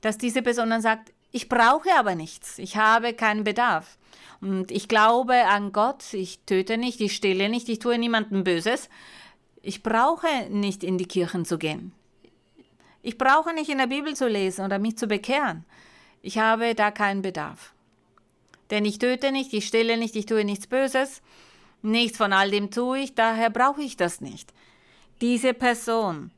dass 0.00 0.18
diese 0.18 0.42
Person 0.42 0.70
dann 0.70 0.82
sagt, 0.82 1.12
ich 1.30 1.48
brauche 1.48 1.90
aber 1.96 2.14
nichts, 2.14 2.58
ich 2.58 2.76
habe 2.76 3.12
keinen 3.12 3.44
Bedarf. 3.44 3.98
Und 4.40 4.70
ich 4.70 4.88
glaube 4.88 5.34
an 5.46 5.72
Gott, 5.72 6.12
ich 6.12 6.40
töte 6.40 6.78
nicht, 6.78 7.00
ich 7.00 7.14
stehle 7.14 7.48
nicht, 7.48 7.68
ich 7.68 7.78
tue 7.78 7.98
niemandem 7.98 8.44
Böses. 8.44 8.88
Ich 9.62 9.82
brauche 9.82 10.48
nicht 10.50 10.84
in 10.84 10.98
die 10.98 11.06
Kirchen 11.06 11.44
zu 11.44 11.58
gehen. 11.58 11.92
Ich 13.02 13.18
brauche 13.18 13.52
nicht 13.54 13.70
in 13.70 13.78
der 13.78 13.86
Bibel 13.86 14.14
zu 14.14 14.28
lesen 14.28 14.64
oder 14.64 14.78
mich 14.78 14.98
zu 14.98 15.06
bekehren. 15.06 15.64
Ich 16.22 16.38
habe 16.38 16.74
da 16.74 16.90
keinen 16.90 17.22
Bedarf. 17.22 17.72
Denn 18.70 18.84
ich 18.84 18.98
töte 18.98 19.32
nicht, 19.32 19.52
ich 19.52 19.66
stehle 19.66 19.96
nicht, 19.96 20.16
ich 20.16 20.26
tue 20.26 20.44
nichts 20.44 20.66
Böses. 20.66 21.22
Nichts 21.82 22.18
von 22.18 22.32
all 22.32 22.50
dem 22.50 22.70
tue 22.70 22.98
ich, 22.98 23.14
daher 23.14 23.50
brauche 23.50 23.82
ich 23.82 23.96
das 23.96 24.20
nicht. 24.20 24.52
Diese 25.20 25.54
Person 25.54 26.30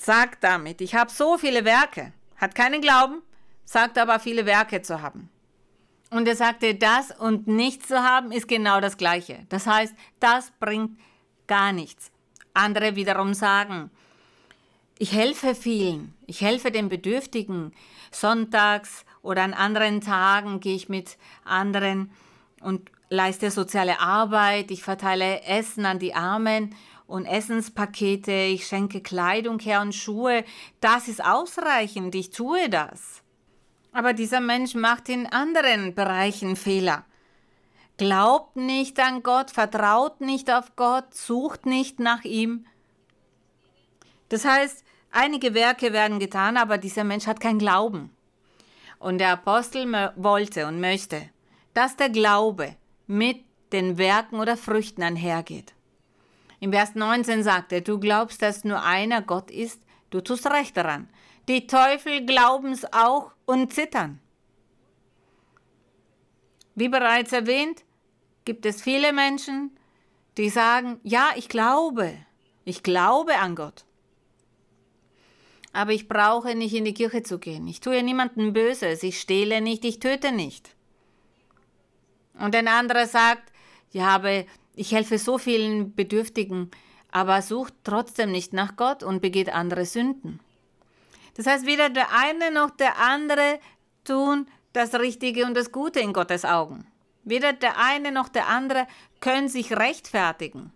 sagt 0.00 0.42
damit, 0.44 0.80
ich 0.80 0.94
habe 0.94 1.10
so 1.10 1.38
viele 1.38 1.64
Werke, 1.64 2.12
hat 2.36 2.54
keinen 2.54 2.80
Glauben, 2.80 3.22
sagt 3.64 3.98
aber 3.98 4.20
viele 4.20 4.46
Werke 4.46 4.82
zu 4.82 5.02
haben. 5.02 5.28
Und 6.10 6.26
er 6.26 6.36
sagte, 6.36 6.74
das 6.74 7.10
und 7.10 7.46
nichts 7.46 7.88
zu 7.88 8.02
haben 8.02 8.32
ist 8.32 8.48
genau 8.48 8.80
das 8.80 8.96
Gleiche. 8.96 9.44
Das 9.50 9.66
heißt, 9.66 9.94
das 10.20 10.50
bringt 10.58 10.98
gar 11.46 11.72
nichts. 11.72 12.10
Andere 12.54 12.96
wiederum 12.96 13.34
sagen, 13.34 13.90
ich 14.98 15.12
helfe 15.12 15.54
vielen, 15.54 16.14
ich 16.26 16.40
helfe 16.40 16.70
den 16.70 16.88
Bedürftigen. 16.88 17.72
Sonntags 18.10 19.04
oder 19.20 19.42
an 19.42 19.52
anderen 19.52 20.00
Tagen 20.00 20.60
gehe 20.60 20.74
ich 20.74 20.88
mit 20.88 21.18
anderen 21.44 22.10
und 22.60 22.90
leiste 23.10 23.50
soziale 23.50 24.00
Arbeit, 24.00 24.70
ich 24.70 24.82
verteile 24.82 25.42
Essen 25.42 25.84
an 25.86 25.98
die 25.98 26.14
Armen 26.14 26.74
und 27.08 27.24
Essenspakete, 27.24 28.32
ich 28.32 28.66
schenke 28.66 29.00
Kleidung 29.00 29.58
her 29.58 29.80
und 29.80 29.94
Schuhe. 29.94 30.44
Das 30.80 31.08
ist 31.08 31.24
ausreichend, 31.24 32.14
ich 32.14 32.30
tue 32.30 32.68
das. 32.68 33.22
Aber 33.92 34.12
dieser 34.12 34.40
Mensch 34.40 34.74
macht 34.74 35.08
in 35.08 35.26
anderen 35.26 35.94
Bereichen 35.94 36.54
Fehler. 36.54 37.04
Glaubt 37.96 38.56
nicht 38.56 39.00
an 39.00 39.22
Gott, 39.22 39.50
vertraut 39.50 40.20
nicht 40.20 40.52
auf 40.52 40.76
Gott, 40.76 41.12
sucht 41.14 41.66
nicht 41.66 41.98
nach 41.98 42.24
ihm. 42.24 42.66
Das 44.28 44.44
heißt, 44.44 44.84
einige 45.10 45.54
Werke 45.54 45.94
werden 45.94 46.20
getan, 46.20 46.58
aber 46.58 46.76
dieser 46.76 47.04
Mensch 47.04 47.26
hat 47.26 47.40
keinen 47.40 47.58
Glauben. 47.58 48.10
Und 48.98 49.18
der 49.18 49.32
Apostel 49.32 50.12
wollte 50.16 50.66
und 50.66 50.78
möchte, 50.78 51.30
dass 51.72 51.96
der 51.96 52.10
Glaube 52.10 52.76
mit 53.06 53.42
den 53.72 53.96
Werken 53.96 54.38
oder 54.40 54.58
Früchten 54.58 55.02
einhergeht. 55.02 55.72
Im 56.60 56.72
Vers 56.72 56.94
19 56.94 57.42
sagt 57.42 57.72
er, 57.72 57.80
du 57.80 57.98
glaubst, 58.00 58.42
dass 58.42 58.64
nur 58.64 58.82
einer 58.82 59.22
Gott 59.22 59.50
ist, 59.50 59.80
du 60.10 60.20
tust 60.20 60.46
recht 60.46 60.76
daran. 60.76 61.08
Die 61.48 61.66
Teufel 61.66 62.26
glauben's 62.26 62.84
auch 62.92 63.32
und 63.46 63.72
zittern. 63.72 64.20
Wie 66.74 66.88
bereits 66.88 67.32
erwähnt, 67.32 67.84
gibt 68.44 68.66
es 68.66 68.82
viele 68.82 69.12
Menschen, 69.12 69.76
die 70.36 70.48
sagen, 70.48 71.00
ja, 71.02 71.30
ich 71.36 71.48
glaube, 71.48 72.14
ich 72.64 72.82
glaube 72.82 73.36
an 73.36 73.56
Gott. 73.56 73.84
Aber 75.72 75.92
ich 75.92 76.08
brauche 76.08 76.54
nicht 76.54 76.74
in 76.74 76.84
die 76.84 76.94
Kirche 76.94 77.22
zu 77.22 77.38
gehen. 77.38 77.66
Ich 77.66 77.80
tue 77.80 78.02
niemandem 78.02 78.52
Böses, 78.52 79.02
ich 79.02 79.20
stehle 79.20 79.60
nicht, 79.60 79.84
ich 79.84 80.00
töte 80.00 80.32
nicht. 80.32 80.74
Und 82.34 82.54
ein 82.54 82.68
anderer 82.68 83.06
sagt, 83.06 83.52
ja, 83.90 84.08
aber 84.08 84.44
ich 84.78 84.92
helfe 84.92 85.18
so 85.18 85.38
vielen 85.38 85.94
Bedürftigen, 85.94 86.70
aber 87.10 87.42
sucht 87.42 87.74
trotzdem 87.84 88.30
nicht 88.30 88.52
nach 88.52 88.76
Gott 88.76 89.02
und 89.02 89.20
begeht 89.20 89.52
andere 89.52 89.84
Sünden. 89.84 90.40
Das 91.36 91.46
heißt, 91.46 91.66
weder 91.66 91.90
der 91.90 92.08
eine 92.12 92.50
noch 92.50 92.70
der 92.70 92.98
andere 92.98 93.58
tun 94.04 94.46
das 94.72 94.94
Richtige 94.94 95.44
und 95.44 95.56
das 95.56 95.72
Gute 95.72 96.00
in 96.00 96.12
Gottes 96.12 96.44
Augen. 96.44 96.86
Weder 97.24 97.52
der 97.52 97.78
eine 97.78 98.12
noch 98.12 98.28
der 98.28 98.48
andere 98.48 98.86
können 99.20 99.48
sich 99.48 99.72
rechtfertigen. 99.72 100.72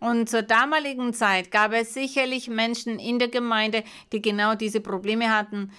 Und 0.00 0.28
zur 0.28 0.42
damaligen 0.42 1.14
Zeit 1.14 1.50
gab 1.50 1.72
es 1.72 1.94
sicherlich 1.94 2.48
Menschen 2.48 2.98
in 2.98 3.18
der 3.18 3.28
Gemeinde, 3.28 3.84
die 4.12 4.20
genau 4.20 4.54
diese 4.54 4.80
Probleme 4.80 5.34
hatten. 5.34 5.72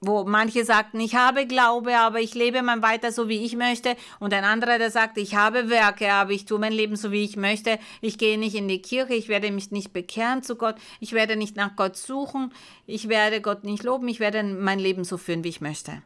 Wo 0.00 0.24
manche 0.24 0.64
sagten, 0.64 0.98
ich 0.98 1.14
habe 1.14 1.46
Glaube, 1.46 1.98
aber 1.98 2.20
ich 2.20 2.34
lebe 2.34 2.62
mein 2.62 2.82
weiter 2.82 3.12
so, 3.12 3.28
wie 3.28 3.44
ich 3.44 3.54
möchte. 3.56 3.96
Und 4.18 4.32
ein 4.32 4.44
anderer, 4.44 4.78
der 4.78 4.90
sagt, 4.90 5.18
ich 5.18 5.34
habe 5.34 5.68
Werke, 5.68 6.12
aber 6.12 6.30
ich 6.30 6.46
tue 6.46 6.58
mein 6.58 6.72
Leben 6.72 6.96
so, 6.96 7.12
wie 7.12 7.24
ich 7.24 7.36
möchte. 7.36 7.78
Ich 8.00 8.16
gehe 8.16 8.38
nicht 8.38 8.54
in 8.54 8.66
die 8.66 8.80
Kirche, 8.80 9.14
ich 9.14 9.28
werde 9.28 9.50
mich 9.50 9.70
nicht 9.70 9.92
bekehren 9.92 10.42
zu 10.42 10.56
Gott, 10.56 10.76
ich 11.00 11.12
werde 11.12 11.36
nicht 11.36 11.56
nach 11.56 11.76
Gott 11.76 11.96
suchen, 11.96 12.52
ich 12.86 13.08
werde 13.08 13.42
Gott 13.42 13.64
nicht 13.64 13.82
loben, 13.82 14.08
ich 14.08 14.20
werde 14.20 14.42
mein 14.42 14.78
Leben 14.78 15.04
so 15.04 15.18
führen, 15.18 15.44
wie 15.44 15.50
ich 15.50 15.60
möchte. 15.60 16.02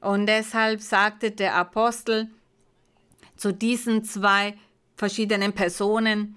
Und 0.00 0.26
deshalb 0.26 0.82
sagte 0.82 1.30
der 1.30 1.54
Apostel 1.54 2.28
zu 3.36 3.52
diesen 3.52 4.04
zwei 4.04 4.58
verschiedenen 4.96 5.54
Personen, 5.54 6.36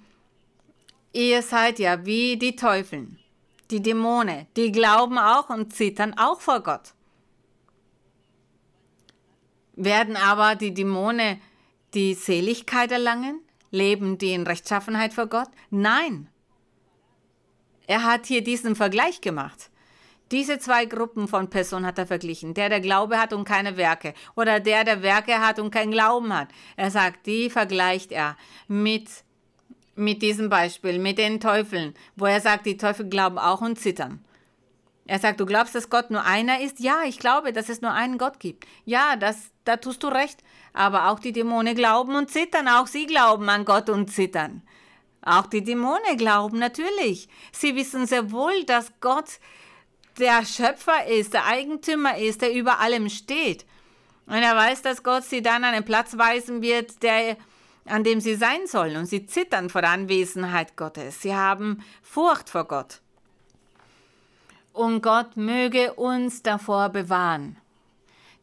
ihr 1.11 1.41
seid 1.41 1.77
ja 1.79 2.05
wie 2.05 2.37
die 2.37 2.55
Teufeln 2.55 3.19
die 3.71 3.81
Dämonen, 3.81 4.47
die 4.55 4.71
glauben 4.71 5.17
auch 5.17 5.49
und 5.49 5.73
zittern 5.73 6.13
auch 6.17 6.41
vor 6.41 6.61
Gott. 6.61 6.93
Werden 9.75 10.15
aber 10.15 10.55
die 10.55 10.73
Dämonen 10.73 11.41
die 11.93 12.13
Seligkeit 12.13 12.91
erlangen? 12.91 13.41
Leben 13.69 14.17
die 14.17 14.33
in 14.33 14.47
Rechtschaffenheit 14.47 15.13
vor 15.13 15.27
Gott? 15.27 15.49
Nein. 15.69 16.29
Er 17.85 18.03
hat 18.03 18.25
hier 18.25 18.43
diesen 18.43 18.75
Vergleich 18.75 19.21
gemacht. 19.21 19.69
Diese 20.31 20.59
zwei 20.59 20.85
Gruppen 20.85 21.27
von 21.27 21.49
Personen 21.49 21.85
hat 21.85 21.97
er 21.97 22.07
verglichen. 22.07 22.53
Der, 22.53 22.67
der 22.67 22.81
Glaube 22.81 23.17
hat 23.19 23.31
und 23.31 23.45
keine 23.45 23.77
Werke. 23.77 24.13
Oder 24.35 24.59
der, 24.59 24.83
der 24.83 25.01
Werke 25.01 25.39
hat 25.39 25.59
und 25.59 25.71
kein 25.71 25.91
Glauben 25.91 26.35
hat. 26.35 26.49
Er 26.75 26.91
sagt, 26.91 27.25
die 27.27 27.49
vergleicht 27.49 28.11
er 28.11 28.35
mit 28.67 29.09
mit 29.97 30.21
diesem 30.21 30.49
Beispiel, 30.49 30.99
mit 30.99 31.17
den 31.17 31.39
Teufeln, 31.39 31.93
wo 32.15 32.25
er 32.25 32.41
sagt, 32.41 32.65
die 32.65 32.77
Teufel 32.77 33.09
glauben 33.09 33.37
auch 33.37 33.61
und 33.61 33.79
zittern. 33.79 34.23
Er 35.07 35.19
sagt, 35.19 35.39
du 35.39 35.45
glaubst, 35.45 35.73
dass 35.73 35.89
Gott 35.89 36.11
nur 36.11 36.23
einer 36.25 36.59
ist? 36.61 36.79
Ja, 36.79 37.03
ich 37.05 37.17
glaube, 37.17 37.53
dass 37.53 37.69
es 37.69 37.81
nur 37.81 37.93
einen 37.93 38.17
Gott 38.17 38.39
gibt. 38.39 38.67
Ja, 38.83 39.15
das, 39.15 39.51
da 39.63 39.77
tust 39.77 40.03
du 40.03 40.07
recht. 40.07 40.43
Aber 40.73 41.09
auch 41.09 41.19
die 41.19 41.31
Dämonen 41.31 41.75
glauben 41.75 42.15
und 42.15 42.29
zittern. 42.29 42.67
Auch 42.67 42.87
sie 42.87 43.05
glauben 43.05 43.47
an 43.47 43.63
Gott 43.63 43.89
und 43.89 44.11
zittern. 44.11 44.63
Auch 45.21 45.47
die 45.47 45.63
Dämonen 45.63 46.17
glauben 46.17 46.59
natürlich. 46.59 47.29
Sie 47.53 47.75
wissen 47.75 48.05
sehr 48.05 48.31
wohl, 48.31 48.65
dass 48.65 48.91
Gott 48.99 49.39
der 50.19 50.45
Schöpfer 50.45 51.05
ist, 51.07 51.33
der 51.33 51.45
Eigentümer 51.45 52.17
ist, 52.17 52.41
der 52.41 52.53
über 52.53 52.79
allem 52.79 53.09
steht. 53.09 53.65
Und 54.25 54.35
er 54.35 54.55
weiß, 54.57 54.81
dass 54.81 55.03
Gott 55.03 55.23
sie 55.23 55.41
dann 55.41 55.63
an 55.63 55.73
einen 55.73 55.85
Platz 55.85 56.17
weisen 56.17 56.61
wird, 56.61 57.01
der 57.01 57.37
an 57.87 58.03
dem 58.03 58.19
sie 58.19 58.35
sein 58.35 58.67
sollen, 58.67 58.97
und 58.97 59.05
sie 59.05 59.25
zittern 59.25 59.69
vor 59.69 59.81
der 59.81 59.91
Anwesenheit 59.91 60.75
Gottes. 60.75 61.21
Sie 61.21 61.35
haben 61.35 61.83
Furcht 62.01 62.49
vor 62.49 62.65
Gott. 62.65 63.01
Und 64.73 65.01
Gott 65.01 65.37
möge 65.37 65.93
uns 65.93 66.43
davor 66.43 66.89
bewahren, 66.89 67.57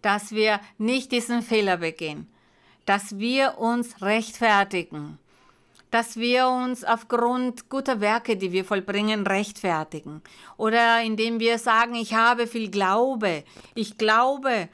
dass 0.03 0.32
wir 0.32 0.61
nicht 0.78 1.12
diesen 1.12 1.42
Fehler 1.42 1.76
begehen, 1.76 2.28
dass 2.86 3.18
wir 3.18 3.59
uns 3.59 4.03
rechtfertigen, 4.03 5.18
dass 5.90 6.16
wir 6.16 6.49
uns 6.49 6.82
aufgrund 6.82 7.70
guter 7.70 8.01
Werke, 8.01 8.36
die 8.36 8.51
wir 8.51 8.64
vollbringen, 8.64 9.26
rechtfertigen. 9.26 10.22
Oder 10.57 11.03
indem 11.03 11.38
wir 11.38 11.59
sagen, 11.59 11.95
ich 11.95 12.14
habe 12.14 12.49
viel 12.49 12.68
Glaube, 12.68 13.45
ich 13.76 13.97
glaube, 13.97 14.68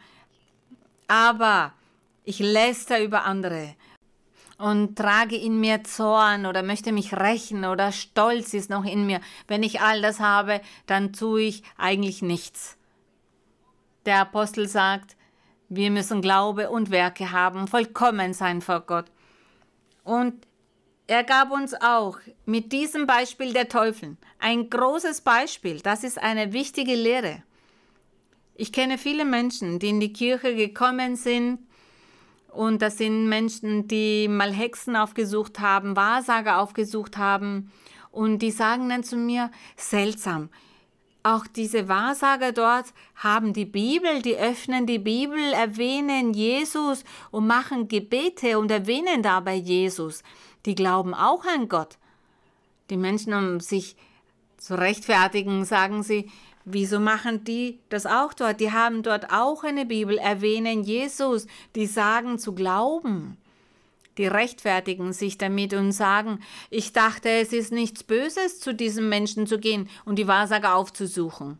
aber 1.09 1.75
ich 2.25 2.39
läster 2.39 3.03
über 3.03 3.25
andere 3.25 3.75
und 4.61 4.97
trage 4.97 5.37
in 5.37 5.59
mir 5.59 5.83
Zorn 5.85 6.47
oder 6.47 6.63
möchte 6.63 6.93
mich 6.93 7.15
rächen 7.15 7.65
oder 7.65 7.93
Stolz 7.93 8.53
ist 8.53 8.71
noch 8.71 8.85
in 8.85 9.07
mir. 9.07 9.21
Wenn 9.49 9.63
ich 9.63 9.81
all 9.81 10.03
das 10.03 10.21
habe, 10.21 10.61
dann 10.87 11.13
tue 11.13 11.43
ich 11.43 11.63
eigentlich 11.79 12.21
nichts. 12.21 12.77
Der 14.07 14.21
Apostel 14.21 14.69
sagt, 14.69 15.17
wir 15.69 15.91
müssen 15.91 16.21
Glaube 16.21 16.71
und 16.71 16.91
Werke 16.91 17.33
haben, 17.33 17.69
vollkommen 17.69 18.35
sein 18.35 18.61
vor 18.61 18.81
Gott. 18.81 19.07
Und 20.05 20.47
er 21.07 21.25
gab 21.25 21.51
uns 21.51 21.75
auch 21.75 22.19
mit 22.45 22.73
diesem 22.73 23.07
Beispiel 23.07 23.53
der 23.53 23.69
Teufel 23.69 24.17
ein 24.39 24.69
großes 24.69 25.23
Beispiel. 25.23 25.81
Das 25.81 26.05
ist 26.05 26.21
eine 26.21 26.53
wichtige 26.53 26.95
Lehre. 26.95 27.43
Ich 28.55 28.73
kenne 28.73 28.99
viele 28.99 29.25
Menschen, 29.25 29.79
die 29.79 29.89
in 29.89 30.01
die 30.01 30.13
Kirche 30.13 30.55
gekommen 30.55 31.17
sind 31.17 31.61
und 32.53 32.83
das 32.83 32.99
sind 32.99 33.29
Menschen, 33.29 33.87
die 33.89 34.29
mal 34.29 34.53
Hexen 34.53 34.97
aufgesucht 34.97 35.61
haben, 35.61 35.97
Wahrsager 35.97 36.59
aufgesucht 36.59 37.17
haben. 37.17 37.73
Und 38.11 38.41
die 38.41 38.51
sagen 38.51 38.89
dann 38.89 39.05
zu 39.05 39.17
mir, 39.17 39.51
seltsam, 39.77 40.49
auch 41.23 41.47
diese 41.47 41.89
Wahrsager 41.89 42.53
dort 42.53 42.87
haben 43.15 43.53
die 43.53 43.67
Bibel, 43.67 44.23
die 44.23 44.37
öffnen 44.37 44.87
die 44.87 44.99
Bibel, 44.99 45.39
erwähnen 45.53 46.33
Jesus 46.33 47.05
und 47.31 47.47
machen 47.47 47.89
Gebete 47.89 48.59
und 48.59 48.71
erwähnen 48.71 49.23
dabei 49.23 49.55
Jesus. 49.55 50.23
Die 50.65 50.75
glauben 50.75 51.15
auch 51.15 51.45
an 51.45 51.69
Gott. 51.69 51.99
Die 52.89 52.97
Menschen, 52.97 53.35
um 53.35 53.61
sich 53.61 53.97
zu 54.57 54.79
rechtfertigen, 54.79 55.65
sagen 55.65 56.03
sie, 56.03 56.31
Wieso 56.73 57.01
machen 57.01 57.45
die 57.45 57.81
das 57.89 58.07
auch 58.07 58.33
dort? 58.33 58.61
Die 58.61 58.73
haben 58.73 59.03
dort 59.03 59.33
auch 59.33 59.64
eine 59.64 59.87
Bibel, 59.87 60.18
erwähnen 60.18 60.83
Jesus, 60.83 61.47
die 61.75 61.87
sagen 61.87 62.39
zu 62.39 62.55
glauben. 62.55 63.37
Die 64.18 64.27
rechtfertigen 64.27 65.12
sich 65.12 65.39
damit 65.39 65.73
und 65.73 65.93
sagen, 65.93 66.41
ich 66.68 66.93
dachte, 66.93 67.29
es 67.29 67.53
ist 67.53 67.73
nichts 67.73 68.05
Böses, 68.05 68.61
zu 68.61 68.75
diesem 68.75 69.09
Menschen 69.09 69.47
zu 69.47 69.59
gehen 69.59 69.89
und 70.05 70.18
die 70.18 70.29
Wahrsager 70.29 70.75
aufzusuchen. 70.75 71.59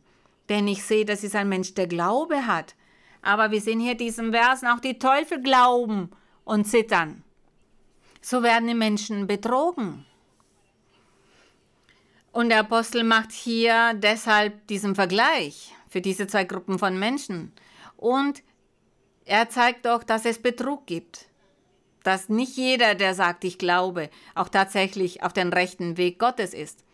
Denn 0.49 0.69
ich 0.69 0.83
sehe, 0.83 1.05
das 1.05 1.25
ist 1.25 1.37
ein 1.37 1.49
Mensch, 1.49 1.75
der 1.75 1.87
Glaube 1.87 2.47
hat. 2.47 2.75
Aber 3.23 3.51
wir 3.51 3.61
sehen 3.61 3.81
hier 3.81 3.95
diesen 3.95 4.33
Versen, 4.33 4.69
auch 4.69 4.81
die 4.81 4.99
Teufel 4.99 5.41
glauben 5.43 6.11
und 6.45 6.67
zittern. 6.67 7.23
So 8.21 8.43
werden 8.43 8.69
die 8.69 8.75
Menschen 8.75 9.27
betrogen. 9.27 10.05
Und 12.33 12.51
der 12.51 12.61
Apostel 12.61 13.03
macht 13.03 13.33
hier 13.33 13.95
deshalb 13.95 14.67
diesen 14.69 14.95
Vergleich 14.95 15.73
für 15.89 16.01
diese 16.01 16.27
zwei 16.27 16.45
Gruppen 16.45 16.79
von 16.79 16.99
Menschen. 16.99 17.53
Und 17.97 18.43
er 19.25 19.49
zeigt 19.49 19.87
auch, 19.87 20.05
dass 20.05 20.25
es 20.25 20.41
Betrug 20.41 20.87
gibt. 20.87 21.27
Dass 22.05 22.29
nicht 22.29 22.57
jeder, 22.57 22.95
der 22.95 23.15
sagt, 23.15 23.45
ich 23.45 23.59
glaube, 23.59 24.11
auch 24.35 24.49
tatsächlich 24.49 25.23
auf 25.23 25.33
den 25.33 25.53
rechten 25.53 25.97
Weg 25.97 26.19
Gottes 26.19 26.55
ist. 26.55 26.85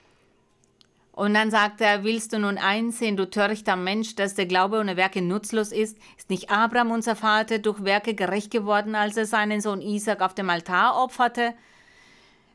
Und 1.12 1.32
dann 1.32 1.50
sagt 1.50 1.80
er, 1.80 2.02
willst 2.02 2.32
du 2.32 2.38
nun 2.38 2.58
einsehen, 2.58 3.16
du 3.16 3.30
törichter 3.30 3.76
Mensch, 3.76 4.16
dass 4.16 4.34
der 4.34 4.46
Glaube 4.46 4.80
ohne 4.80 4.96
Werke 4.96 5.22
nutzlos 5.22 5.72
ist? 5.72 5.96
Ist 6.18 6.28
nicht 6.28 6.50
Abraham, 6.50 6.90
unser 6.90 7.16
Vater, 7.16 7.58
durch 7.58 7.84
Werke 7.84 8.14
gerecht 8.14 8.50
geworden, 8.50 8.94
als 8.94 9.16
er 9.16 9.26
seinen 9.26 9.60
Sohn 9.60 9.80
Isaac 9.80 10.20
auf 10.20 10.34
dem 10.34 10.50
Altar 10.50 11.02
opferte? 11.02 11.54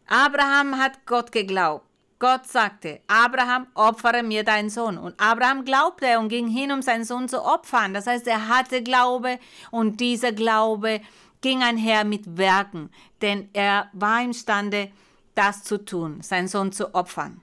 Abraham 0.08 0.78
hat 0.78 1.06
Gott 1.06 1.32
geglaubt 1.32 1.91
Gott 2.22 2.46
sagte, 2.46 3.02
Abraham, 3.08 3.66
opfere 3.74 4.22
mir 4.22 4.44
deinen 4.44 4.70
Sohn. 4.70 5.00
Und 5.00 5.20
Abraham 5.20 5.66
glaubte 5.66 6.20
und 6.20 6.30
ging 6.30 6.48
hin, 6.48 6.72
um 6.72 6.84
seinen 6.84 7.04
Sohn 7.04 7.28
zu 7.28 7.44
opfern. 7.44 7.96
Das 7.96 8.06
heißt, 8.06 8.28
er 8.28 8.48
hatte 8.48 8.84
Glaube 8.84 9.40
und 9.72 10.00
dieser 10.00 10.32
Glaube 10.32 11.02
ging 11.42 11.64
einher 11.64 12.04
mit 12.04 12.38
Werken, 12.38 12.92
denn 13.24 13.50
er 13.54 13.90
war 13.94 14.22
imstande, 14.22 14.92
das 15.34 15.64
zu 15.64 15.84
tun, 15.84 16.22
seinen 16.22 16.48
Sohn 16.48 16.72
zu 16.72 16.94
opfern. 16.94 17.42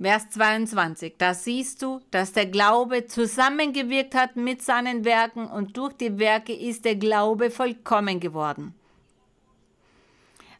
Vers 0.00 0.30
22, 0.30 1.16
da 1.18 1.34
siehst 1.34 1.82
du, 1.82 2.00
dass 2.10 2.32
der 2.32 2.46
Glaube 2.46 3.04
zusammengewirkt 3.04 4.14
hat 4.14 4.36
mit 4.36 4.62
seinen 4.62 5.04
Werken 5.04 5.46
und 5.46 5.76
durch 5.76 5.92
die 5.92 6.18
Werke 6.18 6.54
ist 6.54 6.86
der 6.86 6.96
Glaube 6.96 7.50
vollkommen 7.50 8.18
geworden. 8.18 8.74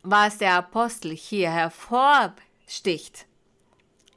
Was 0.03 0.37
der 0.39 0.55
Apostel 0.57 1.17
hier 1.17 1.51
hervorhebt, 1.51 2.43
sticht, 2.67 3.27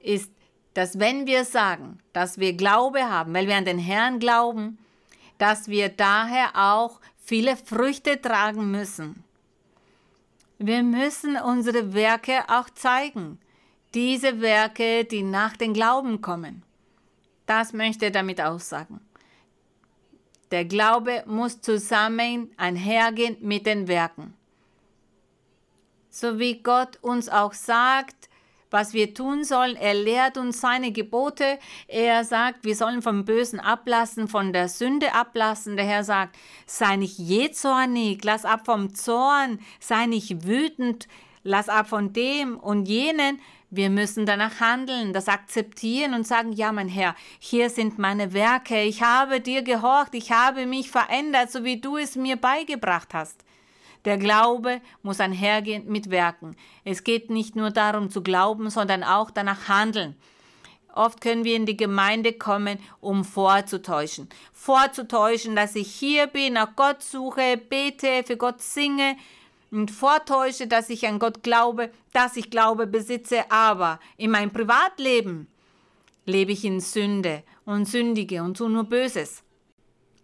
ist, 0.02 0.32
dass 0.74 1.00
wenn 1.00 1.28
wir 1.28 1.46
sagen, 1.46 2.00
dass 2.14 2.38
wir 2.40 2.54
Glaube 2.54 3.10
haben, 3.10 3.34
weil 3.34 3.48
wir 3.48 3.56
an 3.56 3.66
den 3.66 3.80
Herrn 3.80 4.20
glauben, 4.20 4.78
dass 5.38 5.68
wir 5.68 5.90
daher 5.90 6.52
auch 6.56 7.00
viele 7.18 7.56
Früchte 7.56 8.22
tragen 8.22 8.72
müssen. 8.72 9.24
Wir 10.58 10.84
müssen 10.84 11.38
unsere 11.38 11.94
Werke 11.94 12.44
auch 12.50 12.70
zeigen. 12.70 13.40
Diese 13.94 14.42
Werke, 14.42 15.06
die 15.06 15.24
nach 15.24 15.56
dem 15.56 15.74
Glauben 15.74 16.22
kommen. 16.22 16.64
Das 17.46 17.74
möchte 17.74 18.06
er 18.06 18.12
damit 18.12 18.42
aussagen. 18.42 19.00
Der 20.52 20.66
Glaube 20.66 21.24
muss 21.26 21.62
zusammen 21.62 22.52
einhergehen 22.58 23.38
mit 23.42 23.66
den 23.66 23.88
Werken. 23.88 24.34
So 26.10 26.40
wie 26.40 26.62
Gott 26.62 26.98
uns 27.02 27.30
auch 27.30 27.54
sagt, 27.54 28.29
was 28.72 28.94
wir 28.94 29.14
tun 29.14 29.44
sollen. 29.44 29.76
Er 29.76 29.94
lehrt 29.94 30.38
uns 30.38 30.62
seine 30.62 30.92
Gebote. 30.92 31.60
Er 31.88 32.24
sagt, 32.24 32.64
wir 32.64 32.76
sollen 32.76 33.02
vom 33.02 33.26
Bösen 33.26 33.60
ablassen, 33.60 34.28
von 34.28 34.54
der 34.54 34.70
Sünde 34.70 35.14
ablassen. 35.14 35.76
Der 35.76 35.86
Herr 35.86 36.04
sagt, 36.04 36.38
sei 36.66 36.96
nicht 36.96 37.18
je 37.18 37.52
zornig, 37.52 38.24
lass 38.24 38.46
ab 38.46 38.66
vom 38.66 38.94
Zorn, 38.94 39.60
sei 39.80 40.06
nicht 40.06 40.46
wütend, 40.46 41.08
lass 41.44 41.70
ab 41.70 41.90
von 41.90 42.14
dem 42.14 42.58
und 42.58 42.88
jenen. 42.88 43.40
Wir 43.72 43.92
müssen 43.92 44.26
danach 44.26 44.60
handeln, 44.60 45.14
das 45.14 45.28
akzeptieren 45.28 46.16
und 46.16 46.26
sagen, 46.26 46.54
ja, 46.54 46.72
mein 46.72 46.88
Herr, 46.88 47.16
hier 47.38 47.70
sind 47.70 48.00
meine 48.00 48.34
Werke, 48.34 48.82
ich 48.82 49.04
habe 49.04 49.42
dir 49.42 49.62
gehorcht, 49.62 50.16
ich 50.16 50.32
habe 50.32 50.66
mich 50.66 50.90
verändert, 50.90 51.52
so 51.52 51.64
wie 51.64 51.80
du 51.80 51.98
es 51.98 52.16
mir 52.16 52.36
beigebracht 52.36 53.14
hast. 53.14 53.44
Der 54.06 54.18
Glaube 54.18 54.82
muss 55.04 55.20
einhergehen 55.20 55.88
mit 55.88 56.10
Werken. 56.10 56.56
Es 56.84 57.04
geht 57.04 57.30
nicht 57.30 57.56
nur 57.56 57.72
darum 57.72 58.10
zu 58.10 58.22
glauben, 58.24 58.70
sondern 58.70 59.04
auch 59.04 59.32
danach 59.32 59.68
handeln. 59.68 60.16
Oft 60.94 61.22
können 61.22 61.44
wir 61.44 61.56
in 61.56 61.66
die 61.66 61.78
Gemeinde 61.78 62.34
kommen, 62.34 62.80
um 63.00 63.24
vorzutäuschen. 63.24 64.28
Vorzutäuschen, 64.54 65.56
dass 65.56 65.76
ich 65.76 65.92
hier 65.92 66.28
bin, 66.28 66.54
nach 66.54 66.76
Gott 66.76 67.04
suche, 67.04 67.58
bete, 67.58 68.24
für 68.26 68.38
Gott 68.38 68.62
singe 68.62 69.16
und 69.72 69.92
vortäusche, 69.92 70.68
dass 70.68 70.90
ich 70.90 71.08
an 71.08 71.20
Gott 71.20 71.44
glaube, 71.44 71.92
dass 72.12 72.38
ich 72.38 72.50
Glaube 72.50 72.88
besitze, 72.88 73.52
aber 73.52 74.00
in 74.18 74.32
meinem 74.32 74.52
Privatleben 74.52 75.48
lebe 76.26 76.52
ich 76.52 76.66
in 76.66 76.80
Sünde 76.80 77.44
und 77.66 77.86
sündige 77.86 78.42
und 78.42 78.58
tue 78.58 78.70
nur 78.70 78.84
Böses. 78.84 79.44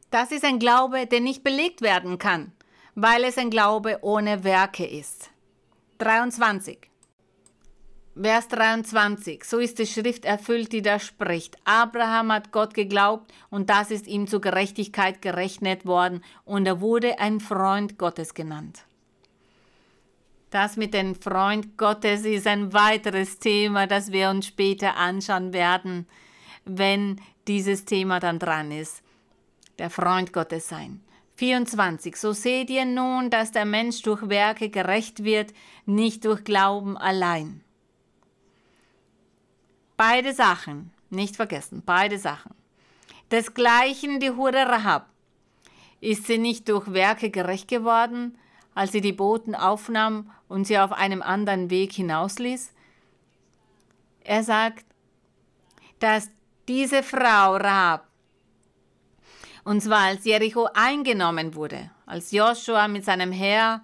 Das 0.09 0.31
ist 0.31 0.45
ein 0.45 0.59
Glaube, 0.59 1.07
der 1.07 1.19
nicht 1.19 1.43
belegt 1.43 1.81
werden 1.81 2.17
kann, 2.17 2.51
weil 2.95 3.25
es 3.25 3.37
ein 3.37 3.49
Glaube 3.49 3.99
ohne 4.01 4.43
Werke 4.43 4.85
ist. 4.85 5.29
23. 5.99 6.89
Vers 8.21 8.47
23. 8.47 9.43
So 9.43 9.59
ist 9.59 9.77
die 9.77 9.85
Schrift 9.85 10.23
erfüllt, 10.23 10.71
die 10.71 10.81
da 10.81 10.99
spricht. 10.99 11.57
Abraham 11.65 12.31
hat 12.31 12.53
Gott 12.53 12.73
geglaubt 12.73 13.33
und 13.49 13.69
das 13.69 13.91
ist 13.91 14.07
ihm 14.07 14.27
zur 14.27 14.39
Gerechtigkeit 14.39 15.21
gerechnet 15.21 15.85
worden 15.85 16.23
und 16.45 16.65
er 16.65 16.79
wurde 16.79 17.19
ein 17.19 17.41
Freund 17.41 17.97
Gottes 17.97 18.33
genannt. 18.33 18.85
Das 20.49 20.77
mit 20.77 20.93
dem 20.93 21.15
Freund 21.15 21.77
Gottes 21.77 22.23
ist 22.23 22.47
ein 22.47 22.71
weiteres 22.71 23.39
Thema, 23.39 23.87
das 23.87 24.13
wir 24.13 24.29
uns 24.29 24.47
später 24.47 24.95
anschauen 24.95 25.51
werden, 25.51 26.07
wenn 26.63 27.19
dieses 27.49 27.83
Thema 27.83 28.21
dann 28.21 28.39
dran 28.39 28.71
ist. 28.71 29.03
Der 29.77 29.89
Freund 29.89 30.31
Gottes 30.31 30.69
sein. 30.69 31.01
24. 31.35 32.15
So 32.15 32.31
seht 32.31 32.69
ihr 32.69 32.85
nun, 32.85 33.29
dass 33.29 33.51
der 33.51 33.65
Mensch 33.65 34.01
durch 34.01 34.29
Werke 34.29 34.69
gerecht 34.69 35.23
wird, 35.23 35.53
nicht 35.85 36.25
durch 36.25 36.43
Glauben 36.43 36.97
allein. 36.97 37.61
Beide 39.97 40.33
Sachen, 40.33 40.91
nicht 41.09 41.35
vergessen, 41.35 41.83
beide 41.85 42.17
Sachen. 42.17 42.53
Desgleichen 43.31 44.19
die 44.19 44.31
Hure 44.31 44.67
Rahab. 44.67 45.09
Ist 46.01 46.27
sie 46.27 46.37
nicht 46.37 46.69
durch 46.69 46.93
Werke 46.93 47.29
gerecht 47.29 47.67
geworden, 47.67 48.37
als 48.73 48.91
sie 48.91 49.01
die 49.01 49.13
Boten 49.13 49.55
aufnahm 49.55 50.31
und 50.47 50.65
sie 50.65 50.77
auf 50.77 50.91
einem 50.91 51.21
anderen 51.21 51.69
Weg 51.69 51.93
hinausließ? 51.93 52.71
Er 54.23 54.43
sagt, 54.43 54.85
dass 55.99 56.29
diese 56.67 57.03
Frau 57.03 57.55
Rahab, 57.55 58.04
und 59.65 59.81
zwar 59.81 60.03
als 60.03 60.23
Jericho 60.23 60.69
eingenommen 60.73 61.55
wurde, 61.55 61.91
als 62.05 62.31
Joshua 62.31 62.87
mit 62.87 63.03
seinem 63.03 63.31
Heer 63.31 63.81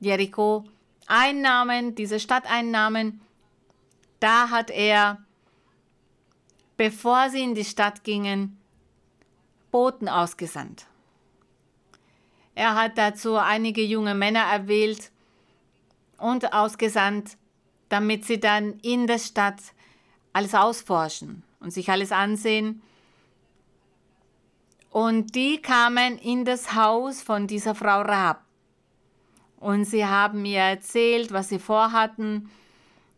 Jericho 0.00 0.64
einnahmen, 1.06 1.94
diese 1.94 2.20
Stadt 2.20 2.46
einnahmen, 2.46 3.20
da 4.20 4.50
hat 4.50 4.70
er, 4.70 5.18
bevor 6.76 7.28
sie 7.28 7.42
in 7.42 7.54
die 7.54 7.64
Stadt 7.64 8.04
gingen, 8.04 8.56
Boten 9.70 10.08
ausgesandt. 10.08 10.86
Er 12.54 12.74
hat 12.74 12.96
dazu 12.98 13.36
einige 13.36 13.82
junge 13.82 14.14
Männer 14.14 14.44
erwählt 14.44 15.10
und 16.18 16.52
ausgesandt, 16.52 17.36
damit 17.88 18.24
sie 18.24 18.40
dann 18.40 18.78
in 18.80 19.06
der 19.06 19.18
Stadt 19.18 19.60
alles 20.32 20.54
ausforschen 20.54 21.42
und 21.60 21.72
sich 21.72 21.90
alles 21.90 22.12
ansehen. 22.12 22.82
Und 24.90 25.34
die 25.34 25.60
kamen 25.60 26.18
in 26.18 26.44
das 26.44 26.74
Haus 26.74 27.22
von 27.22 27.46
dieser 27.46 27.74
Frau 27.74 28.00
Raab. 28.00 28.44
Und 29.60 29.84
sie 29.84 30.06
haben 30.06 30.42
mir 30.42 30.60
erzählt, 30.60 31.32
was 31.32 31.48
sie 31.48 31.58
vorhatten. 31.58 32.50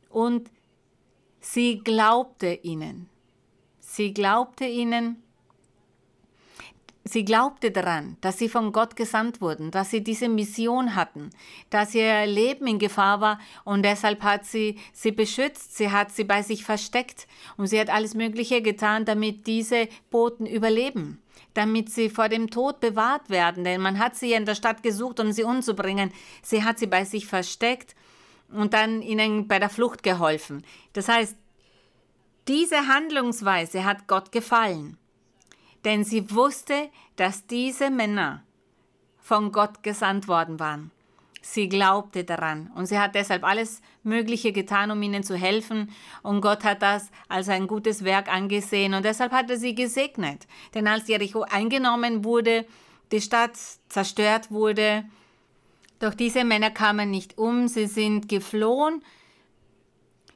Und 0.09 0.51
Sie 1.41 1.79
glaubte 1.79 2.53
ihnen. 2.53 3.09
Sie 3.81 4.13
glaubte 4.13 4.67
ihnen. 4.67 5.23
Sie 7.03 7.25
glaubte 7.25 7.71
daran, 7.71 8.19
dass 8.21 8.39
sie 8.39 8.49
von 8.49 8.73
Gott 8.73 8.95
gesandt 8.95 9.41
wurden, 9.41 9.71
dass 9.71 9.91
sie 9.91 10.05
diese 10.05 10.29
Mission 10.29 10.95
hatten, 10.95 11.31
dass 11.71 11.95
ihr 11.95 12.27
Leben 12.27 12.67
in 12.67 12.79
Gefahr 12.79 13.23
war 13.23 13.41
und 13.65 13.83
deshalb 13.83 14.23
hat 14.23 14.45
sie 14.45 14.79
sie 14.93 15.11
beschützt, 15.11 15.77
sie 15.77 15.91
hat 15.91 16.13
sie 16.13 16.25
bei 16.25 16.43
sich 16.43 16.63
versteckt 16.63 17.27
und 17.57 17.67
sie 17.67 17.81
hat 17.81 17.89
alles 17.89 18.15
Mögliche 18.15 18.61
getan, 18.61 19.07
damit 19.07 19.47
diese 19.47 19.89
Boten 20.11 20.47
überleben, 20.47 21.21
damit 21.55 21.91
sie 21.91 22.11
vor 22.11 22.29
dem 22.29 22.51
Tod 22.51 22.81
bewahrt 22.81 23.31
werden, 23.31 23.65
denn 23.65 23.81
man 23.81 23.99
hat 23.99 24.17
sie 24.17 24.33
in 24.33 24.45
der 24.45 24.55
Stadt 24.55 24.83
gesucht, 24.83 25.21
um 25.21 25.33
sie 25.33 25.45
umzubringen. 25.45 26.13
Sie 26.43 26.65
hat 26.65 26.79
sie 26.79 26.87
bei 26.87 27.05
sich 27.05 27.27
versteckt 27.27 27.95
und 28.53 28.75
dann 28.75 29.03
ihnen 29.03 29.49
bei 29.49 29.59
der 29.59 29.71
Flucht 29.71 30.03
geholfen. 30.03 30.65
Das 30.93 31.09
heißt, 31.09 31.37
diese 32.49 32.89
Handlungsweise 32.89 33.85
hat 33.85 34.09
Gott 34.09 34.33
gefallen, 34.33 34.97
denn 35.85 36.05
sie 36.05 36.31
wusste, 36.31 36.89
dass 37.17 37.47
diese 37.47 37.91
Männer 37.91 38.43
von 39.19 39.53
Gott 39.53 39.83
gesandt 39.83 40.27
worden 40.27 40.59
waren. 40.59 40.91
Sie 41.43 41.69
glaubte 41.69 42.25
daran 42.25 42.71
und 42.75 42.87
sie 42.87 42.99
hat 42.99 43.15
deshalb 43.15 43.45
alles 43.45 43.81
Mögliche 44.03 44.53
getan, 44.53 44.91
um 44.91 45.03
ihnen 45.03 45.23
zu 45.23 45.37
helfen. 45.37 45.91
Und 46.23 46.43
Gott 46.43 46.65
hat 46.65 46.83
das 46.83 47.11
als 47.29 47.49
ein 47.49 47.67
gutes 47.67 48.05
Werk 48.05 48.33
angesehen 48.33 48.95
und 48.95 49.05
deshalb 49.05 49.33
hat 49.33 49.51
er 49.51 49.57
sie 49.57 49.75
gesegnet. 49.75 50.47
Denn 50.75 50.87
als 50.87 51.09
Jericho 51.09 51.43
eingenommen 51.43 52.25
wurde, 52.25 52.67
die 53.11 53.21
Stadt 53.21 53.57
zerstört 53.89 54.51
wurde, 54.51 55.05
doch 55.99 56.15
diese 56.15 56.45
Männer 56.45 56.71
kamen 56.71 57.11
nicht 57.11 57.39
um, 57.39 57.69
sie 57.69 57.87
sind 57.87 58.29
geflohen. 58.29 59.03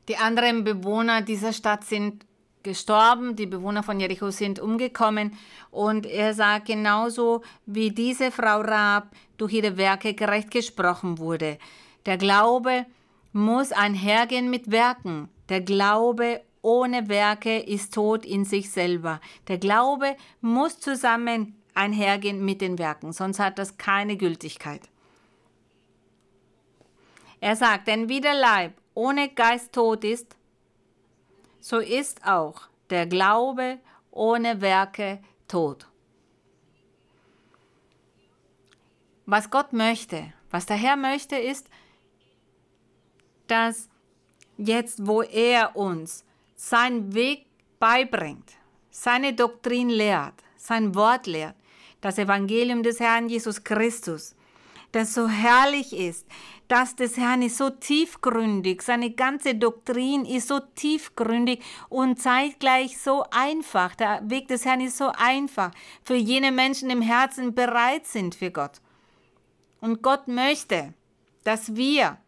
Die 0.09 0.16
anderen 0.16 0.64
Bewohner 0.64 1.22
dieser 1.22 1.52
Stadt 1.52 1.84
sind 1.84 2.26
gestorben, 2.65 3.37
die 3.37 3.47
Bewohner 3.47 3.83
von 3.83 4.01
Jericho 4.01 4.31
sind 4.31 4.59
umgekommen 4.59 5.37
und 5.71 6.07
er 6.07 6.35
sagt 6.35 6.67
genauso 6.67 7.43
wie 7.67 7.91
diese 7.91 8.31
Frau 8.31 8.61
Raab 8.61 9.09
durch 9.37 9.53
ihre 9.53 9.77
Werke 9.77 10.15
gerecht 10.15 10.51
gesprochen 10.51 11.19
wurde. 11.19 11.59
Der 12.07 12.17
Glaube 12.17 12.87
muss 13.33 13.73
einhergehen 13.73 14.51
mit 14.51 14.71
Werken. 14.71 15.29
Der 15.49 15.61
Glaube 15.61 16.41
ohne 16.62 17.09
Werke 17.09 17.59
ist 17.59 17.95
tot 17.95 18.25
in 18.25 18.45
sich 18.45 18.71
selber. 18.71 19.21
Der 19.49 19.59
Glaube 19.59 20.17
muss 20.41 20.81
zusammen 20.81 21.57
einhergehen 21.75 22.45
mit 22.45 22.61
den 22.61 22.79
Werken, 22.79 23.12
sonst 23.12 23.39
hat 23.39 23.59
das 23.59 23.77
keine 23.77 24.17
Gültigkeit. 24.17 24.83
Er 27.41 27.57
sagt, 27.57 27.89
denn 27.89 28.09
wie 28.09 28.23
der 28.23 28.35
Leib 28.35 28.73
ohne 28.95 29.29
Geist 29.29 29.73
tot 29.73 30.05
ist, 30.05 30.35
so 31.65 31.79
ist 31.79 32.27
auch 32.27 32.69
der 32.91 33.07
Glaube 33.07 33.79
ohne 34.11 34.61
Werke 34.61 35.19
tot. 35.49 35.89
Was 39.25 39.51
Gott 39.51 39.73
möchte, 39.73 40.35
was 40.51 40.67
der 40.67 40.77
Herr 40.77 40.97
möchte, 40.97 41.37
ist, 41.37 41.71
dass 43.47 43.89
jetzt, 44.59 45.07
wo 45.07 45.23
er 45.23 45.75
uns 45.75 46.27
seinen 46.55 47.15
Weg 47.15 47.47
beibringt, 47.81 48.53
seine 48.91 49.33
Doktrin 49.33 49.89
lehrt, 49.89 50.35
sein 50.59 50.95
Wort 50.95 51.27
lehrt, 51.27 51.57
das 52.03 52.19
Evangelium 52.19 52.83
des 52.83 53.01
Herrn 53.01 53.31
Jesus 53.31 53.65
Christus, 53.65 54.37
das 54.93 55.15
so 55.15 55.29
herrlich 55.29 55.95
ist, 55.95 56.27
das 56.69 56.97
des 56.97 57.17
Herrn 57.17 57.43
ist 57.43 57.59
so 57.59 57.71
tiefgründig, 57.71 58.83
seine 58.83 59.11
ganze 59.11 59.55
Doktrin 59.55 60.25
ist 60.25 60.49
so 60.49 60.61
tiefgründig 60.61 61.62
und 61.89 62.21
zeitgleich 62.21 62.99
so 62.99 63.25
einfach. 63.31 63.95
Der 63.95 64.23
Weg 64.25 64.49
des 64.49 64.65
Herrn 64.65 64.81
ist 64.81 64.97
so 64.97 65.12
einfach 65.17 65.71
für 66.03 66.15
jene 66.15 66.53
Menschen 66.53 66.91
im 66.91 67.03
Herzen 67.03 67.55
bereit 67.55 68.07
sind 68.07 68.35
für 68.35 68.51
Gott. 68.51 68.81
Und 69.81 70.03
Gott 70.03 70.29
möchte, 70.29 70.95
dass 71.45 71.77
wir, 71.77 72.19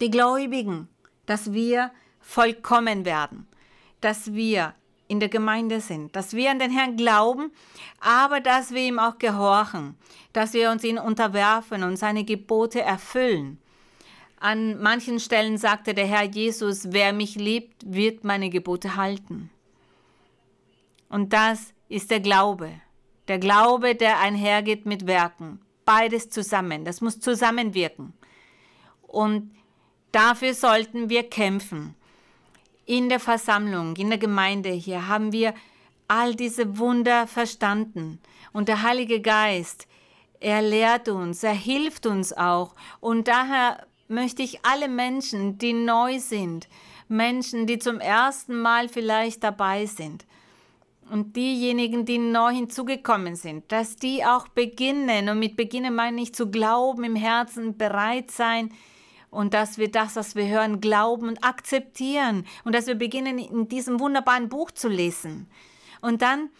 die 0.00 0.10
Gläubigen, 0.10 0.88
dass 1.26 1.52
wir 1.52 1.90
vollkommen 2.20 3.04
werden, 3.04 3.48
dass 4.00 4.32
wir 4.32 4.74
in 5.10 5.18
der 5.18 5.28
Gemeinde 5.28 5.80
sind, 5.80 6.14
dass 6.14 6.34
wir 6.34 6.52
an 6.52 6.60
den 6.60 6.70
Herrn 6.70 6.96
glauben, 6.96 7.50
aber 7.98 8.38
dass 8.38 8.70
wir 8.70 8.82
ihm 8.82 9.00
auch 9.00 9.18
gehorchen, 9.18 9.96
dass 10.32 10.52
wir 10.52 10.70
uns 10.70 10.84
ihm 10.84 10.98
unterwerfen 10.98 11.82
und 11.82 11.96
seine 11.96 12.22
Gebote 12.22 12.80
erfüllen. 12.80 13.58
An 14.38 14.80
manchen 14.80 15.18
Stellen 15.18 15.58
sagte 15.58 15.94
der 15.94 16.06
Herr 16.06 16.22
Jesus, 16.22 16.92
wer 16.92 17.12
mich 17.12 17.34
liebt, 17.34 17.82
wird 17.84 18.22
meine 18.22 18.50
Gebote 18.50 18.94
halten. 18.94 19.50
Und 21.08 21.32
das 21.32 21.74
ist 21.88 22.12
der 22.12 22.20
Glaube. 22.20 22.70
Der 23.26 23.40
Glaube, 23.40 23.96
der 23.96 24.20
einhergeht 24.20 24.86
mit 24.86 25.08
Werken. 25.08 25.60
Beides 25.84 26.30
zusammen. 26.30 26.84
Das 26.84 27.00
muss 27.00 27.18
zusammenwirken. 27.18 28.12
Und 29.02 29.50
dafür 30.12 30.54
sollten 30.54 31.10
wir 31.10 31.28
kämpfen. 31.28 31.96
In 32.90 33.08
der 33.08 33.20
Versammlung, 33.20 33.94
in 33.94 34.08
der 34.08 34.18
Gemeinde 34.18 34.70
hier 34.70 35.06
haben 35.06 35.30
wir 35.30 35.54
all 36.08 36.34
diese 36.34 36.76
Wunder 36.76 37.28
verstanden. 37.28 38.18
Und 38.52 38.66
der 38.66 38.82
Heilige 38.82 39.20
Geist, 39.20 39.86
er 40.40 40.60
lehrt 40.60 41.08
uns, 41.08 41.44
er 41.44 41.54
hilft 41.54 42.04
uns 42.06 42.32
auch. 42.32 42.74
Und 42.98 43.28
daher 43.28 43.86
möchte 44.08 44.42
ich 44.42 44.64
alle 44.64 44.88
Menschen, 44.88 45.56
die 45.56 45.72
neu 45.72 46.18
sind, 46.18 46.66
Menschen, 47.06 47.68
die 47.68 47.78
zum 47.78 48.00
ersten 48.00 48.58
Mal 48.60 48.88
vielleicht 48.88 49.44
dabei 49.44 49.86
sind, 49.86 50.26
und 51.12 51.36
diejenigen, 51.36 52.04
die 52.04 52.18
neu 52.18 52.50
hinzugekommen 52.52 53.36
sind, 53.36 53.70
dass 53.70 53.94
die 53.94 54.24
auch 54.24 54.48
beginnen, 54.48 55.28
und 55.28 55.38
mit 55.38 55.54
beginnen 55.54 55.94
meine 55.94 56.22
ich 56.22 56.34
zu 56.34 56.50
glauben, 56.50 57.04
im 57.04 57.14
Herzen 57.14 57.78
bereit 57.78 58.32
sein, 58.32 58.72
und 59.30 59.54
dass 59.54 59.78
wir 59.78 59.90
das, 59.90 60.16
was 60.16 60.34
wir 60.34 60.48
hören, 60.48 60.80
glauben 60.80 61.28
und 61.28 61.44
akzeptieren. 61.44 62.46
Und 62.64 62.74
dass 62.74 62.86
wir 62.86 62.96
beginnen, 62.96 63.38
in 63.38 63.68
diesem 63.68 64.00
wunderbaren 64.00 64.48
Buch 64.48 64.70
zu 64.72 64.88
lesen. 64.88 65.48
Und 66.00 66.22
dann 66.22 66.50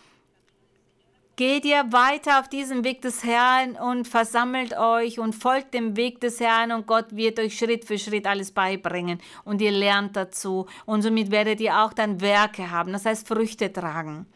geht 1.35 1.65
ihr 1.65 1.91
weiter 1.91 2.39
auf 2.39 2.49
diesem 2.49 2.85
Weg 2.85 3.03
des 3.03 3.25
Herrn 3.25 3.73
und 3.73 4.07
versammelt 4.07 4.77
euch 4.77 5.19
und 5.19 5.35
folgt 5.35 5.75
dem 5.75 5.97
Weg 5.97 6.21
des 6.21 6.39
Herrn. 6.39 6.71
Und 6.71 6.87
Gott 6.87 7.17
wird 7.17 7.41
euch 7.41 7.59
Schritt 7.59 7.85
für 7.85 7.99
Schritt 7.99 8.27
alles 8.27 8.53
beibringen. 8.53 9.21
Und 9.45 9.61
ihr 9.61 9.73
lernt 9.73 10.17
dazu. 10.17 10.67
Und 10.87 11.03
somit 11.03 11.33
werdet 11.33 11.61
ihr 11.61 11.77
auch 11.79 11.93
dann 11.93 12.21
Werke 12.21 12.71
haben, 12.71 12.93
das 12.93 13.05
heißt 13.05 13.27
Früchte 13.27 13.73
tragen. 13.73 14.27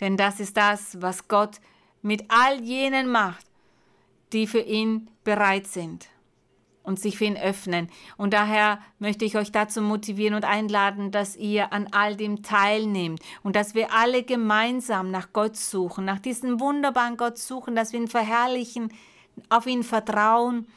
Denn 0.00 0.16
das 0.16 0.40
ist 0.40 0.56
das, 0.56 1.00
was 1.00 1.28
Gott 1.28 1.60
mit 2.02 2.24
all 2.28 2.60
jenen 2.60 3.08
macht, 3.12 3.46
die 4.32 4.48
für 4.48 4.60
ihn 4.60 5.08
bereit 5.22 5.68
sind 5.68 6.08
und 6.84 7.00
sich 7.00 7.18
für 7.18 7.24
ihn 7.24 7.36
öffnen. 7.36 7.88
Und 8.16 8.32
daher 8.32 8.78
möchte 9.00 9.24
ich 9.24 9.36
euch 9.36 9.50
dazu 9.50 9.82
motivieren 9.82 10.34
und 10.34 10.44
einladen, 10.44 11.10
dass 11.10 11.34
ihr 11.34 11.72
an 11.72 11.88
all 11.90 12.14
dem 12.14 12.42
teilnehmt 12.42 13.20
und 13.42 13.56
dass 13.56 13.74
wir 13.74 13.92
alle 13.92 14.22
gemeinsam 14.22 15.10
nach 15.10 15.32
Gott 15.32 15.56
suchen, 15.56 16.04
nach 16.04 16.20
diesem 16.20 16.60
wunderbaren 16.60 17.16
Gott 17.16 17.38
suchen, 17.38 17.74
dass 17.74 17.92
wir 17.92 18.00
ihn 18.00 18.08
verherrlichen, 18.08 18.92
auf 19.48 19.66
ihn 19.66 19.82
vertrauen. 19.82 20.68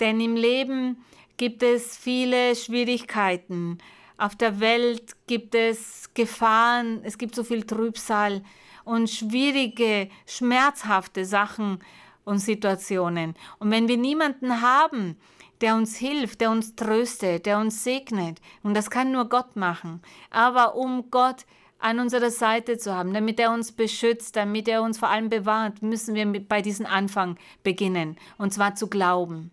Denn 0.00 0.20
im 0.20 0.34
Leben 0.34 1.04
gibt 1.36 1.62
es 1.62 1.96
viele 1.96 2.56
Schwierigkeiten. 2.56 3.78
Auf 4.16 4.34
der 4.36 4.60
Welt 4.60 5.14
gibt 5.26 5.54
es 5.54 6.10
Gefahren, 6.14 7.00
es 7.04 7.18
gibt 7.18 7.34
so 7.34 7.44
viel 7.44 7.64
Trübsal 7.64 8.42
und 8.84 9.10
schwierige, 9.10 10.08
schmerzhafte 10.26 11.24
Sachen 11.24 11.80
und 12.24 12.38
Situationen. 12.38 13.34
Und 13.58 13.70
wenn 13.70 13.88
wir 13.88 13.96
niemanden 13.96 14.62
haben, 14.62 15.16
der 15.64 15.76
uns 15.76 15.96
hilft, 15.96 16.42
der 16.42 16.50
uns 16.50 16.76
tröstet, 16.76 17.46
der 17.46 17.58
uns 17.58 17.84
segnet. 17.84 18.38
Und 18.62 18.74
das 18.74 18.90
kann 18.90 19.12
nur 19.12 19.30
Gott 19.30 19.56
machen. 19.56 20.02
Aber 20.28 20.76
um 20.76 21.10
Gott 21.10 21.46
an 21.78 22.00
unserer 22.00 22.30
Seite 22.30 22.76
zu 22.76 22.94
haben, 22.94 23.14
damit 23.14 23.40
er 23.40 23.50
uns 23.50 23.72
beschützt, 23.72 24.36
damit 24.36 24.68
er 24.68 24.82
uns 24.82 24.98
vor 24.98 25.08
allem 25.08 25.30
bewahrt, 25.30 25.80
müssen 25.80 26.14
wir 26.14 26.26
bei 26.46 26.60
diesem 26.60 26.84
Anfang 26.84 27.38
beginnen. 27.62 28.18
Und 28.36 28.52
zwar 28.52 28.74
zu 28.74 28.88
glauben. 28.88 29.52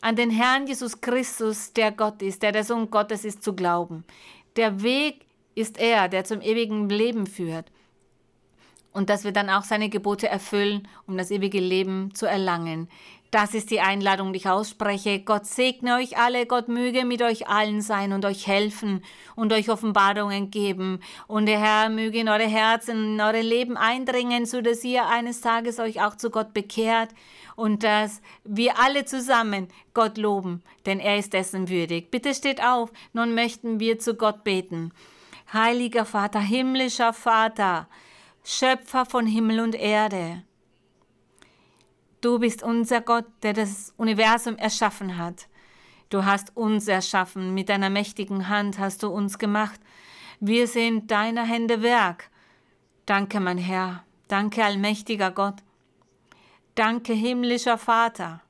An 0.00 0.14
den 0.14 0.30
Herrn 0.30 0.68
Jesus 0.68 1.00
Christus, 1.00 1.72
der 1.72 1.90
Gott 1.90 2.22
ist, 2.22 2.44
der 2.44 2.52
der 2.52 2.62
Sohn 2.62 2.88
Gottes 2.88 3.24
ist, 3.24 3.42
zu 3.42 3.52
glauben. 3.52 4.04
Der 4.54 4.80
Weg 4.84 5.26
ist 5.56 5.76
er, 5.76 6.08
der 6.08 6.22
zum 6.22 6.40
ewigen 6.40 6.88
Leben 6.88 7.26
führt. 7.26 7.66
Und 8.92 9.10
dass 9.10 9.24
wir 9.24 9.32
dann 9.32 9.50
auch 9.50 9.64
seine 9.64 9.88
Gebote 9.88 10.28
erfüllen, 10.28 10.86
um 11.08 11.18
das 11.18 11.32
ewige 11.32 11.58
Leben 11.58 12.14
zu 12.14 12.26
erlangen. 12.26 12.88
Das 13.30 13.52
ist 13.52 13.70
die 13.70 13.80
Einladung, 13.80 14.32
die 14.32 14.38
ich 14.38 14.48
ausspreche. 14.48 15.20
Gott 15.20 15.44
segne 15.44 15.96
euch 15.96 16.16
alle, 16.16 16.46
Gott 16.46 16.68
möge 16.68 17.04
mit 17.04 17.20
euch 17.20 17.46
allen 17.46 17.82
sein 17.82 18.14
und 18.14 18.24
euch 18.24 18.46
helfen 18.46 19.04
und 19.36 19.52
euch 19.52 19.68
Offenbarungen 19.68 20.50
geben. 20.50 21.00
Und 21.26 21.44
der 21.44 21.60
Herr 21.60 21.90
möge 21.90 22.20
in 22.20 22.30
eure 22.30 22.48
Herzen, 22.48 23.14
in 23.14 23.20
eure 23.20 23.42
Leben 23.42 23.76
eindringen, 23.76 24.46
so 24.46 24.62
dass 24.62 24.82
ihr 24.82 25.06
eines 25.06 25.42
Tages 25.42 25.78
euch 25.78 26.00
auch 26.00 26.16
zu 26.16 26.30
Gott 26.30 26.54
bekehrt 26.54 27.10
und 27.54 27.82
dass 27.82 28.22
wir 28.44 28.78
alle 28.78 29.04
zusammen 29.04 29.68
Gott 29.92 30.16
loben, 30.16 30.62
denn 30.86 30.98
er 30.98 31.18
ist 31.18 31.34
dessen 31.34 31.68
würdig. 31.68 32.10
Bitte 32.10 32.32
steht 32.32 32.64
auf, 32.64 32.90
nun 33.12 33.34
möchten 33.34 33.78
wir 33.78 33.98
zu 33.98 34.14
Gott 34.14 34.42
beten. 34.42 34.90
Heiliger 35.52 36.06
Vater, 36.06 36.40
himmlischer 36.40 37.12
Vater, 37.12 37.88
Schöpfer 38.42 39.04
von 39.04 39.26
Himmel 39.26 39.60
und 39.60 39.74
Erde. 39.74 40.44
Du 42.20 42.40
bist 42.40 42.64
unser 42.64 43.00
Gott, 43.00 43.26
der 43.42 43.52
das 43.52 43.94
Universum 43.96 44.56
erschaffen 44.56 45.18
hat. 45.18 45.46
Du 46.10 46.24
hast 46.24 46.56
uns 46.56 46.88
erschaffen, 46.88 47.54
mit 47.54 47.68
deiner 47.68 47.90
mächtigen 47.90 48.48
Hand 48.48 48.78
hast 48.78 49.04
du 49.04 49.08
uns 49.08 49.38
gemacht. 49.38 49.78
Wir 50.40 50.66
sind 50.66 51.10
deiner 51.10 51.44
Hände 51.44 51.82
Werk. 51.82 52.30
Danke, 53.06 53.38
mein 53.38 53.58
Herr, 53.58 54.04
danke, 54.26 54.64
allmächtiger 54.64 55.30
Gott. 55.30 55.56
Danke, 56.74 57.12
himmlischer 57.12 57.78
Vater. 57.78 58.42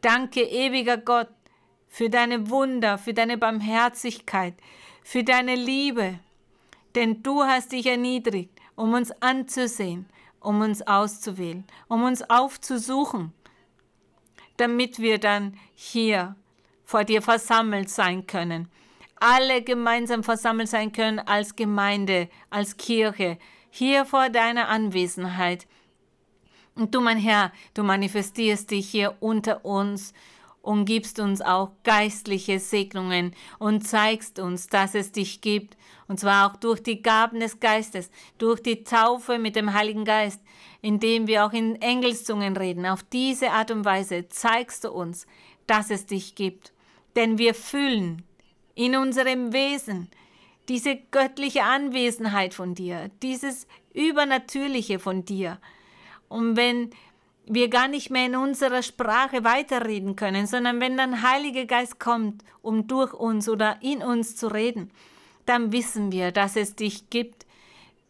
Danke, 0.00 0.42
ewiger 0.42 0.98
Gott, 0.98 1.30
für 1.88 2.10
deine 2.10 2.48
Wunder, 2.50 2.98
für 2.98 3.14
deine 3.14 3.38
Barmherzigkeit, 3.38 4.54
für 5.02 5.24
deine 5.24 5.54
Liebe. 5.56 6.20
Denn 6.94 7.22
du 7.22 7.42
hast 7.42 7.72
dich 7.72 7.86
erniedrigt, 7.86 8.60
um 8.76 8.92
uns 8.94 9.10
anzusehen 9.22 10.06
um 10.44 10.60
uns 10.60 10.82
auszuwählen, 10.82 11.64
um 11.88 12.02
uns 12.04 12.28
aufzusuchen, 12.28 13.32
damit 14.56 14.98
wir 14.98 15.18
dann 15.18 15.58
hier 15.74 16.36
vor 16.84 17.04
dir 17.04 17.22
versammelt 17.22 17.90
sein 17.90 18.26
können. 18.26 18.68
Alle 19.16 19.62
gemeinsam 19.62 20.22
versammelt 20.22 20.68
sein 20.68 20.92
können 20.92 21.18
als 21.18 21.56
Gemeinde, 21.56 22.28
als 22.50 22.76
Kirche, 22.76 23.38
hier 23.70 24.04
vor 24.04 24.28
deiner 24.28 24.68
Anwesenheit. 24.68 25.66
Und 26.74 26.94
du, 26.94 27.00
mein 27.00 27.18
Herr, 27.18 27.52
du 27.72 27.82
manifestierst 27.82 28.70
dich 28.70 28.88
hier 28.88 29.16
unter 29.20 29.64
uns 29.64 30.12
und 30.64 30.86
gibst 30.86 31.20
uns 31.20 31.42
auch 31.42 31.72
geistliche 31.82 32.58
Segnungen 32.58 33.34
und 33.58 33.86
zeigst 33.86 34.38
uns, 34.38 34.66
dass 34.68 34.94
es 34.94 35.12
dich 35.12 35.42
gibt, 35.42 35.76
und 36.08 36.18
zwar 36.18 36.50
auch 36.50 36.56
durch 36.56 36.82
die 36.82 37.02
Gaben 37.02 37.38
des 37.38 37.60
Geistes, 37.60 38.10
durch 38.38 38.62
die 38.62 38.82
Taufe 38.82 39.38
mit 39.38 39.56
dem 39.56 39.74
Heiligen 39.74 40.06
Geist, 40.06 40.40
indem 40.80 41.26
wir 41.26 41.44
auch 41.44 41.52
in 41.52 41.80
Engelszungen 41.82 42.56
reden. 42.56 42.86
Auf 42.86 43.02
diese 43.02 43.50
Art 43.50 43.70
und 43.70 43.84
Weise 43.84 44.28
zeigst 44.28 44.84
du 44.84 44.90
uns, 44.90 45.26
dass 45.66 45.90
es 45.90 46.06
dich 46.06 46.34
gibt. 46.34 46.72
Denn 47.14 47.36
wir 47.36 47.54
fühlen 47.54 48.22
in 48.74 48.96
unserem 48.96 49.52
Wesen 49.52 50.08
diese 50.70 50.96
göttliche 51.10 51.64
Anwesenheit 51.64 52.54
von 52.54 52.74
dir, 52.74 53.10
dieses 53.22 53.66
Übernatürliche 53.92 54.98
von 54.98 55.26
dir. 55.26 55.58
Und 56.28 56.56
wenn 56.56 56.90
wir 57.46 57.68
gar 57.68 57.88
nicht 57.88 58.10
mehr 58.10 58.26
in 58.26 58.36
unserer 58.36 58.82
Sprache 58.82 59.44
weiterreden 59.44 60.16
können, 60.16 60.46
sondern 60.46 60.80
wenn 60.80 60.96
dann 60.96 61.22
Heiliger 61.22 61.66
Geist 61.66 62.00
kommt, 62.00 62.42
um 62.62 62.86
durch 62.86 63.12
uns 63.12 63.48
oder 63.48 63.78
in 63.82 64.02
uns 64.02 64.36
zu 64.36 64.48
reden, 64.48 64.90
dann 65.46 65.72
wissen 65.72 66.10
wir, 66.10 66.32
dass 66.32 66.56
es 66.56 66.74
dich 66.74 67.10
gibt, 67.10 67.46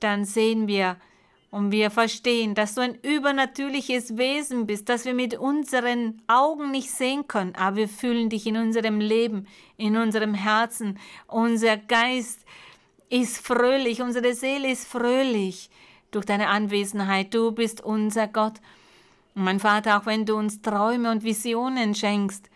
dann 0.00 0.24
sehen 0.24 0.68
wir 0.68 0.96
und 1.50 1.70
wir 1.70 1.90
verstehen, 1.90 2.56
dass 2.56 2.74
du 2.74 2.80
ein 2.80 2.98
übernatürliches 3.02 4.16
Wesen 4.16 4.66
bist, 4.66 4.88
dass 4.88 5.04
wir 5.04 5.14
mit 5.14 5.38
unseren 5.38 6.20
Augen 6.26 6.72
nicht 6.72 6.90
sehen 6.90 7.28
können, 7.28 7.54
aber 7.54 7.76
wir 7.76 7.88
fühlen 7.88 8.28
dich 8.28 8.46
in 8.46 8.56
unserem 8.56 8.98
Leben, 9.00 9.46
in 9.76 9.96
unserem 9.96 10.34
Herzen. 10.34 10.98
Unser 11.28 11.76
Geist 11.76 12.44
ist 13.08 13.38
fröhlich, 13.38 14.02
unsere 14.02 14.34
Seele 14.34 14.72
ist 14.72 14.88
fröhlich 14.88 15.70
durch 16.10 16.24
deine 16.24 16.48
Anwesenheit. 16.48 17.32
Du 17.32 17.52
bist 17.52 17.80
unser 17.82 18.26
Gott. 18.26 18.54
Und 19.34 19.44
mein 19.44 19.60
Vater, 19.60 19.98
auch 19.98 20.06
wenn 20.06 20.24
du 20.24 20.36
uns 20.36 20.62
Träume 20.62 21.10
und 21.10 21.24
Visionen 21.24 21.94
schenkst, 21.94 22.48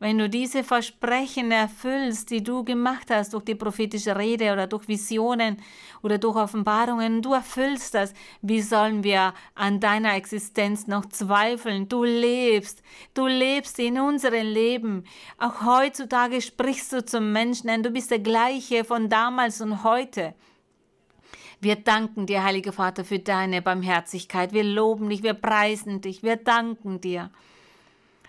wenn 0.00 0.16
du 0.16 0.30
diese 0.30 0.64
Versprechen 0.64 1.50
erfüllst, 1.52 2.30
die 2.30 2.42
du 2.42 2.64
gemacht 2.64 3.08
hast 3.10 3.34
durch 3.34 3.44
die 3.44 3.54
prophetische 3.54 4.16
Rede 4.16 4.50
oder 4.50 4.66
durch 4.66 4.88
Visionen 4.88 5.58
oder 6.02 6.16
durch 6.16 6.36
Offenbarungen, 6.36 7.20
du 7.20 7.34
erfüllst 7.34 7.92
das, 7.92 8.14
wie 8.40 8.62
sollen 8.62 9.04
wir 9.04 9.34
an 9.54 9.78
deiner 9.78 10.14
Existenz 10.14 10.86
noch 10.86 11.04
zweifeln? 11.04 11.86
Du 11.86 12.04
lebst, 12.04 12.82
du 13.12 13.26
lebst 13.26 13.78
in 13.78 14.00
unserem 14.00 14.46
Leben. 14.46 15.04
Auch 15.36 15.66
heutzutage 15.66 16.40
sprichst 16.40 16.94
du 16.94 17.04
zum 17.04 17.32
Menschen, 17.32 17.66
denn 17.66 17.82
du 17.82 17.90
bist 17.90 18.10
der 18.10 18.20
gleiche 18.20 18.84
von 18.84 19.10
damals 19.10 19.60
und 19.60 19.84
heute. 19.84 20.34
Wir 21.60 21.76
danken 21.76 22.26
dir, 22.26 22.42
Heiliger 22.42 22.72
Vater, 22.72 23.04
für 23.04 23.18
deine 23.18 23.60
Barmherzigkeit. 23.60 24.52
Wir 24.52 24.64
loben 24.64 25.10
dich, 25.10 25.22
wir 25.22 25.34
preisen 25.34 26.00
dich, 26.00 26.22
wir 26.22 26.36
danken 26.36 27.00
dir. 27.00 27.30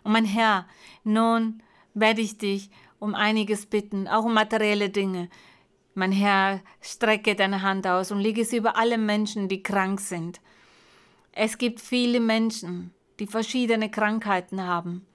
Und 0.03 0.11
mein 0.11 0.25
Herr, 0.25 0.67
nun 1.05 1.63
werde 1.93 2.21
ich 2.21 2.37
dich 2.37 2.69
um 2.99 3.15
einiges 3.15 3.65
bitten, 3.65 4.07
auch 4.07 4.25
um 4.25 4.33
materielle 4.33 4.89
Dinge. 4.89 5.29
Mein 5.93 6.11
Herr, 6.11 6.61
strecke 6.81 7.35
deine 7.35 7.61
Hand 7.61 7.87
aus 7.87 8.11
und 8.11 8.19
lege 8.19 8.43
sie 8.43 8.57
über 8.57 8.75
alle 8.75 8.97
Menschen, 8.97 9.47
die 9.47 9.63
krank 9.63 10.01
sind. 10.01 10.41
Es 11.31 11.57
gibt 11.57 11.79
viele 11.79 12.19
Menschen, 12.19 12.93
die 13.19 13.27
verschiedene 13.27 13.89
Krankheiten 13.89 14.65
haben, 14.65 15.05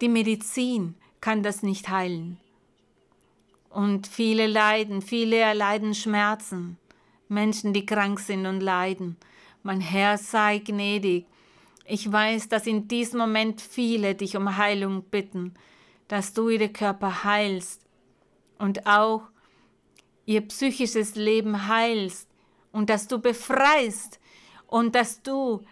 Die 0.00 0.08
Medizin 0.08 0.96
kann 1.20 1.44
das 1.44 1.62
nicht 1.62 1.88
heilen. 1.88 2.40
Und 3.70 4.08
viele 4.08 4.48
leiden, 4.48 5.00
viele 5.00 5.36
erleiden 5.36 5.94
Schmerzen. 5.94 6.76
Menschen, 7.32 7.72
die 7.72 7.86
krank 7.86 8.20
sind 8.20 8.46
und 8.46 8.60
leiden. 8.60 9.16
Mein 9.62 9.80
Herr 9.80 10.18
sei 10.18 10.58
gnädig. 10.58 11.26
Ich 11.84 12.10
weiß, 12.10 12.48
dass 12.48 12.66
in 12.66 12.86
diesem 12.86 13.18
Moment 13.18 13.60
viele 13.60 14.14
dich 14.14 14.36
um 14.36 14.56
Heilung 14.56 15.02
bitten, 15.02 15.54
dass 16.08 16.32
du 16.32 16.48
ihre 16.48 16.68
Körper 16.68 17.24
heilst 17.24 17.84
und 18.58 18.86
auch 18.86 19.22
ihr 20.26 20.42
psychisches 20.42 21.16
Leben 21.16 21.68
heilst 21.68 22.28
und 22.70 22.90
dass 22.90 23.08
du 23.08 23.18
befreist 23.18 24.20
und 24.66 24.94
dass 24.94 25.22
du 25.22 25.62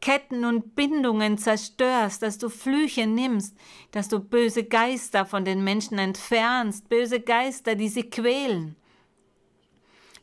Ketten 0.00 0.44
und 0.44 0.74
Bindungen 0.74 1.38
zerstörst, 1.38 2.22
dass 2.22 2.36
du 2.36 2.48
Flüche 2.48 3.06
nimmst, 3.06 3.56
dass 3.92 4.08
du 4.08 4.18
böse 4.18 4.64
Geister 4.64 5.24
von 5.24 5.44
den 5.44 5.62
Menschen 5.64 5.98
entfernst, 5.98 6.88
böse 6.88 7.20
Geister, 7.20 7.76
die 7.76 7.88
sie 7.88 8.10
quälen. 8.10 8.76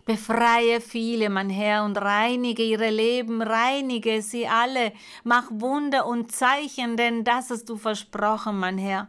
Befreie 0.10 0.82
viele, 0.82 1.30
mein 1.30 1.52
Herr, 1.52 1.84
und 1.84 1.96
reinige 1.96 2.64
ihre 2.64 2.90
Leben, 2.90 3.44
reinige 3.44 4.24
sie 4.24 4.48
alle, 4.48 4.92
mach 5.24 5.44
Wunder 5.52 6.08
und 6.08 6.32
Zeichen, 6.32 6.98
denn 6.98 7.24
das 7.24 7.52
hast 7.52 7.70
du 7.70 7.78
versprochen, 7.78 8.58
mein 8.58 8.80
Herr. 8.80 9.08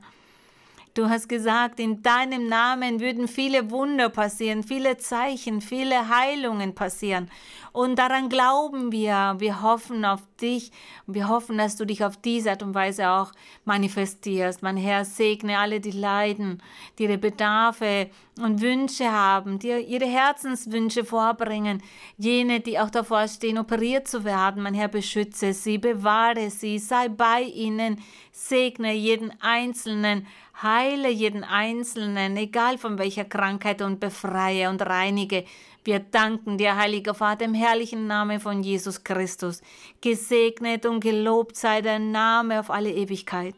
Du 0.93 1.09
hast 1.09 1.27
gesagt, 1.27 1.81
in 1.81 2.03
deinem 2.03 2.49
Namen 2.49 3.01
würden 3.01 3.29
viele 3.29 3.71
Wunder 3.71 4.11
passieren, 4.11 4.63
viele 4.63 4.99
Zeichen, 4.99 5.63
viele 5.63 6.11
Heilungen 6.11 6.75
passieren. 6.75 7.31
Und 7.73 7.99
daran 7.99 8.29
glauben 8.29 8.93
wir. 8.93 9.37
Wir 9.39 9.63
hoffen 9.63 10.05
auf 10.05 10.23
dich. 10.41 10.73
Wir 11.07 11.29
hoffen, 11.29 11.59
dass 11.59 11.77
du 11.77 11.85
dich 11.85 12.05
auf 12.05 12.17
diese 12.17 12.51
Art 12.51 12.63
und 12.63 12.75
Weise 12.75 13.11
auch 13.11 13.33
manifestierst. 13.65 14.63
Mein 14.63 14.77
Herr, 14.77 15.05
segne 15.05 15.59
alle, 15.59 15.81
die 15.81 15.93
leiden, 15.93 16.63
die 16.99 17.05
ihre 17.05 17.19
Bedarfe 17.19 18.11
und 18.41 18.61
Wünsche 18.61 19.11
haben, 19.11 19.59
die 19.59 19.69
ihre 19.69 20.07
Herzenswünsche 20.07 21.05
vorbringen. 21.05 21.83
Jene, 22.17 22.61
die 22.61 22.79
auch 22.79 22.91
davor 22.91 23.29
stehen, 23.29 23.59
operiert 23.59 24.09
zu 24.09 24.25
werden. 24.25 24.63
Mein 24.63 24.75
Herr, 24.75 24.89
beschütze 24.89 25.53
sie, 25.53 25.79
bewahre 25.79 26.51
sie, 26.51 26.79
sei 26.79 27.09
bei 27.09 27.43
ihnen, 27.43 28.03
segne 28.33 28.93
jeden 28.95 29.33
Einzelnen 29.41 30.27
Heile 30.63 31.09
jeden 31.09 31.43
Einzelnen, 31.43 32.37
egal 32.37 32.77
von 32.77 32.99
welcher 32.99 33.25
Krankheit 33.25 33.81
und 33.81 33.99
befreie 33.99 34.69
und 34.69 34.83
reinige. 34.83 35.45
Wir 35.83 36.01
danken 36.01 36.59
dir, 36.59 36.77
heiliger 36.77 37.15
Vater, 37.15 37.47
im 37.47 37.55
herrlichen 37.55 38.07
Namen 38.07 38.39
von 38.39 38.63
Jesus 38.63 39.03
Christus. 39.03 39.63
Gesegnet 40.01 40.85
und 40.85 41.01
gelobt 41.01 41.57
sei 41.57 41.81
dein 41.81 42.13
Name 42.13 42.61
auf 42.61 42.71
alle 42.71 42.93
Ewigkeit. 42.93 43.55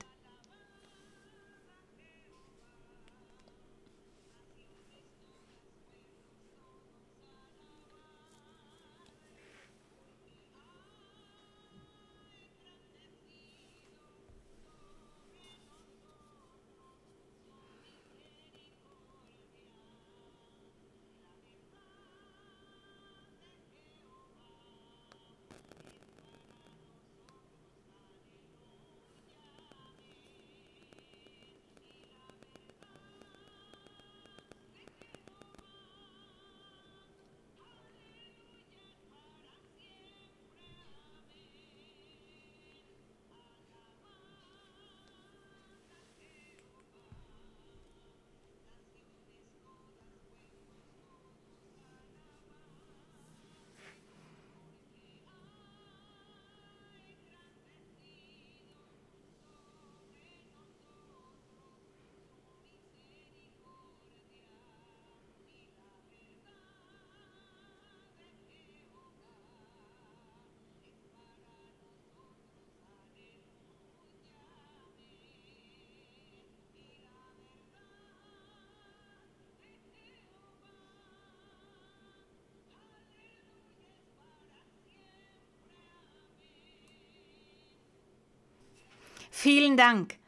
Vielen 89.43 89.77
Dank. 89.77 90.19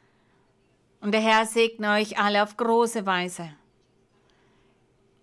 Und 0.99 1.13
der 1.13 1.21
Herr 1.21 1.45
segne 1.45 1.93
euch 1.93 2.19
alle 2.19 2.43
auf 2.43 2.57
große 2.57 3.05
Weise. 3.05 3.49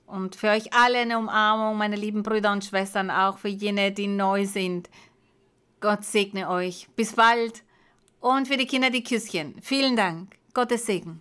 Und 0.06 0.34
für 0.34 0.48
euch 0.48 0.72
alle 0.72 1.00
eine 1.00 1.18
Umarmung, 1.18 1.76
meine 1.76 1.96
lieben 1.96 2.22
Brüder 2.22 2.52
und 2.52 2.64
Schwestern, 2.64 3.10
auch 3.10 3.36
für 3.36 3.48
jene, 3.48 3.92
die 3.92 4.06
neu 4.06 4.46
sind. 4.46 4.88
Gott 5.82 6.06
segne 6.06 6.48
euch. 6.48 6.88
Bis 6.96 7.12
bald. 7.12 7.64
Und 8.20 8.48
für 8.48 8.56
die 8.56 8.66
Kinder 8.66 8.88
die 8.88 9.04
Küsschen. 9.04 9.60
Vielen 9.60 9.94
Dank. 9.94 10.38
Gottes 10.54 10.86
Segen. 10.86 11.20